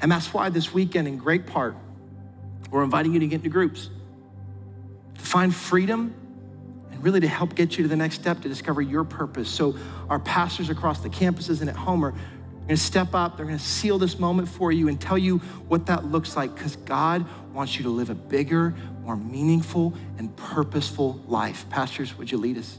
And 0.00 0.10
that's 0.10 0.34
why 0.34 0.48
this 0.48 0.74
weekend, 0.74 1.06
in 1.06 1.16
great 1.16 1.46
part, 1.46 1.76
we're 2.72 2.82
inviting 2.82 3.12
you 3.12 3.20
to 3.20 3.28
get 3.28 3.36
into 3.36 3.48
groups 3.48 3.88
to 5.14 5.20
find 5.20 5.54
freedom 5.54 6.12
and 6.90 7.04
really 7.04 7.20
to 7.20 7.28
help 7.28 7.54
get 7.54 7.78
you 7.78 7.84
to 7.84 7.88
the 7.88 7.94
next 7.94 8.16
step 8.16 8.40
to 8.40 8.48
discover 8.48 8.82
your 8.82 9.04
purpose. 9.04 9.48
So, 9.48 9.76
our 10.10 10.18
pastors 10.18 10.70
across 10.70 11.02
the 11.02 11.08
campuses 11.08 11.60
and 11.60 11.70
at 11.70 11.76
home 11.76 12.04
are 12.04 12.14
they're 12.62 12.68
gonna 12.68 12.76
step 12.76 13.14
up, 13.14 13.36
they're 13.36 13.46
gonna 13.46 13.58
seal 13.58 13.98
this 13.98 14.18
moment 14.18 14.48
for 14.48 14.70
you 14.70 14.88
and 14.88 15.00
tell 15.00 15.18
you 15.18 15.38
what 15.68 15.86
that 15.86 16.04
looks 16.04 16.36
like 16.36 16.54
because 16.54 16.76
God 16.76 17.26
wants 17.52 17.76
you 17.76 17.82
to 17.82 17.90
live 17.90 18.08
a 18.08 18.14
bigger, 18.14 18.74
more 19.02 19.16
meaningful, 19.16 19.94
and 20.18 20.34
purposeful 20.36 21.20
life. 21.26 21.68
Pastors, 21.70 22.16
would 22.16 22.30
you 22.30 22.38
lead 22.38 22.58
us? 22.58 22.78